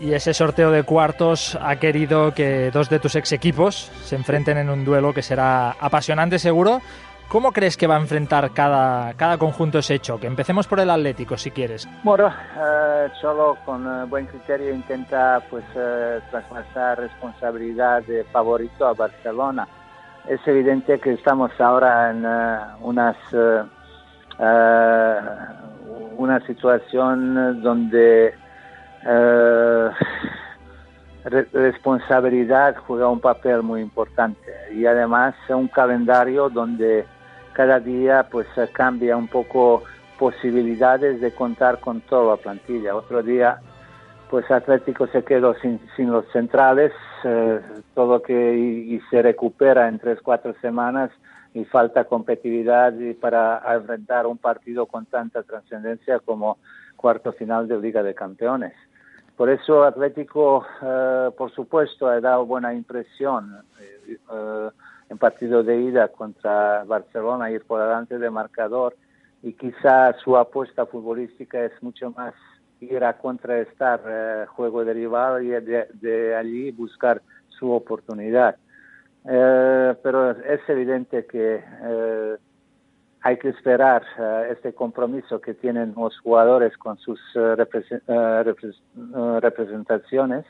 Y 0.00 0.12
ese 0.12 0.32
sorteo 0.32 0.70
de 0.70 0.84
cuartos 0.84 1.58
ha 1.60 1.76
querido 1.76 2.32
que 2.32 2.70
dos 2.70 2.88
de 2.88 3.00
tus 3.00 3.16
ex 3.16 3.32
equipos 3.32 3.90
se 4.04 4.14
enfrenten 4.14 4.56
en 4.56 4.70
un 4.70 4.84
duelo 4.84 5.12
que 5.12 5.22
será 5.22 5.72
apasionante 5.72 6.38
seguro. 6.38 6.80
¿Cómo 7.28 7.52
crees 7.52 7.76
que 7.76 7.86
va 7.86 7.96
a 7.96 8.00
enfrentar 8.00 8.52
cada, 8.52 9.12
cada 9.14 9.36
conjunto 9.36 9.78
ese 9.80 9.98
choque? 9.98 10.26
Empecemos 10.26 10.66
por 10.66 10.80
el 10.80 10.88
Atlético, 10.88 11.36
si 11.36 11.50
quieres. 11.50 11.86
Bueno, 12.02 12.28
eh, 12.28 13.08
Cholo 13.20 13.58
con 13.66 13.86
eh, 13.86 14.04
buen 14.06 14.24
criterio 14.26 14.72
intenta 14.72 15.42
pues 15.50 15.62
eh, 15.76 16.20
traspasar 16.30 16.98
responsabilidad 17.00 18.02
de 18.04 18.24
favorito 18.24 18.86
a 18.86 18.94
Barcelona. 18.94 19.68
Es 20.26 20.40
evidente 20.46 20.98
que 21.00 21.12
estamos 21.12 21.50
ahora 21.60 22.10
en 22.10 22.24
eh, 22.24 22.58
unas, 22.80 23.16
eh, 23.34 23.62
una 26.16 26.40
situación 26.46 27.62
donde 27.62 28.34
re- 31.24 31.48
responsabilidad 31.52 32.74
juega 32.86 33.08
un 33.08 33.20
papel 33.20 33.62
muy 33.62 33.82
importante 33.82 34.40
y 34.74 34.86
además 34.86 35.34
un 35.50 35.68
calendario 35.68 36.48
donde 36.48 37.06
cada 37.58 37.80
día 37.80 38.28
pues 38.30 38.46
eh, 38.56 38.68
cambia 38.72 39.16
un 39.16 39.26
poco 39.26 39.82
posibilidades 40.16 41.20
de 41.20 41.34
contar 41.34 41.80
con 41.80 42.00
toda 42.02 42.36
la 42.36 42.40
plantilla. 42.40 42.94
Otro 42.94 43.20
día 43.20 43.58
pues 44.30 44.48
Atlético 44.48 45.08
se 45.08 45.24
quedó 45.24 45.54
sin, 45.54 45.80
sin 45.96 46.12
los 46.12 46.24
centrales, 46.30 46.92
eh, 47.24 47.60
todo 47.94 48.22
que 48.22 48.56
y, 48.56 49.00
se 49.10 49.22
recupera 49.22 49.88
en 49.88 49.98
tres, 49.98 50.20
cuatro 50.22 50.54
semanas 50.60 51.10
y 51.52 51.64
falta 51.64 52.04
competitividad 52.04 52.94
para 53.20 53.60
enfrentar 53.74 54.28
un 54.28 54.38
partido 54.38 54.86
con 54.86 55.06
tanta 55.06 55.42
trascendencia 55.42 56.20
como 56.20 56.58
cuarto 56.94 57.32
final 57.32 57.66
de 57.66 57.80
Liga 57.80 58.04
de 58.04 58.14
Campeones. 58.14 58.74
Por 59.36 59.50
eso 59.50 59.82
Atlético, 59.82 60.64
eh, 60.80 61.30
por 61.36 61.50
supuesto, 61.50 62.06
ha 62.06 62.20
dado 62.20 62.46
buena 62.46 62.72
impresión 62.72 63.56
eh, 63.80 64.16
eh, 64.32 64.70
en 65.10 65.18
partido 65.18 65.62
de 65.62 65.80
ida 65.80 66.08
contra 66.08 66.84
Barcelona, 66.84 67.50
ir 67.50 67.64
por 67.64 67.80
delante 67.80 68.18
de 68.18 68.30
marcador 68.30 68.94
y 69.42 69.52
quizá 69.52 70.12
su 70.22 70.36
apuesta 70.36 70.86
futbolística 70.86 71.64
es 71.64 71.72
mucho 71.82 72.10
más 72.10 72.34
ir 72.80 73.02
a 73.04 73.16
contrarrestar 73.18 74.00
eh, 74.06 74.44
juego 74.48 74.84
de 74.84 74.94
y 75.42 75.48
de, 75.48 75.88
allí 76.36 76.70
buscar 76.70 77.22
su 77.48 77.72
oportunidad. 77.72 78.56
Eh, 79.24 79.94
pero 80.02 80.30
es 80.30 80.60
evidente 80.68 81.26
que 81.26 81.62
eh, 81.82 82.36
hay 83.20 83.36
que 83.38 83.48
esperar 83.48 84.02
este 84.50 84.72
compromiso 84.72 85.40
que 85.40 85.54
tienen 85.54 85.92
los 85.96 86.18
jugadores 86.20 86.76
con 86.78 86.96
sus 86.98 87.20
represe- 87.34 88.00
repres- 88.06 89.40
representaciones 89.40 90.44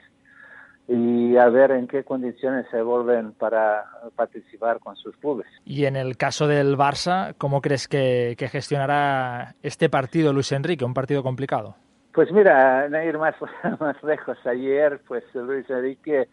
y 0.89 1.37
a 1.37 1.49
ver 1.51 1.73
en 1.73 1.87
qué 1.87 2.03
condiciones 2.03 2.67
se 2.71 2.81
vuelven 2.81 3.33
para 3.33 3.85
participar 4.17 4.79
con 4.81 4.97
sus 4.97 5.15
clubes. 5.19 5.47
Y 5.67 5.85
en 5.85 5.97
el 5.97 6.17
caso 6.17 6.47
del 6.49 6.77
Barça, 6.79 7.35
¿cómo 7.37 7.61
crees 7.61 7.87
que, 7.87 8.35
que 8.39 8.49
gestionará 8.49 9.55
este 9.63 9.91
partido 9.91 10.33
Luis 10.33 10.51
Enrique? 10.53 10.87
Un 10.87 10.95
partido 10.95 11.23
complicado. 11.23 11.77
Pues 12.15 12.33
mira, 12.33 12.89
no 12.89 13.03
ir 13.03 13.19
más, 13.19 13.35
más 13.81 14.03
lejos. 14.03 14.39
Ayer, 14.47 15.01
pues 15.07 15.23
Luis 15.35 15.69
Enrique 15.69 16.29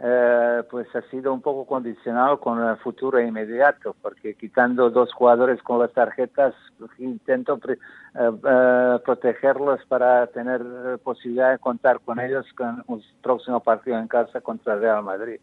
eh, 0.00 0.62
pues 0.70 0.86
ha 0.94 1.02
sido 1.10 1.32
un 1.32 1.40
poco 1.42 1.66
condicionado 1.66 2.38
con 2.38 2.62
el 2.62 2.76
futuro 2.76 3.20
inmediato, 3.20 3.96
porque 4.00 4.34
quitando 4.34 4.90
dos 4.90 5.12
jugadores 5.12 5.60
con 5.62 5.80
las 5.80 5.92
tarjetas, 5.92 6.54
pues, 6.78 6.90
intento 6.98 7.58
eh, 7.68 7.76
eh, 8.14 8.98
protegerlos 9.04 9.80
para 9.88 10.28
tener 10.28 10.60
eh, 10.62 10.98
posibilidad 11.02 11.50
de 11.50 11.58
contar 11.58 11.98
con 12.00 12.20
ellos 12.20 12.46
con 12.56 12.84
un 12.86 13.02
próximo 13.22 13.58
partido 13.60 13.98
en 13.98 14.06
casa 14.06 14.40
contra 14.40 14.74
el 14.74 14.80
Real 14.80 15.02
Madrid. 15.02 15.40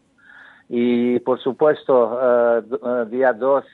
Y 0.68 1.20
por 1.20 1.38
supuesto, 1.38 2.18
día 3.08 3.32
2, 3.32 3.64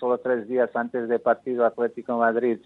solo 0.00 0.18
tres 0.18 0.48
días 0.48 0.74
antes 0.74 1.08
del 1.08 1.20
partido 1.20 1.64
Atlético 1.64 2.18
Madrid, 2.18 2.58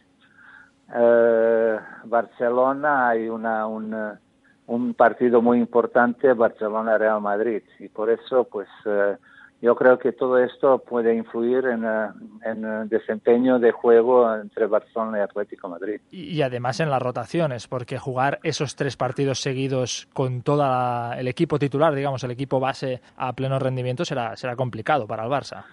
Barcelona 2.05 3.09
hay 3.09 3.29
una, 3.29 3.67
una- 3.67 4.19
un 4.67 4.95
partido 4.95 5.43
muy 5.43 5.59
importante 5.59 6.33
Barcelona-Real 6.33 7.21
Madrid 7.21 7.63
y 7.79 7.89
por 7.89 8.11
eso 8.11 8.45
pues 8.45 8.69
eh, 8.85 9.17
yo 9.63 9.75
creo 9.75 9.99
que 9.99 10.13
todo 10.13 10.39
esto 10.39 10.79
puede 10.79 11.15
influir 11.15 11.65
en, 11.67 11.85
eh, 11.85 12.09
en 12.45 12.65
el 12.65 12.89
desempeño 12.89 13.59
de 13.59 13.73
juego 13.73 14.35
entre 14.35 14.67
Barcelona 14.67 15.19
y 15.19 15.21
Atlético 15.23 15.69
Madrid. 15.69 16.01
Y, 16.11 16.43
además 16.43 16.81
en 16.81 16.91
las 16.91 17.01
rotaciones, 17.01 17.67
porque 17.67 17.99
jugar 17.99 18.39
esos 18.43 18.77
tres 18.77 18.97
partidos 18.97 19.41
seguidos 19.41 20.09
con 20.13 20.43
todo 20.43 20.65
el 21.15 21.29
equipo 21.29 21.59
titular, 21.59 21.95
digamos, 21.95 22.23
el 22.25 22.33
equipo 22.33 22.61
base 22.61 23.01
a 23.17 23.33
pleno 23.33 23.59
rendimiento 23.59 24.05
será, 24.05 24.37
será 24.37 24.57
complicado 24.57 25.07
para 25.07 25.25
el 25.25 25.31
Barça. 25.31 25.65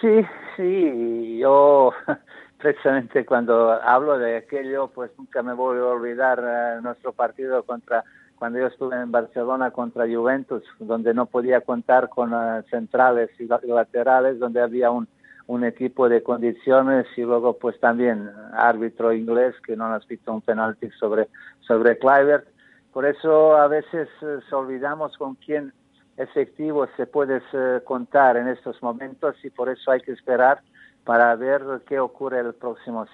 Sí, 0.00 0.24
sí, 0.56 1.38
yo 1.38 1.92
precisamente 2.58 3.24
cuando 3.24 3.72
hablo 3.72 4.18
de 4.18 4.36
aquello, 4.36 4.88
pues 4.94 5.10
nunca 5.16 5.42
me 5.42 5.54
voy 5.54 5.78
a 5.78 5.84
olvidar 5.84 6.42
eh, 6.42 6.82
nuestro 6.82 7.12
partido 7.12 7.62
contra 7.62 8.04
cuando 8.40 8.58
yo 8.58 8.66
estuve 8.68 8.96
en 8.96 9.12
Barcelona 9.12 9.70
contra 9.70 10.06
Juventus, 10.08 10.64
donde 10.78 11.12
no 11.14 11.26
podía 11.26 11.60
contar 11.60 12.08
con 12.08 12.32
eh, 12.32 12.62
centrales 12.70 13.30
y 13.38 13.44
la- 13.46 13.60
y 13.62 13.68
laterales, 13.68 14.38
donde 14.40 14.60
había 14.62 14.90
un, 14.90 15.06
un 15.46 15.62
equipo 15.64 16.08
de 16.08 16.22
condiciones 16.22 17.06
y 17.16 17.20
luego 17.20 17.58
pues 17.58 17.78
también 17.78 18.30
árbitro 18.54 19.12
inglés 19.12 19.54
que 19.64 19.76
no 19.76 19.88
nos 19.90 20.06
pitó 20.06 20.32
un 20.32 20.40
penalti 20.40 20.88
sobre, 20.98 21.28
sobre 21.60 21.98
Kluivert. 21.98 22.48
Por 22.94 23.04
eso 23.04 23.56
a 23.56 23.68
veces 23.68 24.08
se 24.18 24.54
olvidamos 24.54 25.16
con 25.18 25.34
quién 25.34 25.72
efectivo 26.16 26.88
se 26.96 27.06
puede 27.06 27.42
eh, 27.52 27.80
contar 27.84 28.36
en 28.38 28.48
estos 28.48 28.82
momentos 28.82 29.36
y 29.44 29.50
por 29.50 29.68
eso 29.68 29.90
hay 29.90 30.00
que 30.00 30.12
esperar 30.12 30.60
para 31.04 31.34
ver 31.36 31.62
qué 31.86 31.98
ocurre 32.00 32.42
las 32.42 32.54
próximas 32.54 33.08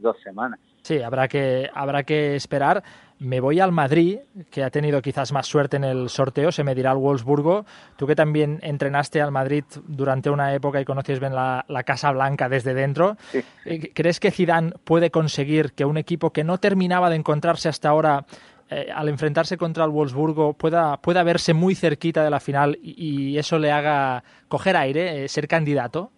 dos 0.00 0.16
semanas. 0.22 0.58
Sí, 0.82 1.02
habrá 1.02 1.28
que, 1.28 1.68
habrá 1.74 2.02
que 2.02 2.34
esperar. 2.36 2.82
Me 3.20 3.40
voy 3.40 3.58
al 3.58 3.72
Madrid, 3.72 4.20
que 4.48 4.62
ha 4.62 4.70
tenido 4.70 5.02
quizás 5.02 5.32
más 5.32 5.46
suerte 5.48 5.76
en 5.76 5.82
el 5.82 6.08
sorteo, 6.08 6.52
se 6.52 6.62
medirá 6.62 6.92
al 6.92 6.98
Wolfsburgo. 6.98 7.64
Tú 7.96 8.06
que 8.06 8.14
también 8.14 8.60
entrenaste 8.62 9.20
al 9.20 9.32
Madrid 9.32 9.64
durante 9.88 10.30
una 10.30 10.54
época 10.54 10.80
y 10.80 10.84
conoces 10.84 11.18
bien 11.18 11.34
la, 11.34 11.64
la 11.66 11.82
Casa 11.82 12.12
Blanca 12.12 12.48
desde 12.48 12.74
dentro, 12.74 13.16
eh, 13.64 13.92
¿crees 13.92 14.20
que 14.20 14.30
Zidane 14.30 14.72
puede 14.84 15.10
conseguir 15.10 15.72
que 15.72 15.84
un 15.84 15.96
equipo 15.96 16.30
que 16.30 16.44
no 16.44 16.58
terminaba 16.58 17.10
de 17.10 17.16
encontrarse 17.16 17.68
hasta 17.68 17.88
ahora, 17.88 18.24
eh, 18.70 18.88
al 18.94 19.08
enfrentarse 19.08 19.56
contra 19.56 19.84
el 19.84 19.90
Wolfsburgo, 19.90 20.52
pueda, 20.52 20.96
pueda 20.98 21.24
verse 21.24 21.54
muy 21.54 21.74
cerquita 21.74 22.22
de 22.22 22.30
la 22.30 22.38
final 22.38 22.78
y, 22.80 23.30
y 23.30 23.38
eso 23.38 23.58
le 23.58 23.72
haga 23.72 24.22
coger 24.46 24.76
aire, 24.76 25.24
eh, 25.24 25.28
ser 25.28 25.48
candidato? 25.48 26.12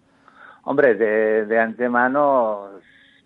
Hombre, 0.64 0.94
de, 0.96 1.46
de 1.46 1.58
antemano, 1.58 2.68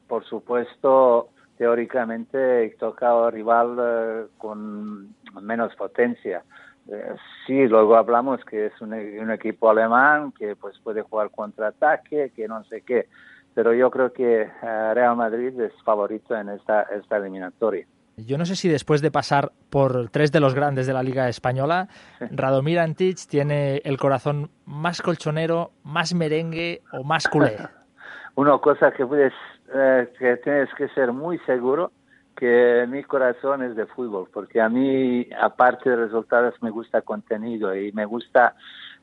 por 0.06 0.24
supuesto, 0.24 1.30
teóricamente 1.56 2.74
toca 2.78 3.10
al 3.10 3.32
rival 3.32 3.76
eh, 3.80 4.26
con 4.38 5.14
menos 5.40 5.74
potencia. 5.76 6.42
Eh, 6.88 7.14
sí, 7.46 7.66
luego 7.66 7.96
hablamos 7.96 8.44
que 8.44 8.66
es 8.66 8.80
un, 8.80 8.92
un 8.92 9.30
equipo 9.30 9.70
alemán 9.70 10.32
que 10.32 10.56
pues 10.56 10.78
puede 10.80 11.02
jugar 11.02 11.30
contraataque, 11.30 12.32
que 12.34 12.46
no 12.46 12.62
sé 12.64 12.82
qué, 12.82 13.08
pero 13.54 13.72
yo 13.72 13.90
creo 13.90 14.12
que 14.12 14.42
eh, 14.42 14.94
Real 14.94 15.16
Madrid 15.16 15.58
es 15.60 15.72
favorito 15.84 16.36
en 16.36 16.50
esta, 16.50 16.82
esta 16.82 17.16
eliminatoria. 17.16 17.86
Yo 18.16 18.38
no 18.38 18.44
sé 18.44 18.54
si 18.54 18.68
después 18.68 19.00
de 19.00 19.10
pasar 19.10 19.52
por 19.70 20.08
tres 20.10 20.30
de 20.30 20.38
los 20.40 20.54
grandes 20.54 20.86
de 20.86 20.92
la 20.92 21.02
Liga 21.02 21.28
Española, 21.28 21.88
Radomir 22.30 22.78
Antich 22.78 23.26
tiene 23.26 23.78
el 23.84 23.96
corazón 23.96 24.50
más 24.66 25.02
colchonero, 25.02 25.72
más 25.82 26.14
merengue 26.14 26.82
o 26.92 27.02
más 27.02 27.28
culé. 27.28 27.56
Una 28.36 28.58
cosa 28.58 28.90
que 28.90 29.06
puedes, 29.06 29.32
eh, 29.72 30.12
que 30.18 30.36
tienes 30.38 30.68
que 30.74 30.88
ser 30.88 31.12
muy 31.12 31.38
seguro 31.40 31.92
que 32.36 32.86
mi 32.88 33.04
corazón 33.04 33.62
es 33.62 33.76
de 33.76 33.86
fútbol, 33.86 34.28
porque 34.32 34.60
a 34.60 34.68
mí, 34.68 35.28
aparte 35.40 35.90
de 35.90 35.96
resultados, 35.96 36.54
me 36.62 36.70
gusta 36.70 37.02
contenido 37.02 37.74
y 37.76 37.92
me 37.92 38.04
gusta 38.04 38.56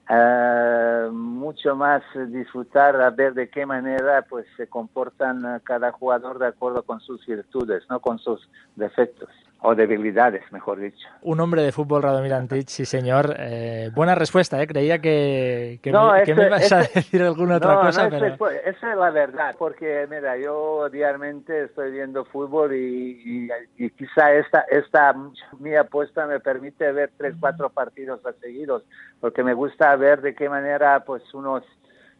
eh, 0.09 1.09
mucho 1.11 1.75
más 1.75 2.03
disfrutar 2.27 2.99
a 3.01 3.09
ver 3.09 3.33
de 3.33 3.49
qué 3.49 3.65
manera 3.65 4.25
pues 4.29 4.45
se 4.57 4.67
comportan 4.67 5.45
eh, 5.45 5.59
cada 5.63 5.91
jugador 5.93 6.39
de 6.39 6.47
acuerdo 6.47 6.83
con 6.83 6.99
sus 6.99 7.25
virtudes, 7.25 7.83
no 7.89 8.01
con 8.01 8.19
sus 8.19 8.49
defectos 8.75 9.29
o 9.63 9.75
debilidades, 9.75 10.41
mejor 10.51 10.79
dicho. 10.79 11.07
Un 11.21 11.39
hombre 11.39 11.61
de 11.61 11.71
fútbol, 11.71 12.01
Radomir 12.01 12.33
Antich, 12.33 12.67
sí 12.69 12.83
señor. 12.83 13.35
Eh, 13.37 13.91
buena 13.93 14.15
respuesta, 14.15 14.59
¿eh? 14.61 14.65
creía 14.65 14.99
que, 14.99 15.79
que, 15.83 15.91
No, 15.91 16.13
me, 16.13 16.23
que 16.23 16.33
me 16.33 16.47
ibas 16.47 16.71
a 16.71 16.79
decir 16.79 17.21
alguna 17.21 17.57
otra 17.57 17.75
no, 17.75 17.81
cosa, 17.81 18.09
no, 18.09 18.09
pero... 18.09 18.49
esa 18.65 18.91
es 18.91 18.97
la 18.97 19.11
verdad, 19.11 19.55
porque 19.59 20.07
mira, 20.09 20.35
yo 20.37 20.89
diariamente 20.89 21.65
estoy 21.65 21.91
viendo 21.91 22.25
fútbol 22.25 22.73
y, 22.73 23.45
y- 23.45 23.85
y 23.85 23.89
quizá 23.91 24.33
esta, 24.33 24.61
esta 24.61 25.15
mi 25.59 25.75
apuesta 25.75 26.25
me 26.25 26.39
permite 26.39 26.91
ver 26.91 27.11
tres, 27.15 27.35
cuatro 27.39 27.69
partidos 27.69 28.25
a 28.25 28.33
seguidos, 28.33 28.83
porque 29.19 29.43
me 29.43 29.53
gusta 29.53 29.95
ver 29.95 30.21
de 30.21 30.33
qué 30.33 30.49
manera 30.49 31.03
pues 31.05 31.21
uno 31.35 31.61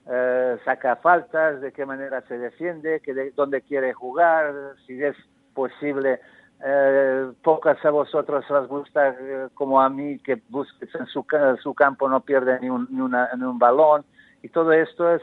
eh, 0.07 0.57
saca 0.63 0.95
faltas, 0.97 1.59
de 1.59 1.71
qué 1.71 1.87
manera 1.87 2.21
se 2.27 2.37
defiende, 2.37 2.99
que 2.99 3.15
de, 3.15 3.31
dónde 3.31 3.61
quiere 3.63 3.93
jugar, 3.93 4.53
si 4.85 5.03
es 5.03 5.15
posible. 5.55 6.19
Eh, 6.63 7.31
pocas 7.43 7.83
a 7.83 7.89
vosotros 7.89 8.45
les 8.49 8.67
gusta 8.67 9.09
eh, 9.09 9.47
como 9.55 9.81
a 9.81 9.89
mí 9.89 10.19
que 10.19 10.41
busques 10.49 10.93
en 10.93 11.07
su, 11.07 11.25
su 11.63 11.73
campo 11.73 12.07
no 12.07 12.19
pierde 12.19 12.59
ni 12.59 12.69
un, 12.69 12.87
ni, 12.91 13.01
una- 13.01 13.29
ni 13.35 13.43
un 13.43 13.57
balón 13.57 14.03
y 14.43 14.49
todo 14.49 14.71
esto 14.71 15.09
es 15.11 15.21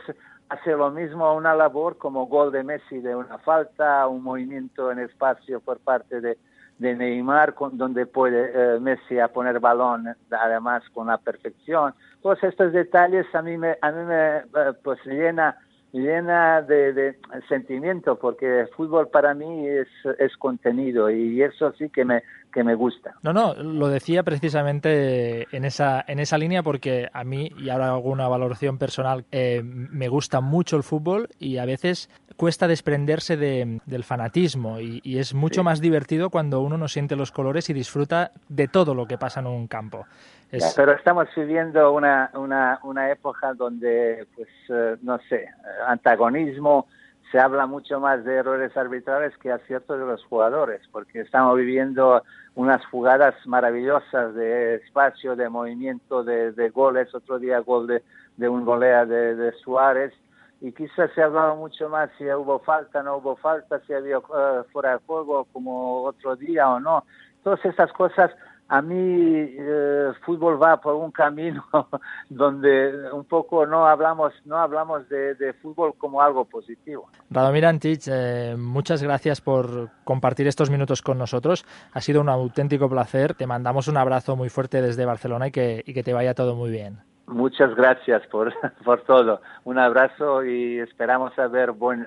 hace 0.48 0.72
lo 0.72 0.90
mismo 0.90 1.32
una 1.34 1.54
labor 1.54 1.96
como 1.96 2.26
gol 2.26 2.50
de 2.50 2.64
Messi 2.64 2.98
de 3.00 3.14
una 3.14 3.38
falta, 3.38 4.08
un 4.08 4.22
movimiento 4.24 4.90
en 4.90 4.98
espacio 4.98 5.60
por 5.60 5.78
parte 5.78 6.20
de, 6.20 6.38
de 6.78 6.96
Neymar, 6.96 7.54
con, 7.54 7.76
donde 7.78 8.06
puede 8.06 8.50
eh, 8.54 8.80
Messi 8.80 9.20
a 9.20 9.28
poner 9.28 9.60
balón 9.60 10.08
además 10.32 10.82
con 10.92 11.06
la 11.06 11.18
perfección. 11.18 11.94
Todos 12.22 12.42
estos 12.42 12.72
detalles 12.72 13.32
a 13.34 13.42
mí 13.42 13.56
me, 13.58 13.76
a 13.80 13.92
mí 13.92 14.04
me 14.04 14.38
eh, 14.38 14.44
pues 14.82 14.98
llena 15.06 15.56
llena 15.92 16.62
de, 16.62 16.92
de 16.92 17.16
sentimiento 17.48 18.18
porque 18.18 18.60
el 18.60 18.68
fútbol 18.68 19.08
para 19.08 19.34
mí 19.34 19.66
es, 19.66 19.88
es 20.18 20.36
contenido 20.36 21.10
y 21.10 21.42
eso 21.42 21.72
sí 21.78 21.88
que 21.88 22.04
me, 22.04 22.22
que 22.52 22.62
me 22.62 22.74
gusta. 22.74 23.14
No, 23.22 23.32
no, 23.32 23.54
lo 23.54 23.88
decía 23.88 24.22
precisamente 24.22 25.46
en 25.56 25.64
esa, 25.64 26.04
en 26.06 26.18
esa 26.18 26.38
línea 26.38 26.62
porque 26.62 27.08
a 27.12 27.24
mí, 27.24 27.50
y 27.58 27.68
ahora 27.70 27.88
hago 27.88 28.10
una 28.10 28.28
valoración 28.28 28.78
personal, 28.78 29.24
eh, 29.32 29.62
me 29.64 30.08
gusta 30.08 30.40
mucho 30.40 30.76
el 30.76 30.82
fútbol 30.82 31.28
y 31.38 31.58
a 31.58 31.64
veces 31.64 32.10
cuesta 32.36 32.68
desprenderse 32.68 33.36
de- 33.36 33.80
del 33.86 34.04
fanatismo 34.04 34.80
y, 34.80 35.00
y 35.02 35.18
es 35.18 35.34
mucho 35.34 35.64
más 35.64 35.80
divertido 35.80 36.30
cuando 36.30 36.60
uno 36.60 36.78
no 36.78 36.86
siente 36.88 37.16
los 37.16 37.32
colores 37.32 37.68
y 37.70 37.72
disfruta 37.72 38.30
de 38.48 38.68
todo 38.68 38.94
lo 38.94 39.06
que 39.06 39.18
pasa 39.18 39.40
en 39.40 39.46
un 39.46 39.66
campo. 39.66 40.06
Pero 40.50 40.92
estamos 40.92 41.28
viviendo 41.36 41.92
una, 41.92 42.30
una, 42.34 42.80
una 42.82 43.10
época 43.10 43.52
donde, 43.54 44.26
pues, 44.34 44.48
eh, 44.70 44.96
no 45.02 45.18
sé, 45.28 45.46
antagonismo, 45.86 46.86
se 47.30 47.38
habla 47.38 47.66
mucho 47.66 48.00
más 48.00 48.24
de 48.24 48.36
errores 48.36 48.76
arbitrales 48.76 49.36
que 49.38 49.52
aciertos 49.52 49.98
de 49.98 50.06
los 50.06 50.24
jugadores, 50.24 50.80
porque 50.90 51.20
estamos 51.20 51.56
viviendo 51.56 52.22
unas 52.54 52.84
jugadas 52.86 53.34
maravillosas 53.46 54.34
de 54.34 54.76
espacio, 54.76 55.36
de 55.36 55.48
movimiento, 55.48 56.24
de, 56.24 56.52
de 56.52 56.70
goles, 56.70 57.14
otro 57.14 57.38
día 57.38 57.58
gol 57.60 57.86
de, 57.86 58.02
de 58.36 58.48
un 58.48 58.64
golea 58.64 59.04
de, 59.04 59.52
Suárez, 59.62 60.14
y 60.60 60.72
quizás 60.72 61.10
se 61.14 61.22
hablaba 61.22 61.54
mucho 61.54 61.88
más 61.88 62.10
si 62.16 62.24
hubo 62.24 62.58
falta, 62.60 63.02
no 63.02 63.18
hubo 63.18 63.36
falta, 63.36 63.80
si 63.86 63.92
había 63.92 64.16
eh, 64.16 64.62
fuera 64.72 64.92
de 64.92 64.98
juego 65.06 65.46
como 65.52 66.02
otro 66.02 66.34
día 66.34 66.68
o 66.68 66.80
no. 66.80 67.04
Todas 67.44 67.64
esas 67.64 67.92
cosas, 67.92 68.30
a 68.68 68.82
mí 68.82 68.96
eh, 68.96 70.12
fútbol 70.24 70.62
va 70.62 70.78
por 70.80 70.94
un 70.94 71.10
camino 71.10 71.64
donde 72.28 73.10
un 73.12 73.24
poco 73.24 73.66
no 73.66 73.86
hablamos, 73.86 74.34
no 74.44 74.58
hablamos 74.58 75.08
de, 75.08 75.34
de 75.34 75.54
fútbol 75.54 75.94
como 75.96 76.20
algo 76.20 76.44
positivo. 76.44 77.08
Radomir 77.30 77.64
Antich, 77.64 78.08
eh, 78.10 78.56
muchas 78.58 79.02
gracias 79.02 79.40
por 79.40 79.90
compartir 80.04 80.46
estos 80.46 80.70
minutos 80.70 81.00
con 81.00 81.18
nosotros. 81.18 81.64
Ha 81.92 82.00
sido 82.00 82.20
un 82.20 82.28
auténtico 82.28 82.88
placer. 82.88 83.34
Te 83.34 83.46
mandamos 83.46 83.88
un 83.88 83.96
abrazo 83.96 84.36
muy 84.36 84.50
fuerte 84.50 84.82
desde 84.82 85.06
Barcelona 85.06 85.48
y 85.48 85.50
que, 85.50 85.82
y 85.86 85.94
que 85.94 86.02
te 86.02 86.12
vaya 86.12 86.34
todo 86.34 86.54
muy 86.54 86.70
bien. 86.70 86.98
Muchas 87.26 87.74
gracias 87.74 88.26
por, 88.28 88.52
por 88.84 89.02
todo. 89.02 89.40
Un 89.64 89.78
abrazo 89.78 90.44
y 90.44 90.78
esperamos 90.78 91.38
a 91.38 91.46
ver 91.46 91.72
buen, 91.72 92.06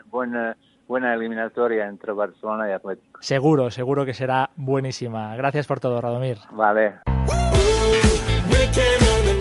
buena, 0.91 1.13
eliminatoria 1.13 1.87
entre 1.87 2.11
Barcelona 2.11 2.69
y 2.69 2.73
Atlético. 2.73 3.17
Seguro, 3.21 3.71
seguro 3.71 4.05
que 4.05 4.13
será 4.13 4.49
buenísima. 4.57 5.33
Gracias 5.37 5.65
por 5.65 5.79
todo, 5.79 6.01
Radomir. 6.01 6.37
Vale. 6.51 6.99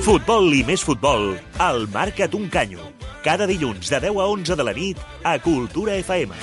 Futbol 0.01 0.47
i 0.55 0.63
més 0.65 0.85
futbol, 0.87 1.35
al 1.59 1.89
Marca't 1.91 2.37
un 2.39 2.47
canyo. 2.49 2.87
Cada 3.25 3.49
dilluns 3.51 3.91
de 3.91 3.99
10 4.01 4.17
a 4.23 4.27
11 4.31 4.57
de 4.57 4.65
la 4.65 4.73
nit 4.73 5.03
a 5.27 5.37
Cultura 5.43 5.97
FM. 5.99 6.39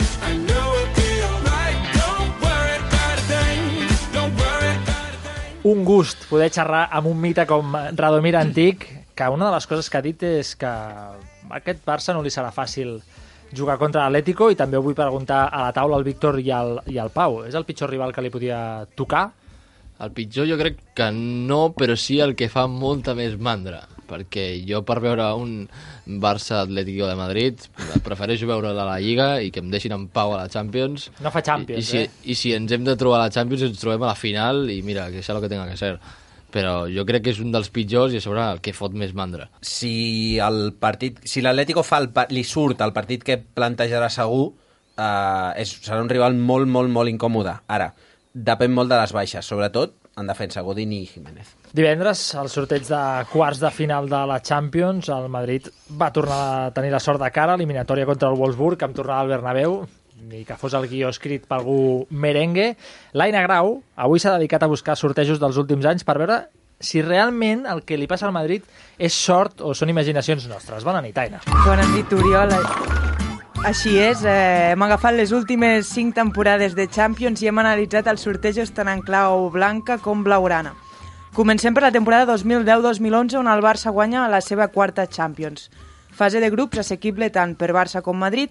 Un 5.64 5.86
gust 5.88 6.28
poder 6.28 6.52
xerrar 6.52 6.90
amb 6.92 7.08
un 7.08 7.22
mite 7.24 7.48
com 7.48 7.80
Radomir 7.96 8.36
Antic, 8.36 8.84
que 9.16 9.32
una 9.32 9.48
de 9.48 9.56
les 9.56 9.68
coses 9.72 9.90
que 9.90 9.98
ha 9.98 10.04
dit 10.04 10.28
és 10.28 10.52
que 10.60 10.68
a 10.68 11.16
aquest 11.62 11.80
Barça 11.88 12.12
no 12.12 12.22
li 12.22 12.32
serà 12.32 12.52
fàcil 12.52 13.00
jugar 13.56 13.78
contra 13.80 14.06
l'Atlético 14.06 14.50
i 14.52 14.58
també 14.60 14.78
ho 14.78 14.84
vull 14.86 14.98
preguntar 14.98 15.48
a 15.48 15.68
la 15.68 15.74
taula 15.76 15.98
al 16.00 16.06
Víctor 16.08 16.40
i 16.42 16.52
al, 16.52 16.80
i 16.92 16.98
al 17.00 17.12
Pau. 17.14 17.44
És 17.48 17.56
el 17.56 17.66
pitjor 17.68 17.92
rival 17.92 18.14
que 18.14 18.24
li 18.24 18.34
podia 18.34 18.60
tocar? 18.96 19.30
El 20.04 20.12
pitjor 20.14 20.46
jo 20.50 20.58
crec 20.60 20.82
que 20.98 21.12
no, 21.16 21.72
però 21.74 21.96
sí 21.98 22.20
el 22.22 22.36
que 22.38 22.52
fa 22.54 22.68
molta 22.70 23.16
més 23.18 23.34
mandra, 23.42 23.80
perquè 24.08 24.52
jo 24.68 24.84
per 24.86 25.00
veure 25.02 25.32
un 25.40 25.56
Barça 26.22 26.62
Atlético 26.62 27.08
de 27.10 27.16
Madrid 27.18 27.66
prefereixo 28.06 28.48
veure 28.48 28.70
a 28.70 28.78
la 28.78 29.00
Lliga 29.02 29.42
i 29.42 29.50
que 29.52 29.64
em 29.64 29.72
deixin 29.74 29.96
en 29.98 30.06
pau 30.14 30.36
a 30.36 30.44
la 30.44 30.54
Champions. 30.54 31.10
No 31.24 31.34
fa 31.34 31.42
Champions, 31.42 31.82
I, 31.82 31.82
i, 31.82 31.90
si, 31.90 32.04
eh? 32.06 32.30
I 32.30 32.38
si 32.38 32.54
ens 32.54 32.72
hem 32.78 32.86
de 32.86 32.96
trobar 33.00 33.24
a 33.24 33.26
la 33.26 33.34
Champions 33.34 33.66
ens 33.72 33.82
trobem 33.82 34.06
a 34.06 34.14
la 34.14 34.20
final 34.20 34.68
i 34.70 34.84
mira, 34.86 35.10
que 35.12 35.26
sea 35.26 35.36
lo 35.36 35.42
que 35.42 35.50
tenga 35.50 35.68
que 35.68 35.78
ser. 35.82 35.98
Però 36.58 36.74
jo 36.90 37.06
crec 37.06 37.28
que 37.28 37.34
és 37.36 37.42
un 37.44 37.54
dels 37.54 37.70
pitjors 37.74 38.16
i 38.16 38.22
a 38.22 38.24
sobre 38.24 38.42
el 38.42 38.62
que 38.66 38.74
fot 38.74 38.96
més 38.98 39.14
mandra. 39.14 39.50
si 39.62 40.40
el 40.42 40.74
partit, 40.80 41.20
si 41.30 41.44
l'Atlético 41.46 41.84
fa 41.86 42.02
el, 42.02 42.10
li 42.34 42.44
surt 42.44 42.82
el 42.82 42.94
partit 42.96 43.24
que 43.24 43.38
plantejarà 43.38 44.10
segur, 44.10 44.56
eh, 44.98 45.62
és, 45.62 45.78
serà 45.86 46.02
un 46.02 46.10
rival 46.10 46.36
molt, 46.36 46.68
molt, 46.68 46.90
molt 46.90 47.14
incòmode. 47.14 47.54
Ara, 47.68 47.92
depèn 48.34 48.74
molt 48.74 48.90
de 48.90 49.00
les 49.00 49.14
baixes, 49.14 49.46
sobretot 49.46 49.96
en 50.18 50.26
defensa, 50.26 50.64
Godín 50.66 50.92
i 50.98 51.06
Jiménez. 51.06 51.54
Divendres, 51.78 52.22
al 52.36 52.50
sorteig 52.50 52.88
de 52.90 53.02
quarts 53.30 53.62
de 53.62 53.70
final 53.70 54.10
de 54.10 54.24
la 54.26 54.40
Champions, 54.42 55.12
el 55.14 55.28
Madrid 55.30 55.68
va 56.00 56.10
tornar 56.14 56.40
a 56.42 56.72
tenir 56.74 56.90
la 56.94 57.02
sort 57.04 57.22
de 57.22 57.30
cara, 57.32 57.54
eliminatòria 57.54 58.08
contra 58.10 58.32
el 58.32 58.40
Wolfsburg, 58.40 58.82
amb 58.82 58.98
tornada 58.98 59.22
al 59.22 59.30
Bernabéu, 59.36 59.78
ni 60.22 60.44
que 60.46 60.58
fos 60.58 60.74
el 60.74 60.88
guió 60.90 61.10
escrit 61.10 61.46
per 61.48 61.60
algú 61.60 62.08
merengue. 62.10 62.76
L'Aina 63.14 63.44
Grau 63.46 63.82
avui 63.96 64.20
s'ha 64.20 64.38
dedicat 64.38 64.64
a 64.64 64.72
buscar 64.72 64.98
sortejos 64.98 65.40
dels 65.40 65.58
últims 65.58 65.86
anys 65.86 66.08
per 66.08 66.18
veure 66.18 66.40
si 66.80 67.02
realment 67.02 67.66
el 67.66 67.84
que 67.86 67.98
li 67.98 68.08
passa 68.10 68.28
al 68.28 68.36
Madrid 68.36 68.66
és 68.98 69.14
sort 69.14 69.62
o 69.62 69.74
són 69.74 69.90
imaginacions 69.90 70.48
nostres. 70.50 70.86
Bona 70.86 71.02
nit, 71.02 71.18
Aina. 71.18 71.42
Bona 71.66 71.86
nit, 71.94 72.14
Oriol. 72.14 72.54
Així 73.66 73.98
és, 73.98 74.24
eh, 74.24 74.74
hem 74.74 74.84
agafat 74.86 75.16
les 75.16 75.32
últimes 75.34 75.88
cinc 75.88 76.14
temporades 76.16 76.76
de 76.76 76.88
Champions 76.88 77.42
i 77.42 77.48
hem 77.48 77.58
analitzat 77.58 78.08
els 78.08 78.22
sortejos 78.22 78.72
tant 78.72 78.88
en 78.88 79.02
clau 79.02 79.50
blanca 79.50 79.98
com 79.98 80.24
blaugrana. 80.24 80.76
Comencem 81.34 81.74
per 81.74 81.84
la 81.84 81.92
temporada 81.92 82.26
2010-2011 82.34 83.38
on 83.38 83.48
el 83.48 83.62
Barça 83.62 83.92
guanya 83.92 84.28
la 84.30 84.42
seva 84.42 84.70
quarta 84.70 85.08
Champions. 85.08 85.70
Fase 86.12 86.40
de 86.40 86.50
grups 86.50 86.80
assequible 86.82 87.30
tant 87.30 87.56
per 87.56 87.74
Barça 87.74 88.02
com 88.02 88.18
Madrid, 88.18 88.50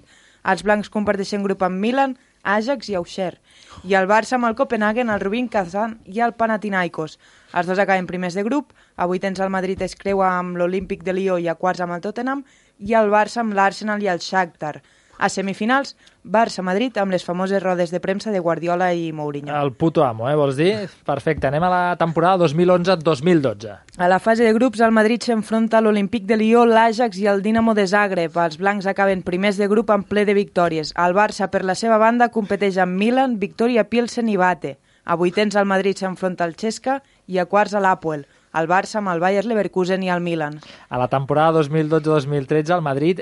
els 0.52 0.62
blancs 0.66 0.90
comparteixen 0.94 1.44
grup 1.46 1.64
amb 1.66 1.80
Milan, 1.82 2.16
Ajax 2.46 2.88
i 2.88 2.94
Auxerre, 2.94 3.40
i 3.82 3.96
el 3.98 4.06
Barça 4.06 4.36
amb 4.36 4.46
el 4.46 4.54
Copenhagen, 4.58 5.10
el 5.10 5.20
Rubin 5.20 5.48
Kazan 5.50 5.96
i 6.06 6.22
el 6.22 6.36
Panathinaikos. 6.38 7.18
Els 7.52 7.66
dos 7.66 7.80
acaben 7.82 8.06
primers 8.06 8.38
de 8.38 8.44
grup, 8.46 8.70
a 8.96 9.08
vuitens 9.10 9.42
el 9.42 9.50
Madrid 9.50 9.82
es 9.82 9.96
creua 9.98 10.30
amb 10.38 10.56
l'Olímpic 10.60 11.02
de 11.02 11.16
Lió 11.16 11.40
i 11.42 11.48
a 11.50 11.56
quarts 11.58 11.82
amb 11.82 11.96
el 11.96 12.04
Tottenham, 12.04 12.44
i 12.78 12.94
el 12.94 13.10
Barça 13.10 13.42
amb 13.42 13.56
l'Arsenal 13.58 14.02
i 14.02 14.12
el 14.12 14.22
Shakhtar. 14.22 14.78
A 15.18 15.30
semifinals, 15.32 15.94
Barça-Madrid 16.24 16.98
amb 17.00 17.14
les 17.14 17.24
famoses 17.24 17.62
rodes 17.62 17.90
de 17.90 18.00
premsa 18.04 18.32
de 18.34 18.40
Guardiola 18.40 18.90
i 18.94 19.12
Mourinho. 19.16 19.54
El 19.54 19.72
puto 19.72 20.04
amo, 20.04 20.28
eh, 20.28 20.34
vols 20.36 20.56
dir? 20.56 20.88
Perfecte, 21.06 21.46
anem 21.46 21.62
a 21.64 21.70
la 21.70 21.96
temporada 21.96 22.44
2011-2012. 22.44 23.78
A 23.96 24.08
la 24.08 24.18
fase 24.18 24.44
de 24.44 24.52
grups, 24.52 24.80
el 24.80 24.92
Madrid 24.92 25.22
s'enfronta 25.22 25.78
a 25.78 25.80
l'Olímpic 25.80 26.26
de 26.26 26.36
Lió, 26.36 26.66
l'Ajax 26.66 27.18
i 27.18 27.26
el 27.26 27.42
Dinamo 27.42 27.74
de 27.74 27.86
Zagreb. 27.86 28.36
Els 28.36 28.58
blancs 28.58 28.86
acaben 28.86 29.22
primers 29.22 29.56
de 29.56 29.68
grup 29.68 29.90
en 29.90 30.02
ple 30.04 30.26
de 30.26 30.34
victòries. 30.34 30.92
El 30.96 31.14
Barça, 31.14 31.48
per 31.50 31.64
la 31.64 31.74
seva 31.74 31.96
banda, 31.98 32.28
competeix 32.28 32.76
amb 32.76 32.98
Milan, 32.98 33.38
Victoria 33.38 33.88
Pilsen 33.88 34.28
i 34.28 34.36
Bate. 34.36 34.76
A 35.06 35.14
vuitens, 35.14 35.54
el 35.54 35.64
Madrid 35.70 35.96
s'enfronta 35.96 36.44
al 36.44 36.56
Xesca 36.58 37.00
i 37.26 37.38
a 37.38 37.46
quarts 37.46 37.74
a 37.74 37.80
l'Apoel. 37.80 38.26
El 38.56 38.68
Barça 38.68 38.98
amb 38.98 39.12
el 39.12 39.20
Bayer 39.20 39.44
Leverkusen 39.44 40.02
i 40.02 40.10
el 40.10 40.22
Milan. 40.24 40.60
A 40.88 40.98
la 40.98 41.08
temporada 41.08 41.60
2012-2013 41.60 42.74
el 42.74 42.82
Madrid 42.82 43.20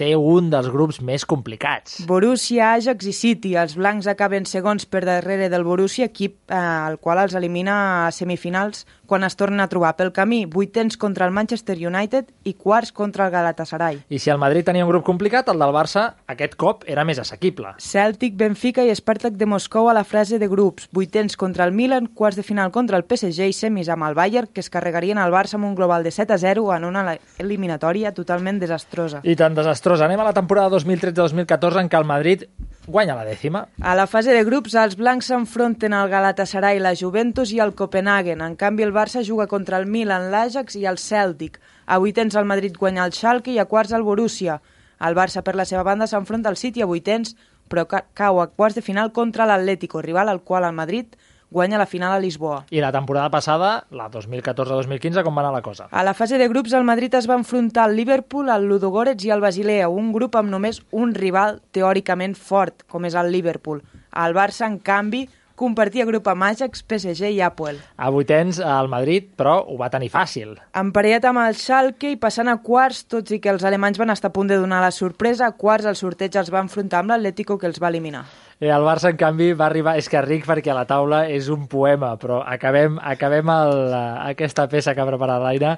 té 0.00 0.14
un 0.18 0.50
dels 0.52 0.68
grups 0.72 1.00
més 1.04 1.24
complicats. 1.28 2.00
Borussia, 2.08 2.72
Ajax 2.78 3.06
i 3.06 3.14
City. 3.14 3.54
Els 3.60 3.76
blancs 3.78 4.08
acaben 4.10 4.48
segons 4.48 4.86
per 4.86 5.04
darrere 5.06 5.50
del 5.52 5.66
Borussia, 5.66 6.10
equip 6.10 6.36
eh, 6.50 6.60
el 6.90 6.98
qual 7.02 7.22
els 7.22 7.36
elimina 7.38 7.76
a 8.06 8.12
semifinals 8.14 8.84
quan 9.06 9.24
es 9.24 9.36
tornen 9.36 9.60
a 9.60 9.68
trobar 9.68 9.94
pel 9.96 10.12
camí. 10.12 10.44
Vuitens 10.46 10.96
contra 10.96 11.26
el 11.26 11.32
Manchester 11.32 11.76
United 11.76 12.30
i 12.44 12.54
quarts 12.54 12.92
contra 12.92 13.26
el 13.26 13.32
Galatasaray. 13.32 14.00
I 14.08 14.18
si 14.18 14.30
el 14.30 14.38
Madrid 14.38 14.64
tenia 14.64 14.84
un 14.84 14.90
grup 14.90 15.04
complicat, 15.06 15.48
el 15.48 15.60
del 15.60 15.74
Barça 15.74 16.04
aquest 16.30 16.56
cop 16.60 16.84
era 16.90 17.04
més 17.04 17.20
assequible. 17.22 17.74
Celtic, 17.78 18.36
Benfica 18.40 18.84
i 18.84 18.94
Spartak 18.94 19.38
de 19.40 19.46
Moscou 19.46 19.88
a 19.90 19.96
la 19.96 20.04
frase 20.04 20.38
de 20.38 20.48
grups. 20.48 20.88
Vuitens 20.92 21.36
contra 21.36 21.64
el 21.64 21.72
Milan, 21.72 22.06
quarts 22.06 22.36
de 22.40 22.46
final 22.46 22.72
contra 22.72 22.98
el 23.00 23.06
PSG 23.08 23.48
i 23.50 23.56
semis 23.56 23.90
amb 23.92 24.08
el 24.08 24.14
Bayern, 24.18 24.50
que 24.52 24.64
es 24.64 24.70
carregarien 24.70 25.18
al 25.18 25.32
Barça 25.32 25.58
amb 25.58 25.68
un 25.68 25.74
global 25.74 26.04
de 26.04 26.10
7 26.10 26.32
a 26.34 26.38
0 26.38 26.68
en 26.76 26.84
una 26.84 27.18
eliminatòria 27.38 28.14
totalment 28.14 28.60
desastrosa. 28.60 29.20
I 29.24 29.36
tan 29.36 29.54
desastrosa. 29.54 30.06
Anem 30.06 30.20
a 30.20 30.30
la 30.30 30.36
temporada 30.36 30.70
2013-2014 30.76 31.84
en 31.84 31.90
què 31.90 32.00
el 32.00 32.08
Madrid 32.08 32.48
guanya 32.86 33.16
la 33.16 33.24
dècima. 33.24 33.66
A 33.80 33.94
la 33.94 34.06
fase 34.06 34.34
de 34.34 34.44
grups, 34.44 34.74
els 34.74 34.96
blancs 34.96 35.30
s'enfronten 35.30 35.94
al 35.96 36.10
Galatasaray, 36.12 36.80
la 36.80 36.94
Juventus 36.94 37.52
i 37.52 37.60
el 37.64 37.74
Copenhagen. 37.74 38.42
En 38.44 38.56
canvi, 38.56 38.84
el 38.84 38.92
Barça 38.92 39.24
juga 39.24 39.46
contra 39.46 39.78
el 39.78 39.86
Milan, 39.86 40.30
l'Ajax 40.30 40.76
i 40.76 40.86
el 40.86 40.98
Celtic. 40.98 41.60
A 41.86 41.98
vuitens 41.98 42.34
el 42.34 42.48
Madrid 42.48 42.76
guanya 42.78 43.04
el 43.04 43.12
Schalke 43.12 43.52
i 43.52 43.58
a 43.58 43.66
quarts 43.66 43.92
el 43.92 44.04
Borussia. 44.06 44.60
El 45.00 45.16
Barça, 45.16 45.42
per 45.42 45.56
la 45.56 45.66
seva 45.68 45.82
banda, 45.82 46.06
s'enfronta 46.06 46.48
al 46.48 46.56
City 46.56 46.82
a 46.82 46.88
vuitens, 46.88 47.34
però 47.68 47.86
ca 47.88 48.04
cau 48.14 48.40
a 48.40 48.48
quarts 48.52 48.76
de 48.76 48.82
final 48.84 49.12
contra 49.12 49.46
l'Atlético, 49.48 50.02
rival 50.02 50.28
al 50.28 50.42
qual 50.42 50.64
el 50.64 50.76
Madrid 50.76 51.16
guanya 51.54 51.78
la 51.78 51.86
final 51.86 52.12
a 52.12 52.18
Lisboa. 52.18 52.64
I 52.74 52.82
la 52.82 52.90
temporada 52.92 53.30
passada, 53.30 53.86
la 53.94 54.10
2014-2015, 54.10 55.22
com 55.22 55.38
va 55.38 55.44
anar 55.44 55.54
la 55.54 55.62
cosa? 55.62 55.86
A 55.90 56.02
la 56.02 56.16
fase 56.18 56.36
de 56.36 56.48
grups, 56.50 56.74
el 56.74 56.84
Madrid 56.84 57.14
es 57.14 57.30
va 57.30 57.38
enfrontar 57.38 57.86
al 57.86 57.94
Liverpool, 57.96 58.50
al 58.50 58.66
Ludogorets 58.66 59.24
i 59.24 59.30
al 59.30 59.44
Basilea, 59.44 59.86
un 59.88 60.10
grup 60.12 60.34
amb 60.34 60.50
només 60.50 60.82
un 60.90 61.14
rival 61.14 61.62
teòricament 61.70 62.34
fort, 62.34 62.82
com 62.90 63.06
és 63.06 63.14
el 63.14 63.30
Liverpool. 63.30 63.84
El 64.10 64.34
Barça, 64.34 64.66
en 64.66 64.80
canvi, 64.82 65.28
compartia 65.54 66.04
grup 66.04 66.26
amb 66.28 66.42
Ajax, 66.48 66.82
PSG 66.82 67.30
i 67.30 67.40
Apoel. 67.40 67.78
A 67.96 68.10
vuitens, 68.10 68.58
el 68.58 68.90
Madrid, 68.90 69.30
però 69.38 69.60
ho 69.62 69.78
va 69.78 69.90
tenir 69.92 70.10
fàcil. 70.10 70.56
Emparellat 70.74 71.28
amb 71.30 71.44
el 71.44 71.54
Schalke 71.58 72.10
i 72.10 72.18
passant 72.20 72.50
a 72.50 72.58
quarts, 72.62 73.04
tots 73.06 73.34
i 73.34 73.38
que 73.38 73.52
els 73.54 73.62
alemanys 73.62 74.00
van 74.02 74.10
estar 74.14 74.32
a 74.32 74.34
punt 74.34 74.50
de 74.50 74.58
donar 74.58 74.82
la 74.82 74.90
sorpresa, 74.94 75.46
a 75.46 75.54
quarts 75.54 75.86
el 75.86 75.98
sorteig 75.98 76.34
els 76.40 76.50
va 76.50 76.64
enfrontar 76.64 77.04
amb 77.04 77.14
l'Atlético 77.14 77.58
que 77.58 77.70
els 77.70 77.78
va 77.82 77.94
eliminar. 77.94 78.24
Eh, 78.60 78.70
el 78.70 78.84
Barça, 78.86 79.10
en 79.10 79.18
canvi, 79.18 79.52
va 79.52 79.66
arribar... 79.66 79.96
És 79.98 80.08
que 80.10 80.20
ric 80.22 80.46
perquè 80.46 80.72
a 80.72 80.76
la 80.76 80.86
taula 80.88 81.24
és 81.30 81.48
un 81.52 81.66
poema, 81.70 82.14
però 82.20 82.40
acabem, 82.46 82.98
acabem 83.02 83.50
el, 83.50 83.94
aquesta 84.30 84.68
peça 84.70 84.94
que 84.94 85.02
ha 85.02 85.08
preparat 85.08 85.42
l'Aina. 85.42 85.74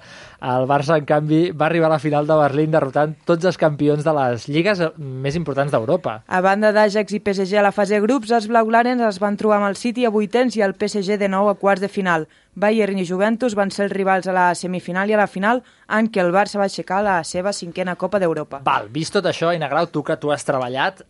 El 0.55 0.69
Barça, 0.69 0.99
en 1.01 1.09
canvi, 1.09 1.51
va 1.57 1.67
arribar 1.71 1.89
a 1.91 1.95
la 1.97 2.03
final 2.03 2.29
de 2.29 2.39
Berlín 2.39 2.75
derrotant 2.75 3.17
tots 3.29 3.49
els 3.49 3.59
campions 3.61 4.05
de 4.05 4.17
les 4.21 4.49
lligues 4.51 4.83
més 4.99 5.39
importants 5.39 5.73
d'Europa. 5.73 6.21
A 6.27 6.43
banda 6.45 6.73
d'Ajax 6.77 7.17
i 7.17 7.23
PSG 7.25 7.61
a 7.61 7.67
la 7.67 7.75
fase 7.75 7.97
de 7.97 8.03
grups, 8.05 8.33
els 8.37 8.49
blaugrans 8.51 9.03
es 9.09 9.21
van 9.23 9.39
trobar 9.41 9.61
amb 9.63 9.71
el 9.71 9.81
City 9.81 10.05
a 10.05 10.13
vuitens 10.13 10.57
i 10.57 10.65
el 10.67 10.77
PSG 10.77 11.17
de 11.21 11.31
nou 11.33 11.49
a 11.49 11.57
quarts 11.57 11.83
de 11.83 11.91
final. 11.93 12.29
Bayern 12.57 12.97
i 12.97 13.05
Juventus 13.05 13.57
van 13.57 13.71
ser 13.73 13.87
els 13.87 13.93
rivals 13.93 14.29
a 14.29 14.33
la 14.33 14.47
semifinal 14.57 15.11
i 15.11 15.17
a 15.17 15.21
la 15.21 15.29
final 15.29 15.63
en 15.93 16.09
què 16.09 16.23
el 16.23 16.33
Barça 16.33 16.61
va 16.61 16.69
aixecar 16.69 17.03
la 17.05 17.19
seva 17.25 17.53
cinquena 17.53 17.97
Copa 18.01 18.21
d'Europa. 18.23 18.63
Val, 18.65 18.89
vist 18.93 19.13
tot 19.17 19.29
això, 19.29 19.51
Aina 19.53 19.69
Grau, 19.69 19.91
tu 19.93 20.05
que 20.07 20.17
tu 20.17 20.33
has 20.33 20.45
treballat, 20.49 21.05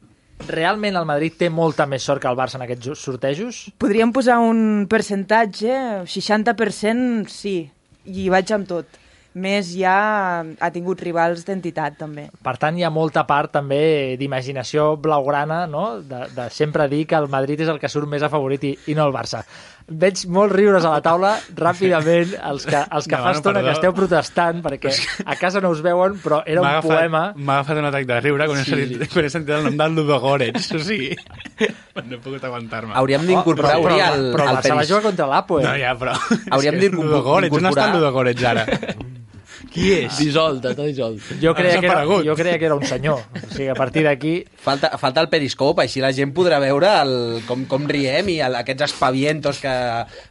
realment 0.49 0.97
el 0.99 1.09
Madrid 1.09 1.35
té 1.41 1.51
molta 1.51 1.87
més 1.89 2.05
sort 2.05 2.23
que 2.23 2.29
el 2.31 2.39
Barça 2.39 2.59
en 2.59 2.67
aquests 2.67 3.01
sortejos? 3.01 3.65
Podríem 3.81 4.13
posar 4.15 4.39
un 4.45 4.87
percentatge, 4.91 6.05
60% 6.07 7.33
sí, 7.33 7.59
i 8.07 8.31
vaig 8.33 8.53
amb 8.55 8.69
tot. 8.69 9.03
Més 9.37 9.69
ja 9.77 9.95
ha 10.41 10.69
tingut 10.73 11.03
rivals 11.05 11.43
d'entitat, 11.45 11.99
també. 12.01 12.31
Per 12.41 12.55
tant, 12.57 12.79
hi 12.79 12.87
ha 12.87 12.93
molta 12.93 13.27
part 13.29 13.53
també 13.53 14.17
d'imaginació 14.17 14.95
blaugrana, 14.97 15.67
no? 15.69 15.99
De, 16.01 16.23
de 16.33 16.47
sempre 16.55 16.87
dir 16.89 17.03
que 17.11 17.19
el 17.21 17.29
Madrid 17.29 17.61
és 17.61 17.69
el 17.69 17.81
que 17.83 17.91
surt 17.93 18.09
més 18.09 18.25
afavorit 18.25 18.65
i, 18.65 18.73
i 18.89 18.97
no 18.97 19.05
el 19.05 19.13
Barça. 19.13 19.43
Veig 19.87 20.25
molts 20.35 20.51
riures 20.51 20.83
a 20.83 20.91
la 20.97 21.01
taula 21.01 21.37
ràpidament, 21.55 22.33
els 22.51 22.65
que, 22.67 22.81
els 22.91 23.07
que 23.07 23.15
No, 23.15 23.23
fa 23.23 23.31
no, 23.31 23.37
estona 23.39 23.61
perdó. 23.61 23.67
que 23.69 23.75
esteu 23.77 23.93
protestant, 23.95 24.59
perquè 24.65 24.91
a 25.25 25.37
casa 25.39 25.61
no 25.63 25.71
us 25.71 25.79
veuen, 25.85 26.17
però 26.25 26.41
era 26.45 26.61
un 26.61 26.67
agafat- 26.67 26.91
poema... 26.91 27.21
M'ha 27.37 27.61
agafat 27.61 27.79
un 27.79 27.87
atac 27.93 28.07
de 28.09 28.21
riure 28.25 28.49
quan, 28.51 28.65
Sí. 28.65 28.73
he, 28.75 28.81
sentit, 28.89 29.13
quan 29.13 29.25
he 29.25 29.31
sentit 29.31 29.55
el 29.55 29.63
nom 29.69 29.77
del 29.79 29.95
Ludogorets. 29.95 30.73
O 30.75 30.81
sigui, 30.83 31.13
no 32.03 32.17
he 32.17 32.19
pogut 32.19 32.43
aguantar-me. 32.51 32.97
Hauríem 32.99 33.27
d'incorporar 33.31 33.77
Oh, 33.79 33.85
però, 33.87 33.95
avui 33.95 34.03
però, 34.03 34.15
el, 34.19 34.27
però 34.35 34.43
el 34.43 34.49
el 34.51 34.57
Barça 34.57 34.75
va 34.75 34.81
Peris. 34.83 34.91
jugar 34.91 35.03
contra 35.07 35.27
l'Apoel. 35.31 35.69
No, 35.71 35.77
ja, 35.79 35.95
però... 36.03 36.19
Hauríem 36.51 36.81
d'incorporar- 36.83 37.13
Ludogorets, 37.15 37.57
on 37.63 37.71
està 37.71 37.87
el 37.87 37.97
Ludogorets 38.01 38.45
ara? 38.55 38.67
Qui 39.73 39.91
és? 39.93 40.17
Dissolt, 40.19 40.65
està 40.65 40.85
dissolt. 40.87 41.21
Jo 41.43 41.53
creia, 41.57 41.81
que 41.83 41.89
era, 41.91 42.05
jo 42.07 42.35
creia 42.39 42.59
que 42.61 42.69
era 42.69 42.77
un 42.79 42.85
senyor. 42.87 43.19
O 43.37 43.49
sigui, 43.51 43.67
a 43.73 43.75
partir 43.77 44.05
d'aquí... 44.07 44.35
Falta, 44.67 44.93
falta 45.01 45.21
el 45.25 45.29
periscope, 45.33 45.83
així 45.85 46.01
la 46.01 46.13
gent 46.17 46.33
podrà 46.37 46.61
veure 46.63 46.93
el, 47.03 47.13
com, 47.49 47.67
com 47.71 47.85
riem 47.91 48.31
i 48.33 48.39
el, 48.47 48.57
aquests 48.63 48.87
espavientos 48.89 49.61
que 49.63 49.75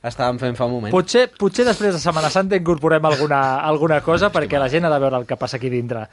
estàvem 0.08 0.40
fent 0.42 0.58
fa 0.58 0.66
un 0.70 0.74
moment. 0.78 0.96
Potser, 0.96 1.28
potser 1.38 1.68
després 1.68 1.94
de 1.94 2.02
Setmana 2.02 2.32
Santa 2.34 2.58
incorporem 2.58 3.06
alguna, 3.12 3.44
alguna 3.68 4.02
cosa 4.06 4.32
perquè 4.34 4.58
la 4.62 4.72
gent 4.74 4.88
ha 4.90 4.94
de 4.96 5.04
veure 5.06 5.22
el 5.22 5.30
que 5.30 5.38
passa 5.38 5.60
aquí 5.62 5.70
dintre. 5.74 6.08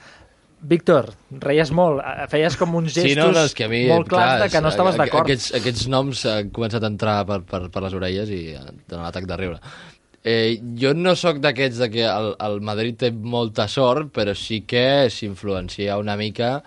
Víctor, 0.62 1.08
reies 1.42 1.72
molt, 1.74 2.04
feies 2.30 2.54
com 2.60 2.76
uns 2.78 2.92
gestos 2.92 3.10
Sí, 3.10 3.16
no, 3.18 3.32
no, 3.34 3.40
és 3.48 3.54
que 3.58 3.64
a 3.66 3.70
mi, 3.72 3.80
molt 3.90 4.06
clars 4.12 4.36
clar, 4.36 4.44
de 4.44 4.52
que 4.52 4.60
no 4.62 4.70
estaves 4.70 4.94
a- 4.94 5.00
d'acord. 5.00 5.24
Aquests, 5.26 5.48
aquests 5.58 5.88
noms 5.90 6.20
han 6.30 6.52
començat 6.54 6.84
a 6.86 6.90
entrar 6.92 7.16
per, 7.26 7.40
per, 7.48 7.64
per 7.74 7.82
les 7.82 7.96
orelles 7.98 8.30
i 8.30 8.44
donar 8.86 9.08
l'atac 9.08 9.26
de 9.26 9.40
riure. 9.40 9.58
Eh, 10.24 10.60
jo 10.78 10.92
no 10.94 11.16
sóc 11.18 11.40
d'aquests 11.42 11.80
de 11.82 11.90
que 11.90 12.06
el, 12.06 12.32
el 12.38 12.60
Madrid 12.62 12.98
té 13.00 13.10
molta 13.10 13.66
sort, 13.68 14.12
però 14.14 14.36
sí 14.38 14.62
que 14.68 15.10
s'influencia 15.10 15.98
una 15.98 16.14
mica 16.16 16.60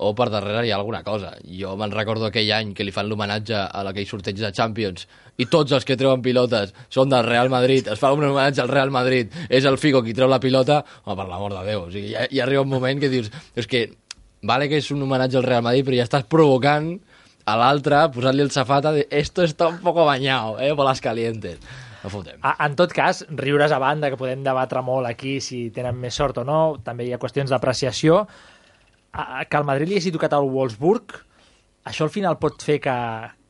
o 0.00 0.14
per 0.16 0.30
darrere 0.32 0.62
hi 0.64 0.70
ha 0.70 0.78
alguna 0.78 1.02
cosa. 1.04 1.34
Jo 1.44 1.74
me'n 1.76 1.92
recordo 1.92 2.28
aquell 2.28 2.52
any 2.56 2.70
que 2.76 2.86
li 2.86 2.94
fan 2.94 3.10
l'homenatge 3.10 3.56
a 3.58 3.82
aquell 3.90 4.06
sorteig 4.08 4.38
de 4.40 4.52
Champions 4.56 5.08
i 5.40 5.46
tots 5.50 5.74
els 5.76 5.84
que 5.88 5.96
treuen 6.00 6.22
pilotes 6.24 6.72
són 6.92 7.10
del 7.12 7.26
Real 7.26 7.50
Madrid, 7.52 7.88
es 7.92 8.00
fa 8.00 8.12
un 8.14 8.24
homenatge 8.24 8.62
al 8.62 8.70
Real 8.72 8.92
Madrid, 8.94 9.34
és 9.48 9.66
el 9.68 9.76
Figo 9.80 10.04
qui 10.04 10.16
treu 10.16 10.28
la 10.28 10.40
pilota, 10.40 10.80
home, 11.04 11.18
per 11.18 11.28
l'amor 11.28 11.56
de 11.56 11.66
Déu, 11.68 11.84
o 11.88 11.92
sigui, 11.92 12.14
ja, 12.14 12.24
ja 12.30 12.46
arriba 12.46 12.64
un 12.64 12.72
moment 12.72 13.00
que 13.00 13.12
dius, 13.12 13.30
és 13.56 13.68
que 13.68 13.86
vale 14.46 14.68
que 14.70 14.80
és 14.80 14.90
un 14.94 15.02
homenatge 15.04 15.40
al 15.40 15.48
Real 15.48 15.64
Madrid, 15.66 15.86
però 15.88 16.00
ja 16.00 16.08
estàs 16.08 16.26
provocant 16.28 16.94
a 17.48 17.56
l'altre, 17.60 18.02
posant-li 18.14 18.44
el 18.44 18.52
safata 18.54 18.92
de 18.96 19.06
esto 19.10 19.44
está 19.44 19.68
un 19.68 19.80
poco 19.84 20.04
bañado, 20.04 20.60
eh, 20.60 20.72
bolas 20.72 21.00
calientes. 21.00 21.58
No 22.04 22.10
fotem. 22.10 22.38
A- 22.42 22.56
En 22.66 22.76
tot 22.76 22.92
cas, 22.96 23.24
riures 23.30 23.72
a 23.72 23.78
banda, 23.78 24.08
que 24.10 24.16
podem 24.20 24.42
debatre 24.44 24.80
molt 24.82 25.06
aquí 25.06 25.38
si 25.40 25.70
tenen 25.70 25.96
més 26.00 26.14
sort 26.14 26.38
o 26.38 26.44
no, 26.44 26.78
també 26.84 27.04
hi 27.06 27.12
ha 27.12 27.18
qüestions 27.18 27.50
d'apreciació. 27.50 28.26
A- 29.12 29.44
Que 29.48 29.56
el 29.58 29.64
Madrid 29.64 29.88
li 29.88 29.96
hagi 29.98 30.12
tocat 30.14 30.32
al 30.32 30.48
Wolfsburg, 30.48 31.16
això 31.84 32.04
al 32.06 32.10
final 32.14 32.38
pot 32.38 32.62
fer 32.62 32.78
que, 32.80 32.94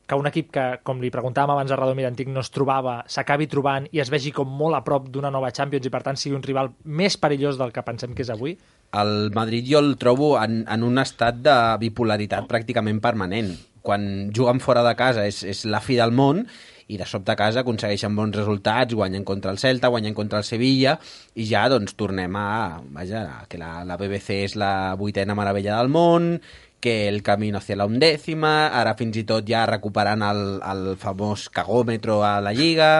que 0.07 0.15
un 0.15 0.27
equip 0.27 0.49
que, 0.51 0.63
com 0.83 0.99
li 0.99 1.11
preguntàvem 1.13 1.51
abans 1.53 1.71
a 1.71 1.77
Radomir 1.77 2.05
Antic, 2.09 2.27
no 2.27 2.41
es 2.41 2.49
trobava, 2.51 3.03
s'acabi 3.07 3.47
trobant 3.47 3.87
i 3.91 3.99
es 4.01 4.09
vegi 4.09 4.31
com 4.35 4.49
molt 4.49 4.75
a 4.75 4.81
prop 4.83 5.07
d'una 5.13 5.29
nova 5.31 5.51
Champions 5.51 5.85
i 5.85 5.91
per 5.93 6.01
tant 6.03 6.17
sigui 6.19 6.35
un 6.35 6.43
rival 6.43 6.71
més 6.83 7.15
perillós 7.17 7.57
del 7.59 7.71
que 7.71 7.83
pensem 7.83 8.15
que 8.15 8.23
és 8.25 8.29
avui? 8.33 8.57
El 8.97 9.29
Madrid 9.31 9.63
jo 9.69 9.79
el 9.79 9.93
trobo 9.97 10.33
en, 10.41 10.65
en 10.67 10.83
un 10.83 10.97
estat 10.99 11.37
de 11.45 11.55
bipolaritat 11.79 12.49
pràcticament 12.49 12.99
permanent. 12.99 13.53
Quan 13.81 14.31
juguen 14.35 14.59
fora 14.59 14.83
de 14.83 14.95
casa 14.99 15.23
és, 15.25 15.43
és 15.47 15.63
la 15.65 15.79
fi 15.79 15.95
del 15.95 16.11
món 16.11 16.43
i 16.91 16.97
de 16.99 17.07
sobte 17.07 17.31
a 17.31 17.37
casa 17.39 17.63
aconsegueixen 17.63 18.15
bons 18.17 18.35
resultats, 18.35 18.95
guanyen 18.97 19.23
contra 19.27 19.53
el 19.53 19.59
Celta, 19.61 19.91
guanyen 19.93 20.15
contra 20.17 20.41
el 20.41 20.47
Sevilla 20.47 20.97
i 21.39 21.47
ja 21.47 21.67
doncs 21.71 21.95
tornem 21.95 22.35
a... 22.35 22.81
Vaja, 22.91 23.45
que 23.47 23.59
la, 23.61 23.85
la 23.87 23.97
BBC 23.99 24.41
és 24.49 24.57
la 24.59 24.93
vuitena 24.99 25.37
meravella 25.37 25.77
del 25.79 25.91
món, 25.93 26.33
que 26.81 27.07
el 27.07 27.21
camino 27.23 27.61
hacia 27.61 27.77
la 27.79 27.87
undècima, 27.87 28.71
ara 28.75 28.97
fins 28.99 29.21
i 29.21 29.23
tot 29.29 29.47
ja 29.47 29.67
recuperant 29.69 30.25
el, 30.25 30.41
el 30.59 30.89
famós 30.99 31.47
cagòmetro 31.53 32.19
a 32.27 32.39
la 32.43 32.51
Lliga 32.57 32.91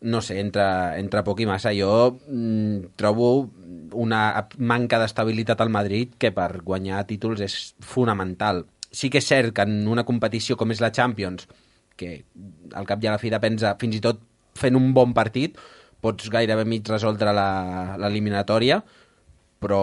no 0.00 0.20
sé, 0.22 0.38
entre, 0.40 0.64
entre 0.98 1.24
poc 1.26 1.42
i 1.42 1.46
massa. 1.46 1.72
Jo 1.74 2.18
mm, 2.26 2.94
trobo 2.98 3.30
una 3.98 4.48
manca 4.58 4.98
d'estabilitat 5.00 5.60
al 5.62 5.72
Madrid 5.74 6.14
que 6.18 6.30
per 6.34 6.62
guanyar 6.64 7.04
títols 7.08 7.42
és 7.46 7.56
fonamental. 7.80 8.64
Sí 8.90 9.10
que 9.10 9.20
és 9.20 9.28
cert 9.28 9.54
que 9.54 9.66
en 9.66 9.82
una 9.90 10.06
competició 10.08 10.56
com 10.56 10.70
és 10.72 10.80
la 10.80 10.92
Champions, 10.94 11.48
que 11.98 12.12
al 12.78 12.86
cap 12.88 13.02
i 13.02 13.10
a 13.10 13.16
la 13.16 13.22
fi 13.22 13.32
depens 13.34 13.64
de, 13.64 13.74
fins 13.80 13.98
i 13.98 14.04
tot 14.04 14.22
fent 14.58 14.78
un 14.78 14.92
bon 14.94 15.12
partit, 15.16 15.58
pots 16.02 16.30
gairebé 16.30 16.64
mig 16.68 16.86
resoldre 16.88 17.34
l'eliminatòria, 17.34 18.80
però 19.58 19.82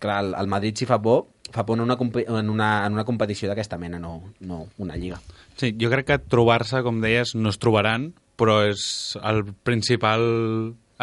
clar, 0.00 0.18
el, 0.24 0.34
el 0.40 0.50
Madrid 0.50 0.80
si 0.80 0.88
fa 0.88 1.00
por, 1.02 1.26
fa 1.52 1.64
por 1.66 1.78
en 1.78 1.84
una, 1.84 1.96
en 1.98 2.50
una, 2.50 2.70
en 2.86 2.96
una 2.96 3.04
competició 3.04 3.50
d'aquesta 3.50 3.78
mena, 3.78 4.00
no, 4.00 4.16
no 4.40 4.64
una 4.78 4.96
lliga. 4.96 5.20
Sí, 5.60 5.74
jo 5.80 5.90
crec 5.92 6.08
que 6.08 6.18
trobar-se, 6.18 6.82
com 6.86 7.02
deies, 7.04 7.34
no 7.36 7.52
es 7.52 7.60
trobaran, 7.62 8.12
però 8.40 8.62
és 8.66 8.84
el 9.22 9.44
principal 9.66 10.24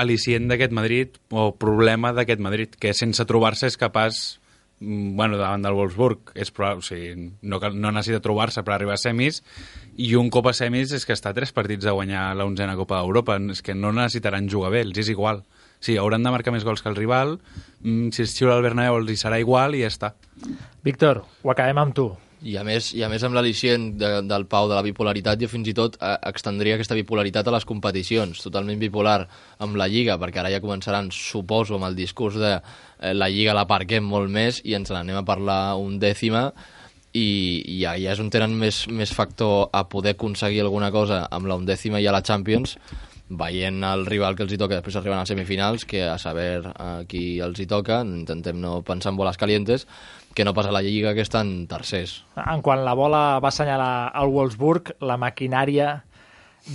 al·licient 0.01 0.49
d'aquest 0.49 0.73
Madrid 0.75 1.17
o 1.29 1.51
problema 1.59 2.11
d'aquest 2.15 2.43
Madrid, 2.43 2.75
que 2.79 2.95
sense 2.97 3.25
trobar-se 3.27 3.69
és 3.71 3.77
capaç 3.79 4.21
mm, 4.79 5.15
bueno, 5.19 5.39
davant 5.39 5.63
del 5.63 5.77
Wolfsburg, 5.77 6.33
és 6.35 6.51
probable, 6.51 6.83
o 6.83 6.87
sigui, 6.87 7.31
no, 7.41 7.61
no 7.61 7.93
necessita 7.93 8.23
trobar-se 8.23 8.65
per 8.67 8.75
arribar 8.75 8.97
a 8.97 9.03
semis, 9.03 9.41
i 9.97 10.13
un 10.15 10.29
cop 10.31 10.47
a 10.47 10.53
semis 10.55 10.93
és 10.95 11.05
que 11.05 11.15
està 11.15 11.31
a 11.31 11.37
tres 11.37 11.51
partits 11.51 11.83
de 11.85 11.91
guanyar 11.91 12.31
la 12.37 12.45
onzena 12.47 12.77
Copa 12.79 13.01
d'Europa, 13.01 13.37
és 13.51 13.61
que 13.61 13.75
no 13.75 13.91
necessitaran 13.91 14.49
jugar 14.49 14.71
bé, 14.71 14.85
els 14.85 14.97
és 14.97 15.11
igual. 15.11 15.43
Sí, 15.81 15.97
hauran 15.97 16.23
de 16.23 16.31
marcar 16.31 16.53
més 16.53 16.63
gols 16.63 16.81
que 16.81 16.89
el 16.89 16.95
rival, 16.95 17.39
mm, 17.81 18.11
si 18.13 18.23
es 18.23 18.35
xiula 18.37 18.55
el 18.55 18.63
Bernabéu 18.63 18.99
els 18.99 19.11
hi 19.11 19.17
serà 19.17 19.39
igual 19.41 19.75
i 19.75 19.81
ja 19.81 19.89
està. 19.89 20.13
Víctor, 20.83 21.25
ho 21.43 21.51
acabem 21.51 21.77
amb 21.81 21.95
tu. 21.95 22.11
I 22.41 22.55
a 22.57 22.63
més, 22.65 22.87
i 22.97 23.03
a 23.05 23.09
més 23.09 23.21
amb 23.21 23.35
l'al·licient 23.37 23.97
de, 24.01 24.09
del 24.25 24.47
Pau 24.49 24.69
de 24.69 24.73
la 24.73 24.81
bipolaritat, 24.81 25.37
jo 25.37 25.49
fins 25.49 25.67
i 25.69 25.75
tot 25.77 25.97
eh, 26.01 26.15
extendria 26.25 26.73
aquesta 26.73 26.97
bipolaritat 26.97 27.45
a 27.47 27.53
les 27.53 27.65
competicions, 27.69 28.41
totalment 28.41 28.79
bipolar 28.81 29.27
amb 29.61 29.77
la 29.77 29.85
Lliga, 29.91 30.17
perquè 30.17 30.41
ara 30.41 30.49
ja 30.49 30.61
començaran, 30.61 31.11
suposo, 31.13 31.77
amb 31.77 31.85
el 31.91 31.97
discurs 31.99 32.39
de 32.41 32.55
eh, 32.55 33.13
la 33.13 33.29
Lliga 33.29 33.53
la 33.53 33.67
parquem 33.69 34.05
molt 34.05 34.29
més 34.33 34.61
i 34.65 34.73
ens 34.73 34.89
n'anem 34.89 35.21
a 35.21 35.25
parlar 35.25 35.75
un 35.77 35.99
dècima 36.01 36.47
i, 37.13 37.27
i 37.67 37.79
ja, 37.81 37.95
ja 37.99 38.15
és 38.15 38.19
on 38.23 38.31
tenen 38.31 38.53
més, 38.57 38.85
més 38.87 39.13
factor 39.13 39.69
a 39.75 39.85
poder 39.89 40.15
aconseguir 40.15 40.61
alguna 40.63 40.91
cosa 40.91 41.25
amb 41.31 41.49
la 41.49 41.57
undècima 41.59 41.99
i 41.99 42.07
a 42.07 42.15
la 42.15 42.23
Champions 42.23 42.77
veient 43.31 43.83
el 43.87 44.05
rival 44.05 44.35
que 44.35 44.43
els 44.43 44.51
hi 44.51 44.59
toca 44.59 44.75
després 44.75 44.97
arriben 44.99 45.21
a 45.21 45.27
semifinals, 45.27 45.85
que 45.87 46.03
a 46.03 46.17
saber 46.19 46.65
a 46.67 47.03
qui 47.07 47.39
els 47.39 47.61
hi 47.63 47.67
toca, 47.69 48.01
intentem 48.03 48.59
no 48.59 48.81
pensar 48.83 49.13
en 49.13 49.19
boles 49.21 49.39
calientes, 49.39 49.87
que 50.35 50.43
no 50.43 50.53
passa 50.53 50.71
la 50.71 50.81
Lliga, 50.83 51.13
que 51.15 51.23
estan 51.23 51.65
tercers. 51.71 52.21
En 52.35 52.63
quan 52.63 52.83
la 52.83 52.95
bola 52.97 53.39
va 53.39 53.51
assenyalar 53.51 54.11
al 54.13 54.31
Wolfsburg, 54.35 54.95
la 54.99 55.15
maquinària 55.19 56.01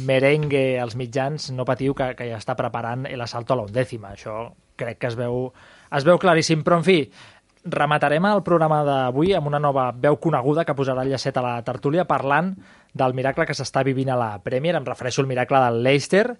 merengue 0.06 0.80
als 0.80 0.96
mitjans, 0.96 1.50
no 1.52 1.68
patiu 1.68 1.94
que, 1.94 2.14
que 2.18 2.28
ja 2.30 2.40
està 2.40 2.56
preparant 2.58 3.06
l'assalto 3.06 3.54
a 3.54 3.60
l'undècima. 3.60 4.16
Això 4.16 4.48
crec 4.80 4.98
que 5.00 5.10
es 5.12 5.16
veu, 5.18 5.50
es 5.94 6.08
veu 6.08 6.18
claríssim. 6.18 6.64
Però, 6.66 6.80
en 6.80 6.86
fi, 6.86 6.98
rematarem 7.66 8.24
el 8.30 8.42
programa 8.46 8.82
d'avui 8.86 9.34
amb 9.34 9.50
una 9.50 9.60
nova 9.62 9.90
veu 9.92 10.18
coneguda 10.22 10.64
que 10.64 10.74
posarà 10.78 11.02
el 11.02 11.10
llacet 11.12 11.36
a 11.36 11.44
la 11.44 11.56
tertúlia 11.66 12.06
parlant 12.06 12.54
del 12.94 13.14
miracle 13.14 13.46
que 13.46 13.56
s'està 13.56 13.82
vivint 13.84 14.12
a 14.12 14.20
la 14.20 14.30
Premier. 14.42 14.76
Em 14.76 14.86
refereixo 14.86 15.22
al 15.22 15.28
miracle 15.28 15.60
del 15.66 15.82
Leicester. 15.82 16.30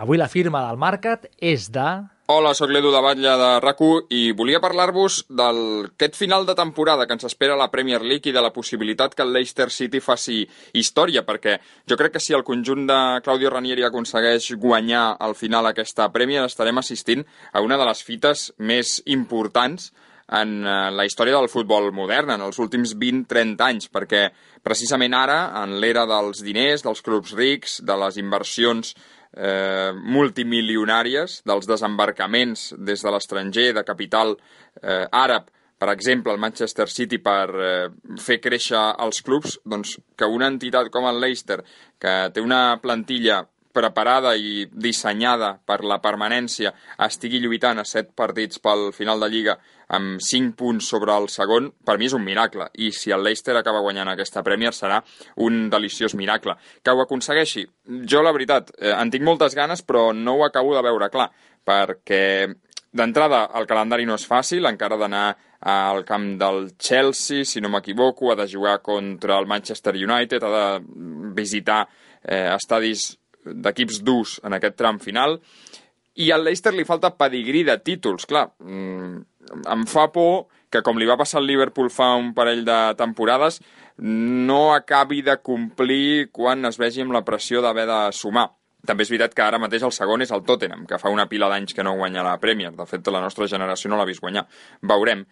Avui 0.00 0.16
la 0.16 0.28
firma 0.32 0.66
del 0.68 0.80
Market 0.80 1.28
és 1.38 1.68
de... 1.70 1.86
Hola, 2.32 2.54
sóc 2.56 2.70
l'Edu 2.72 2.88
de 2.94 3.00
Batlle 3.04 3.32
de 3.36 3.48
rac 3.60 3.80
i 4.14 4.30
volia 4.32 4.60
parlar-vos 4.62 5.18
d'aquest 5.28 6.14
final 6.16 6.46
de 6.48 6.54
temporada 6.56 7.04
que 7.04 7.12
ens 7.12 7.26
espera 7.28 7.58
la 7.58 7.66
Premier 7.68 8.00
League 8.00 8.30
i 8.30 8.32
de 8.32 8.40
la 8.40 8.52
possibilitat 8.54 9.12
que 9.12 9.26
el 9.26 9.34
Leicester 9.34 9.68
City 9.74 10.00
faci 10.00 10.38
història, 10.72 11.26
perquè 11.26 11.58
jo 11.84 11.98
crec 12.00 12.14
que 12.14 12.22
si 12.22 12.32
el 12.32 12.44
conjunt 12.46 12.86
de 12.88 13.00
Claudio 13.26 13.50
Ranieri 13.52 13.84
aconsegueix 13.84 14.54
guanyar 14.54 15.18
al 15.20 15.34
final 15.36 15.68
aquesta 15.68 16.08
Premier 16.14 16.46
estarem 16.46 16.80
assistint 16.80 17.26
a 17.52 17.60
una 17.60 17.76
de 17.76 17.90
les 17.90 18.00
fites 18.06 18.52
més 18.56 19.02
importants 19.04 19.90
en 20.30 20.54
eh, 20.62 20.90
la 20.94 21.06
història 21.08 21.38
del 21.38 21.50
futbol 21.52 21.90
modern, 21.94 22.34
en 22.34 22.44
els 22.46 22.60
últims 22.62 22.94
20-30 22.98 23.66
anys, 23.66 23.88
perquè 23.92 24.28
precisament 24.62 25.16
ara, 25.18 25.40
en 25.62 25.78
l'era 25.82 26.06
dels 26.08 26.44
diners, 26.44 26.84
dels 26.86 27.02
clubs 27.02 27.34
rics, 27.38 27.80
de 27.82 27.96
les 28.04 28.20
inversions 28.22 28.94
eh, 29.36 29.90
multimilionàries, 29.92 31.40
dels 31.48 31.66
desembarcaments 31.68 32.72
des 32.78 33.02
de 33.02 33.12
l'estranger 33.14 33.72
de 33.76 33.84
capital 33.88 34.36
eh, 34.36 35.06
àrab, 35.10 35.50
per 35.82 35.90
exemple, 35.90 36.30
el 36.30 36.38
Manchester 36.38 36.86
City 36.86 37.18
per 37.18 37.48
eh, 37.58 37.88
fer 38.22 38.36
créixer 38.38 38.78
els 39.02 39.18
clubs, 39.26 39.56
doncs 39.66 39.96
que 40.14 40.28
una 40.30 40.46
entitat 40.46 40.92
com 40.94 41.08
el 41.10 41.18
Leicester, 41.18 41.58
que 41.98 42.12
té 42.30 42.44
una 42.44 42.78
plantilla 42.78 43.40
preparada 43.72 44.34
i 44.36 44.66
dissenyada 44.72 45.54
per 45.66 45.80
la 45.84 45.98
permanència 46.02 46.72
estigui 47.06 47.40
lluitant 47.42 47.80
a 47.80 47.86
set 47.88 48.12
partits 48.16 48.60
pel 48.62 48.90
final 48.96 49.20
de 49.22 49.30
Lliga 49.32 49.56
amb 49.92 50.20
5 50.24 50.56
punts 50.56 50.88
sobre 50.88 51.12
el 51.12 51.28
segon, 51.28 51.68
per 51.84 51.98
mi 52.00 52.08
és 52.08 52.16
un 52.16 52.24
miracle. 52.24 52.68
I 52.80 52.90
si 52.96 53.12
el 53.12 53.24
Leicester 53.24 53.56
acaba 53.58 53.82
guanyant 53.84 54.08
aquesta 54.12 54.42
Premier 54.44 54.72
serà 54.72 55.02
un 55.44 55.68
deliciós 55.72 56.16
miracle. 56.16 56.56
Que 56.82 56.94
ho 56.94 57.02
aconsegueixi? 57.02 57.66
Jo, 58.08 58.22
la 58.24 58.32
veritat, 58.32 58.72
eh, 58.78 58.94
en 58.96 59.10
tinc 59.10 59.24
moltes 59.24 59.54
ganes, 59.54 59.84
però 59.84 60.12
no 60.16 60.38
ho 60.38 60.44
acabo 60.46 60.74
de 60.74 60.82
veure 60.82 61.10
clar, 61.12 61.30
perquè 61.64 62.48
d'entrada 62.92 63.46
el 63.56 63.66
calendari 63.66 64.06
no 64.08 64.16
és 64.18 64.28
fàcil, 64.28 64.68
encara 64.68 64.98
d'anar 65.00 65.26
al 65.62 66.04
camp 66.04 66.38
del 66.38 66.72
Chelsea, 66.76 67.44
si 67.44 67.60
no 67.60 67.70
m'equivoco, 67.70 68.32
ha 68.32 68.36
de 68.36 68.48
jugar 68.50 68.80
contra 68.82 69.38
el 69.38 69.46
Manchester 69.46 69.94
United, 69.94 70.42
ha 70.42 70.52
de 70.56 70.80
visitar 71.36 71.86
eh, 72.22 72.50
estadis 72.54 73.12
d'equips 73.44 74.02
durs 74.06 74.38
en 74.46 74.56
aquest 74.56 74.76
tram 74.78 75.00
final, 75.02 75.38
i 76.14 76.30
al 76.30 76.44
Leicester 76.44 76.74
li 76.76 76.84
falta 76.84 77.14
pedigrí 77.16 77.62
de 77.64 77.78
títols, 77.80 78.26
clar. 78.28 78.50
Mm, 78.60 79.22
em 79.72 79.86
fa 79.88 80.08
por 80.12 80.48
que, 80.72 80.82
com 80.84 80.98
li 80.98 81.08
va 81.08 81.18
passar 81.20 81.40
al 81.40 81.48
Liverpool 81.48 81.90
fa 81.92 82.14
un 82.16 82.32
parell 82.36 82.64
de 82.64 82.78
temporades, 82.98 83.60
no 84.02 84.72
acabi 84.74 85.20
de 85.22 85.36
complir 85.44 86.30
quan 86.32 86.64
es 86.68 86.78
vegi 86.80 87.04
amb 87.04 87.12
la 87.16 87.24
pressió 87.24 87.62
d'haver 87.62 87.86
de 87.88 88.00
sumar. 88.16 88.48
També 88.86 89.04
és 89.04 89.10
veritat 89.12 89.34
que 89.36 89.44
ara 89.44 89.60
mateix 89.62 89.84
el 89.86 89.92
segon 89.94 90.24
és 90.24 90.32
el 90.34 90.42
Tottenham, 90.46 90.86
que 90.90 90.98
fa 90.98 91.10
una 91.12 91.28
pila 91.30 91.48
d'anys 91.52 91.74
que 91.74 91.84
no 91.86 91.94
guanya 91.98 92.24
la 92.26 92.34
Premier. 92.42 92.72
De 92.74 92.86
fet, 92.90 93.06
la 93.14 93.20
nostra 93.22 93.46
generació 93.50 93.90
no 93.90 93.98
l'ha 94.00 94.08
vist 94.08 94.22
guanyar. 94.24 94.46
Veurem. 94.90 95.22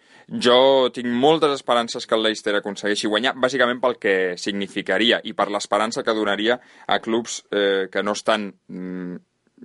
Jo 0.47 0.89
tinc 0.95 1.11
moltes 1.11 1.57
esperances 1.57 2.07
que 2.07 2.15
el 2.15 2.23
Leicester 2.23 2.55
aconsegueixi 2.59 3.11
guanyar, 3.11 3.35
bàsicament 3.35 3.81
pel 3.83 3.97
que 3.99 4.15
significaria 4.37 5.19
i 5.27 5.35
per 5.35 5.49
l'esperança 5.51 6.03
que 6.03 6.15
donaria 6.15 6.61
a 6.87 7.01
clubs 7.03 7.41
eh, 7.51 7.89
que 7.91 8.03
no 8.03 8.15
estan 8.15 8.53
mm, 8.67 9.19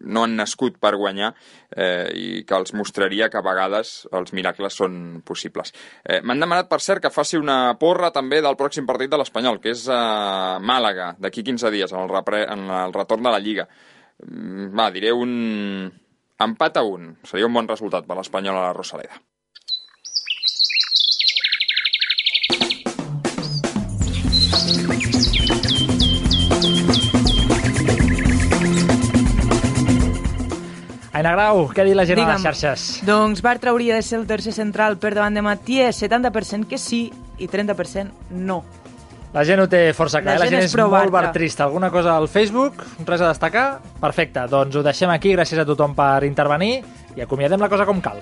no 0.04 0.24
han 0.24 0.36
nascut 0.36 0.76
per 0.82 0.94
guanyar 0.96 1.32
eh, 1.70 2.08
i 2.14 2.26
que 2.46 2.56
els 2.56 2.74
mostraria 2.76 3.28
que 3.32 3.40
a 3.40 3.44
vegades 3.44 3.94
els 4.16 4.34
miracles 4.36 4.76
són 4.76 5.20
possibles. 5.26 5.72
Eh, 6.04 6.20
M'han 6.22 6.42
demanat, 6.42 6.70
per 6.70 6.80
cert, 6.84 7.02
que 7.04 7.12
faci 7.14 7.40
una 7.40 7.76
porra 7.80 8.12
també 8.14 8.42
del 8.44 8.58
pròxim 8.58 8.88
partit 8.88 9.12
de 9.12 9.20
l'Espanyol, 9.20 9.60
que 9.62 9.72
és 9.74 9.86
a 9.92 10.58
Màlaga, 10.62 11.14
d'aquí 11.20 11.44
15 11.46 11.72
dies, 11.74 11.92
en 11.92 12.02
el, 12.04 12.10
repre, 12.12 12.44
en 12.52 12.66
el 12.82 12.96
retorn 12.96 13.24
de 13.26 13.32
la 13.32 13.42
Lliga. 13.42 13.68
Mm, 14.26 14.74
Va, 14.76 14.90
diré 14.92 15.12
un 15.12 15.32
empat 16.40 16.76
a 16.76 16.84
un. 16.84 17.14
Seria 17.24 17.48
un 17.48 17.56
bon 17.56 17.68
resultat 17.68 18.06
per 18.06 18.18
l'Espanyol 18.18 18.58
a 18.58 18.68
la 18.68 18.76
Rosaleda. 18.76 19.22
Aina 31.16 31.32
Grau, 31.32 31.62
què 31.72 31.80
ha 31.80 31.86
dit 31.88 31.96
la 31.96 32.04
gent 32.04 32.18
a 32.20 32.26
les 32.26 32.42
Digue'm. 32.42 32.42
xarxes? 32.44 32.82
Doncs 33.08 33.40
Bartra 33.44 33.70
hauria 33.72 33.94
de 33.96 34.02
ser 34.04 34.18
el 34.20 34.26
tercer 34.28 34.52
central 34.52 34.98
per 35.00 35.14
davant 35.16 35.32
de 35.38 35.40
Matié, 35.42 35.88
70% 35.96 36.68
que 36.68 36.76
sí 36.78 37.06
i 37.38 37.48
30% 37.48 38.12
no. 38.36 38.62
La 39.32 39.42
gent 39.44 39.60
ho 39.60 39.66
té 39.68 39.92
força 39.96 40.20
clar, 40.22 40.36
La 40.36 40.36
eh? 40.36 40.44
la 40.44 40.50
gent 40.50 40.60
gent 40.60 40.64
és 40.68 40.70
és 40.74 40.76
molt 40.80 40.92
Bartra. 40.92 41.10
bartrista. 41.28 41.64
Alguna 41.64 41.90
cosa 41.90 42.16
al 42.16 42.28
Facebook? 42.28 42.84
Res 43.04 43.20
a 43.20 43.28
destacar? 43.32 43.80
Perfecte, 44.00 44.46
doncs 44.48 44.76
ho 44.76 44.82
deixem 44.84 45.10
aquí, 45.12 45.32
gràcies 45.36 45.60
a 45.60 45.64
tothom 45.68 45.94
per 45.96 46.24
intervenir 46.24 46.82
i 47.16 47.20
acomiadem 47.24 47.60
la 47.60 47.68
cosa 47.72 47.84
com 47.88 48.00
cal. 48.00 48.20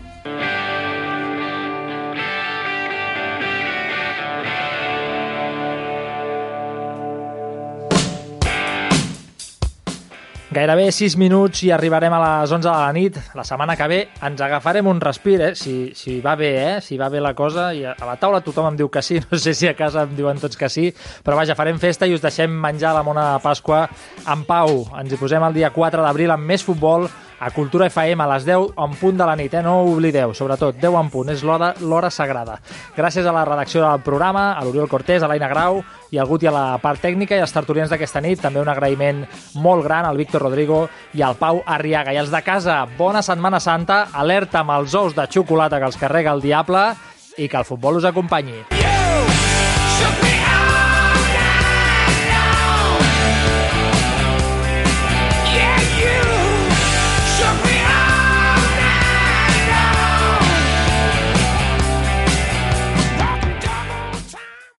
Gairebé 10.55 10.85
6 10.95 11.17
minuts 11.19 11.65
i 11.67 11.73
arribarem 11.75 12.15
a 12.15 12.21
les 12.23 12.53
11 12.55 12.69
de 12.69 12.71
la 12.71 12.93
nit. 12.95 13.17
La 13.35 13.43
setmana 13.43 13.75
que 13.75 13.89
ve 13.91 13.97
ens 14.23 14.43
agafarem 14.45 14.87
un 14.87 15.01
respir, 15.03 15.41
eh? 15.43 15.49
Si, 15.59 15.91
si 15.99 16.21
va 16.23 16.37
bé, 16.39 16.51
eh? 16.63 16.77
Si 16.85 16.95
va 17.01 17.09
bé 17.11 17.19
la 17.19 17.33
cosa. 17.35 17.73
I 17.75 17.83
a 17.91 17.95
la 18.07 18.15
taula 18.23 18.39
tothom 18.45 18.69
em 18.71 18.79
diu 18.79 18.91
que 18.93 19.03
sí. 19.03 19.19
No 19.33 19.41
sé 19.43 19.51
si 19.59 19.67
a 19.67 19.75
casa 19.75 20.05
em 20.07 20.15
diuen 20.15 20.39
tots 20.39 20.61
que 20.61 20.69
sí. 20.71 20.93
Però 21.27 21.35
vaja, 21.35 21.57
farem 21.59 21.81
festa 21.83 22.07
i 22.07 22.15
us 22.15 22.23
deixem 22.23 22.55
menjar 22.55 22.95
la 22.95 23.03
mona 23.03 23.33
de 23.33 23.43
Pasqua 23.43 23.83
en 24.31 24.47
pau. 24.47 24.85
Ens 25.01 25.11
hi 25.11 25.19
posem 25.19 25.43
el 25.43 25.59
dia 25.59 25.73
4 25.75 26.07
d'abril 26.07 26.37
amb 26.37 26.47
més 26.47 26.63
futbol 26.63 27.09
a 27.45 27.51
Cultura 27.51 27.87
FM 27.91 28.23
a 28.25 28.27
les 28.33 28.47
10 28.47 28.71
en 28.81 28.95
punt 28.97 29.19
de 29.19 29.25
la 29.29 29.35
nit, 29.37 29.53
eh? 29.53 29.61
No 29.63 29.75
ho 29.83 29.91
oblideu, 29.93 30.33
sobretot 30.33 30.79
10 30.81 30.95
en 30.97 31.11
punt, 31.13 31.29
és 31.29 31.43
l'hora 31.45 32.11
sagrada. 32.11 32.57
Gràcies 32.97 33.27
a 33.29 33.35
la 33.37 33.45
redacció 33.45 33.83
del 33.85 34.01
programa, 34.01 34.55
a 34.55 34.65
l'Oriol 34.65 34.89
Cortés, 34.89 35.23
a 35.23 35.29
l'Aina 35.29 35.51
Grau 35.53 35.83
i 36.11 36.19
al 36.19 36.31
Guti 36.31 36.49
a 36.49 36.55
la 36.55 36.65
part 36.81 37.05
tècnica 37.05 37.37
i 37.37 37.45
als 37.45 37.53
tertulians 37.53 37.93
d'aquesta 37.93 38.23
nit. 38.25 38.41
També 38.41 38.65
un 38.65 38.73
agraïment 38.73 39.27
molt 39.61 39.85
gran 39.85 40.09
al 40.09 40.17
Víctor 40.17 40.47
Rodrigo 40.47 40.87
i 41.13 41.21
al 41.21 41.37
Pau 41.37 41.61
Arriaga. 41.67 42.17
I 42.17 42.23
els 42.25 42.33
de 42.33 42.41
casa, 42.41 42.81
bona 42.97 43.21
Setmana 43.21 43.61
Santa, 43.61 44.07
alerta 44.15 44.65
amb 44.65 44.73
els 44.79 44.97
ous 44.97 45.13
de 45.13 45.29
xocolata 45.29 45.83
que 45.83 45.93
els 45.93 46.01
carrega 46.01 46.33
el 46.33 46.41
diable 46.41 46.95
i 47.37 47.51
que 47.51 47.61
el 47.61 47.69
futbol 47.69 48.01
us 48.01 48.09
acompanyi. 48.09 48.63